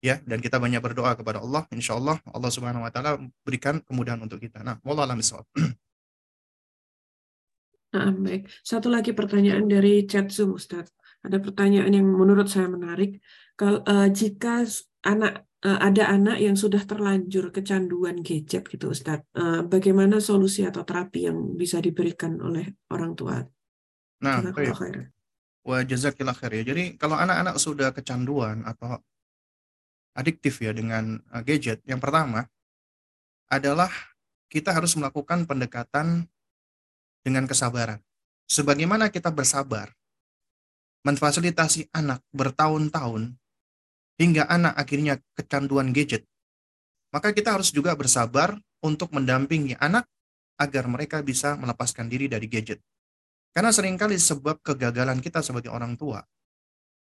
[0.00, 4.16] Ya, dan kita banyak berdoa kepada Allah, insya Allah Allah Subhanahu Wa Taala berikan kemudahan
[4.24, 4.64] untuk kita.
[4.64, 5.20] Nah, wallah alam
[7.96, 8.52] Nah, baik.
[8.60, 10.92] Satu lagi pertanyaan dari chat Zoom, Ustaz.
[11.24, 13.24] Ada pertanyaan yang menurut saya menarik.
[13.56, 14.68] Kalau uh, jika
[15.00, 20.84] anak uh, ada anak yang sudah terlanjur kecanduan gadget gitu, Ustaz, uh, bagaimana solusi atau
[20.84, 23.40] terapi yang bisa diberikan oleh orang tua?
[24.20, 24.76] Nah, baik.
[25.66, 26.76] Wah, jazakillah khair ya.
[26.76, 29.00] Jadi kalau anak-anak sudah kecanduan atau
[30.14, 32.44] adiktif ya dengan gadget, yang pertama
[33.50, 33.90] adalah
[34.46, 36.30] kita harus melakukan pendekatan
[37.26, 37.98] dengan kesabaran.
[38.46, 39.90] Sebagaimana kita bersabar
[41.02, 43.34] memfasilitasi anak bertahun-tahun
[44.22, 46.22] hingga anak akhirnya kecanduan gadget,
[47.10, 50.06] maka kita harus juga bersabar untuk mendampingi anak
[50.54, 52.78] agar mereka bisa melepaskan diri dari gadget.
[53.50, 56.22] Karena sering kali sebab kegagalan kita sebagai orang tua,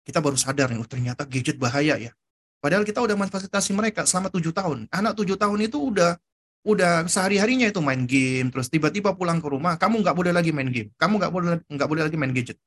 [0.09, 2.17] kita baru sadar nih, oh, ternyata gadget bahaya ya.
[2.59, 4.91] Padahal kita udah memfasilitasi mereka selama tujuh tahun.
[4.91, 6.19] Anak tujuh tahun itu udah
[6.67, 10.71] udah sehari-harinya itu main game terus tiba-tiba pulang ke rumah kamu nggak boleh lagi main
[10.71, 10.91] game.
[10.99, 12.59] Kamu nggak boleh nggak boleh lagi main gadget.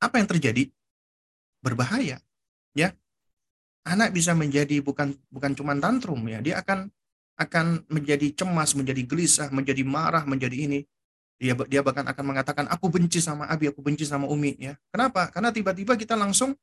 [0.00, 0.72] Apa yang terjadi?
[1.60, 2.18] Berbahaya
[2.72, 2.88] ya.
[3.84, 6.40] Anak bisa menjadi bukan bukan cuma tantrum ya.
[6.40, 6.88] Dia akan
[7.40, 10.80] akan menjadi cemas menjadi gelisah menjadi marah menjadi ini.
[11.40, 14.76] Dia dia bahkan akan mengatakan aku benci sama abi aku benci sama umi ya.
[14.92, 15.28] Kenapa?
[15.32, 16.56] Karena tiba-tiba kita langsung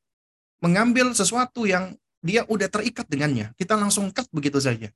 [0.62, 1.94] mengambil sesuatu yang
[2.26, 3.54] dia udah terikat dengannya.
[3.54, 4.90] Kita langsung cut begitu saja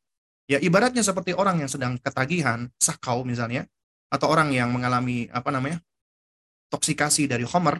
[0.51, 3.63] Ya ibaratnya seperti orang yang sedang ketagihan, sakau misalnya,
[4.11, 5.79] atau orang yang mengalami apa namanya
[6.67, 7.79] toksikasi dari homer,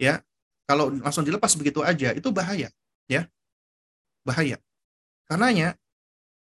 [0.00, 0.16] ya
[0.64, 2.72] kalau langsung dilepas begitu aja itu bahaya,
[3.12, 3.28] ya
[4.24, 4.56] bahaya.
[5.28, 5.76] Karenanya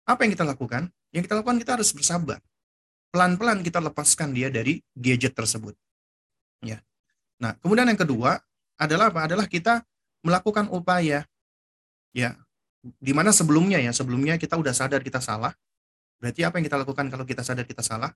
[0.05, 0.93] apa yang kita lakukan?
[1.09, 2.37] Yang kita lakukan kita harus bersabar.
[3.09, 5.73] Pelan-pelan kita lepaskan dia dari gadget tersebut.
[6.61, 6.77] Ya.
[7.41, 8.37] Nah, kemudian yang kedua
[8.77, 9.25] adalah apa?
[9.25, 9.81] Adalah kita
[10.21, 11.25] melakukan upaya
[12.13, 12.37] ya
[12.85, 15.53] di mana sebelumnya ya, sebelumnya kita udah sadar kita salah.
[16.21, 18.13] Berarti apa yang kita lakukan kalau kita sadar kita salah?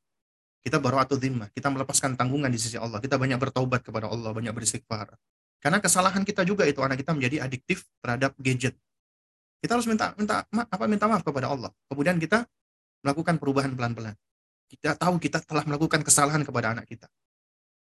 [0.59, 2.99] Kita baru atau dhimma, kita melepaskan tanggungan di sisi Allah.
[2.99, 5.15] Kita banyak bertaubat kepada Allah, banyak beristighfar.
[5.59, 8.75] Karena kesalahan kita juga itu anak kita menjadi adiktif terhadap gadget.
[9.59, 11.71] Kita harus minta minta apa minta maaf kepada Allah.
[11.91, 12.47] Kemudian kita
[13.03, 14.15] melakukan perubahan pelan-pelan.
[14.69, 17.07] Kita tahu kita telah melakukan kesalahan kepada anak kita.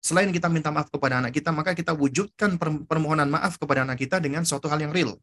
[0.02, 2.56] Selain kita minta maaf kepada anak kita, maka kita wujudkan
[2.86, 5.18] permohonan maaf kepada anak kita dengan suatu hal yang real.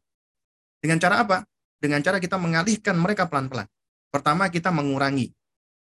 [0.82, 1.46] Dengan cara apa?
[1.84, 3.68] Dengan cara kita mengalihkan mereka pelan-pelan.
[4.08, 5.28] Pertama kita mengurangi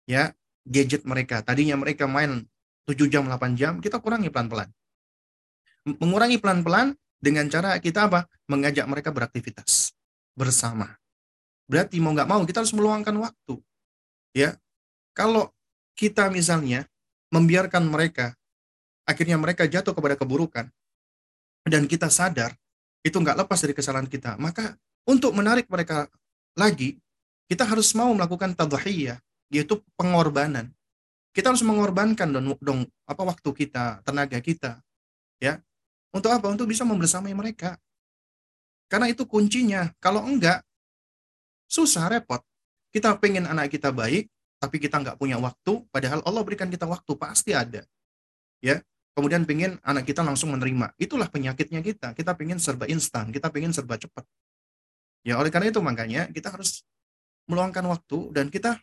[0.04, 0.28] ya
[0.68, 1.40] gadget mereka.
[1.40, 2.44] Tadinya mereka main
[2.84, 4.68] 7 jam 8 jam, kita kurangi pelan-pelan.
[5.96, 8.28] Mengurangi pelan-pelan dengan cara kita apa?
[8.52, 9.96] Mengajak mereka beraktivitas
[10.36, 10.92] bersama.
[11.64, 13.56] Berarti mau nggak mau kita harus meluangkan waktu.
[14.36, 14.60] Ya.
[15.16, 15.48] Kalau
[15.96, 16.84] kita misalnya
[17.32, 18.36] membiarkan mereka
[19.08, 20.68] akhirnya mereka jatuh kepada keburukan
[21.64, 22.52] dan kita sadar
[23.00, 24.76] itu nggak lepas dari kesalahan kita, maka
[25.08, 26.04] untuk menarik mereka
[26.52, 27.00] lagi,
[27.48, 29.16] kita harus mau melakukan tadhiyah,
[29.48, 30.68] yaitu pengorbanan.
[31.32, 34.84] Kita harus mengorbankan dong, dong apa waktu kita, tenaga kita,
[35.40, 35.56] ya.
[36.12, 36.52] Untuk apa?
[36.52, 37.80] Untuk bisa membersamai mereka.
[38.88, 39.92] Karena itu kuncinya.
[40.00, 40.60] Kalau enggak,
[41.68, 42.40] susah, repot.
[42.92, 44.28] Kita pengen anak kita baik,
[44.60, 47.84] tapi kita nggak punya waktu, padahal Allah berikan kita waktu, pasti ada.
[48.58, 48.82] Ya,
[49.12, 50.96] kemudian pengen anak kita langsung menerima.
[50.98, 52.16] Itulah penyakitnya kita.
[52.16, 54.24] Kita pengen serba instan, kita pengen serba cepat.
[55.28, 56.88] Ya oleh karena itu makanya kita harus
[57.44, 58.80] meluangkan waktu dan kita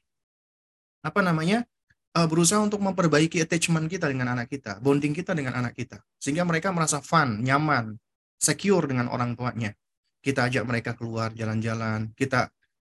[1.02, 1.66] apa namanya
[2.14, 6.46] uh, berusaha untuk memperbaiki attachment kita dengan anak kita, bonding kita dengan anak kita, sehingga
[6.46, 7.98] mereka merasa fun, nyaman,
[8.38, 9.74] secure dengan orang tuanya.
[10.22, 12.50] Kita ajak mereka keluar jalan-jalan, kita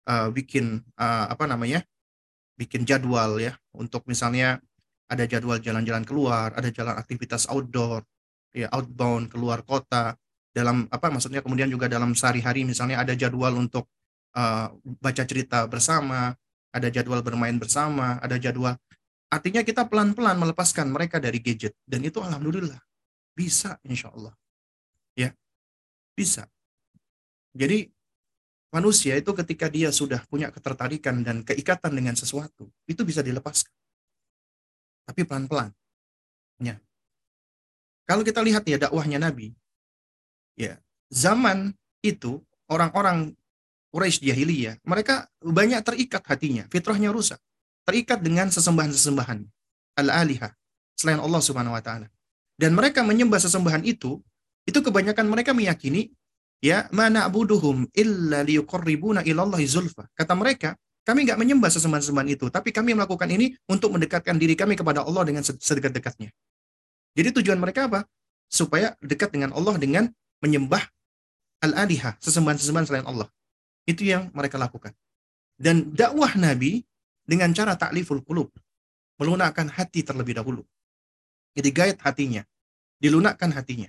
[0.08, 1.84] uh, bikin uh, apa namanya,
[2.56, 3.56] bikin jadwal ya.
[3.76, 4.60] Untuk misalnya
[5.12, 8.04] ada jadwal jalan-jalan keluar, ada jalan aktivitas outdoor,
[8.52, 10.20] ya outbound keluar kota,
[10.52, 13.88] dalam apa maksudnya kemudian juga dalam sehari-hari misalnya ada jadwal untuk
[14.36, 16.36] uh, baca cerita bersama,
[16.72, 18.76] ada jadwal bermain bersama, ada jadwal
[19.32, 22.84] artinya kita pelan-pelan melepaskan mereka dari gadget dan itu alhamdulillah
[23.32, 24.36] bisa insya Allah
[25.16, 25.32] ya
[26.12, 26.44] bisa
[27.56, 27.88] jadi
[28.72, 33.72] manusia itu ketika dia sudah punya ketertarikan dan keikatan dengan sesuatu, itu bisa dilepaskan.
[35.04, 35.76] Tapi pelan-pelan.
[36.64, 36.80] Ya.
[38.08, 39.52] Kalau kita lihat ya dakwahnya Nabi,
[40.56, 40.80] ya
[41.12, 42.42] zaman itu
[42.72, 43.36] orang-orang
[43.92, 47.38] Quraisy jahiliyah, mereka banyak terikat hatinya, fitrahnya rusak.
[47.84, 49.44] Terikat dengan sesembahan-sesembahan
[50.00, 50.56] al-alihah
[50.96, 52.08] selain Allah Subhanahu wa taala.
[52.56, 54.24] Dan mereka menyembah sesembahan itu,
[54.64, 56.08] itu kebanyakan mereka meyakini
[56.64, 59.68] ya mana abuduhum illa liyuqarribuna ilallahi.
[60.16, 64.80] Kata mereka, kami nggak menyembah sesembahan-sesembahan itu, tapi kami melakukan ini untuk mendekatkan diri kami
[64.80, 66.32] kepada Allah dengan sedekat-dekatnya.
[67.12, 68.08] Jadi tujuan mereka apa?
[68.48, 70.08] Supaya dekat dengan Allah dengan
[70.42, 70.82] menyembah
[71.62, 73.30] al-alihah, sesembahan-sesembahan selain Allah.
[73.86, 74.94] Itu yang mereka lakukan.
[75.56, 76.82] Dan dakwah Nabi
[77.24, 78.50] dengan cara takliful qulub,
[79.22, 80.66] melunakkan hati terlebih dahulu.
[81.54, 82.42] Jadi gait hatinya,
[82.98, 83.88] dilunakkan hatinya.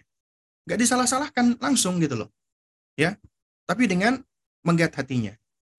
[0.68, 2.30] Gak disalah-salahkan langsung gitu loh
[2.96, 3.16] ya
[3.64, 4.20] tapi dengan
[4.64, 5.32] menggait hatinya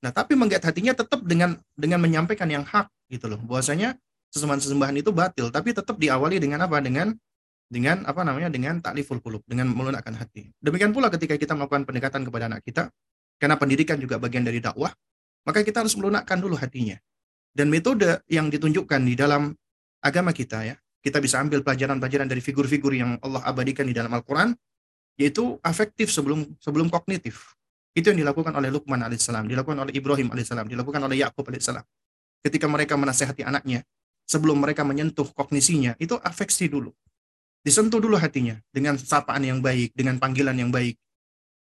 [0.04, 3.96] nah tapi menggait hatinya tetap dengan dengan menyampaikan yang hak gitu loh bahwasanya
[4.36, 7.14] sesembahan-sesembahan itu batil tapi tetap diawali dengan apa dengan
[7.74, 12.22] dengan apa namanya dengan takliful qulub dengan melunakkan hati demikian pula ketika kita melakukan pendekatan
[12.22, 12.94] kepada anak kita
[13.42, 14.94] karena pendidikan juga bagian dari dakwah
[15.50, 17.02] maka kita harus melunakkan dulu hatinya
[17.58, 19.50] dan metode yang ditunjukkan di dalam
[20.06, 24.56] agama kita ya kita bisa ambil pelajaran-pelajaran dari figur-figur yang Allah abadikan di dalam Al-Quran
[25.20, 27.54] yaitu afektif sebelum sebelum kognitif.
[27.94, 31.86] Itu yang dilakukan oleh Luqman alaihissalam, dilakukan oleh Ibrahim alaihissalam, dilakukan oleh Yakub alaihissalam.
[32.42, 33.86] Ketika mereka menasehati anaknya,
[34.26, 36.90] sebelum mereka menyentuh kognisinya, itu afeksi dulu.
[37.64, 41.00] Disentuh dulu hatinya dengan sapaan yang baik, dengan panggilan yang baik,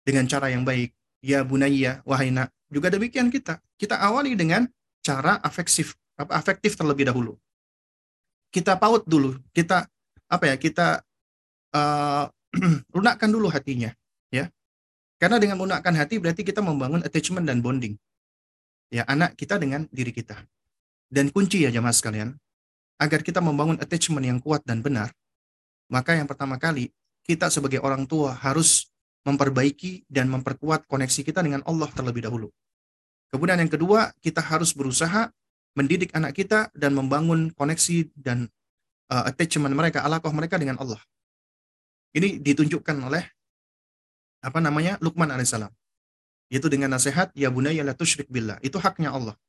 [0.02, 0.90] dengan cara yang baik.
[1.22, 2.50] Ya bunaya, wahai nak.
[2.74, 3.62] Juga demikian kita.
[3.78, 4.66] Kita awali dengan
[5.06, 7.38] cara afektif, apa afektif terlebih dahulu.
[8.50, 9.86] Kita paut dulu, kita
[10.26, 10.56] apa ya?
[10.58, 11.06] Kita
[11.78, 12.26] uh,
[12.98, 13.94] lunakkan dulu hatinya,
[14.34, 14.50] ya.
[15.22, 17.94] Karena dengan lunakkan hati berarti kita membangun attachment dan bonding.
[18.90, 20.34] Ya, anak kita dengan diri kita.
[21.14, 22.34] Dan kunci ya jamaah sekalian,
[22.98, 25.14] agar kita membangun attachment yang kuat dan benar,
[25.92, 26.90] maka yang pertama kali
[27.28, 28.88] kita sebagai orang tua harus
[29.28, 32.50] memperbaiki dan memperkuat koneksi kita dengan Allah terlebih dahulu.
[33.30, 35.30] Kemudian yang kedua, kita harus berusaha
[35.78, 38.50] mendidik anak kita dan membangun koneksi dan
[39.14, 41.00] uh, attachment mereka, alakoh mereka dengan Allah.
[42.12, 43.24] Ini ditunjukkan oleh
[44.44, 45.72] apa namanya Luqman alaihissalam.
[46.52, 48.60] Yaitu dengan nasihat ya bunayya la tusyrik billah.
[48.60, 49.40] Itu haknya Allah.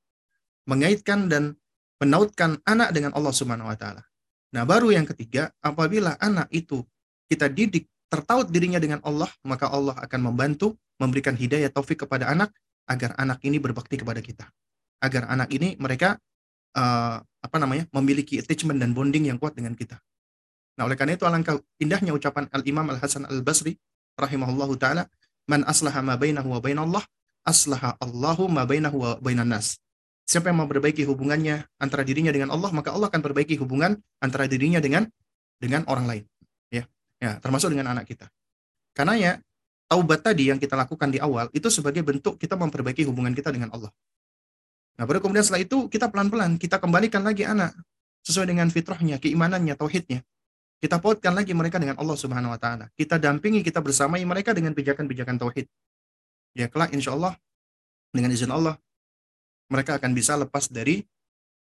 [0.70, 1.58] Mengaitkan dan
[1.98, 4.06] menautkan anak dengan Allah Subhanahu wa taala.
[4.52, 6.84] Nah, baru yang ketiga, apabila anak itu
[7.26, 12.52] kita didik tertaut dirinya dengan Allah, maka Allah akan membantu memberikan hidayah taufik kepada anak
[12.84, 14.44] agar anak ini berbakti kepada kita.
[15.00, 16.20] Agar anak ini mereka
[16.76, 17.88] uh, apa namanya?
[17.96, 19.96] memiliki attachment dan bonding yang kuat dengan kita.
[20.76, 23.76] Nah, oleh karena itu alangkah indahnya ucapan Al-Imam Al-Hasan Al-Basri
[24.20, 25.08] rahimahullahu taala,
[25.48, 27.04] "Man aslaha ma bainahu wa bainallah,
[27.48, 29.80] aslaha Allahu ma bainahu wa bainan nas."
[30.22, 34.78] Siapa yang memperbaiki hubungannya antara dirinya dengan Allah, maka Allah akan perbaiki hubungan antara dirinya
[34.78, 35.10] dengan
[35.58, 36.24] dengan orang lain.
[36.70, 36.86] Ya.
[37.18, 38.30] Ya, termasuk dengan anak kita.
[38.94, 39.32] Karena ya
[39.90, 43.68] taubat tadi yang kita lakukan di awal itu sebagai bentuk kita memperbaiki hubungan kita dengan
[43.74, 43.90] Allah.
[44.96, 47.72] Nah, baru kemudian setelah itu kita pelan-pelan kita kembalikan lagi anak
[48.22, 50.22] sesuai dengan fitrahnya, keimanannya, tauhidnya.
[50.82, 52.90] Kita pautkan lagi mereka dengan Allah Subhanahu wa taala.
[52.98, 55.66] Kita dampingi, kita bersamai mereka dengan pijakan-pijakan tauhid.
[56.58, 57.38] Ya kelak insya Allah
[58.12, 58.76] dengan izin Allah
[59.70, 61.04] mereka akan bisa lepas dari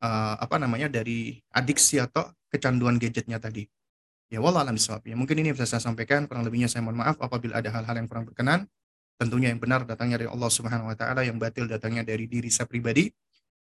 [0.01, 3.65] uh, apa namanya dari adiksi atau kecanduan gadgetnya tadi.
[4.31, 7.59] Ya wallah alam Ya mungkin ini bisa saya sampaikan kurang lebihnya saya mohon maaf apabila
[7.59, 8.63] ada hal-hal yang kurang berkenan.
[9.19, 12.65] Tentunya yang benar datangnya dari Allah Subhanahu wa taala, yang batil datangnya dari diri saya
[12.65, 13.11] pribadi.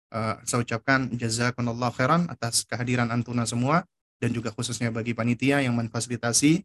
[0.10, 3.84] Uh, saya ucapkan jazakumullah khairan atas kehadiran antuna semua
[4.22, 6.64] dan juga khususnya bagi panitia yang memfasilitasi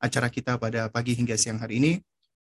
[0.00, 1.92] acara kita pada pagi hingga siang hari ini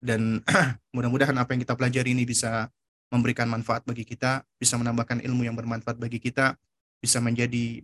[0.00, 0.42] dan
[0.94, 2.70] mudah-mudahan apa yang kita pelajari ini bisa
[3.10, 6.58] memberikan manfaat bagi kita, bisa menambahkan ilmu yang bermanfaat bagi kita,
[6.98, 7.82] bisa menjadi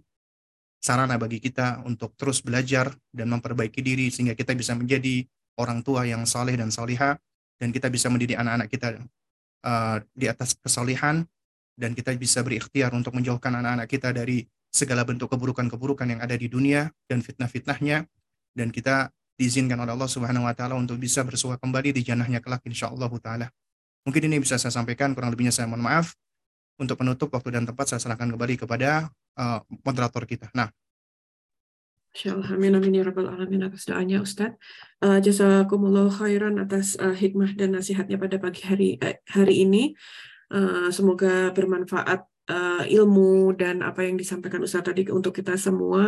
[0.82, 5.22] sarana bagi kita untuk terus belajar dan memperbaiki diri sehingga kita bisa menjadi
[5.54, 7.14] orang tua yang saleh dan salihah
[7.62, 8.98] dan kita bisa mendidik anak-anak kita
[9.62, 11.22] uh, di atas kesalihan
[11.78, 14.42] dan kita bisa berikhtiar untuk menjauhkan anak-anak kita dari
[14.74, 18.02] segala bentuk keburukan-keburukan yang ada di dunia dan fitnah-fitnahnya
[18.58, 22.66] dan kita diizinkan oleh Allah Subhanahu wa taala untuk bisa bersuah kembali di jannahnya kelak
[22.66, 23.48] insyaallah taala.
[24.02, 26.14] Mungkin ini bisa saya sampaikan kurang lebihnya saya mohon maaf.
[26.80, 30.50] Untuk penutup waktu dan tempat saya serahkan kembali kepada uh, moderator kita.
[30.56, 30.72] Nah,
[32.12, 34.52] Insyaallah amin amin ya rabbal alamin atas doanya Ustaz.
[35.00, 39.96] Uh, jazakumullah khairan atas uh, hikmah dan nasihatnya pada pagi hari uh, hari ini.
[40.52, 46.00] Uh, semoga bermanfaat uh, ilmu dan apa yang disampaikan Ustaz tadi untuk kita semua.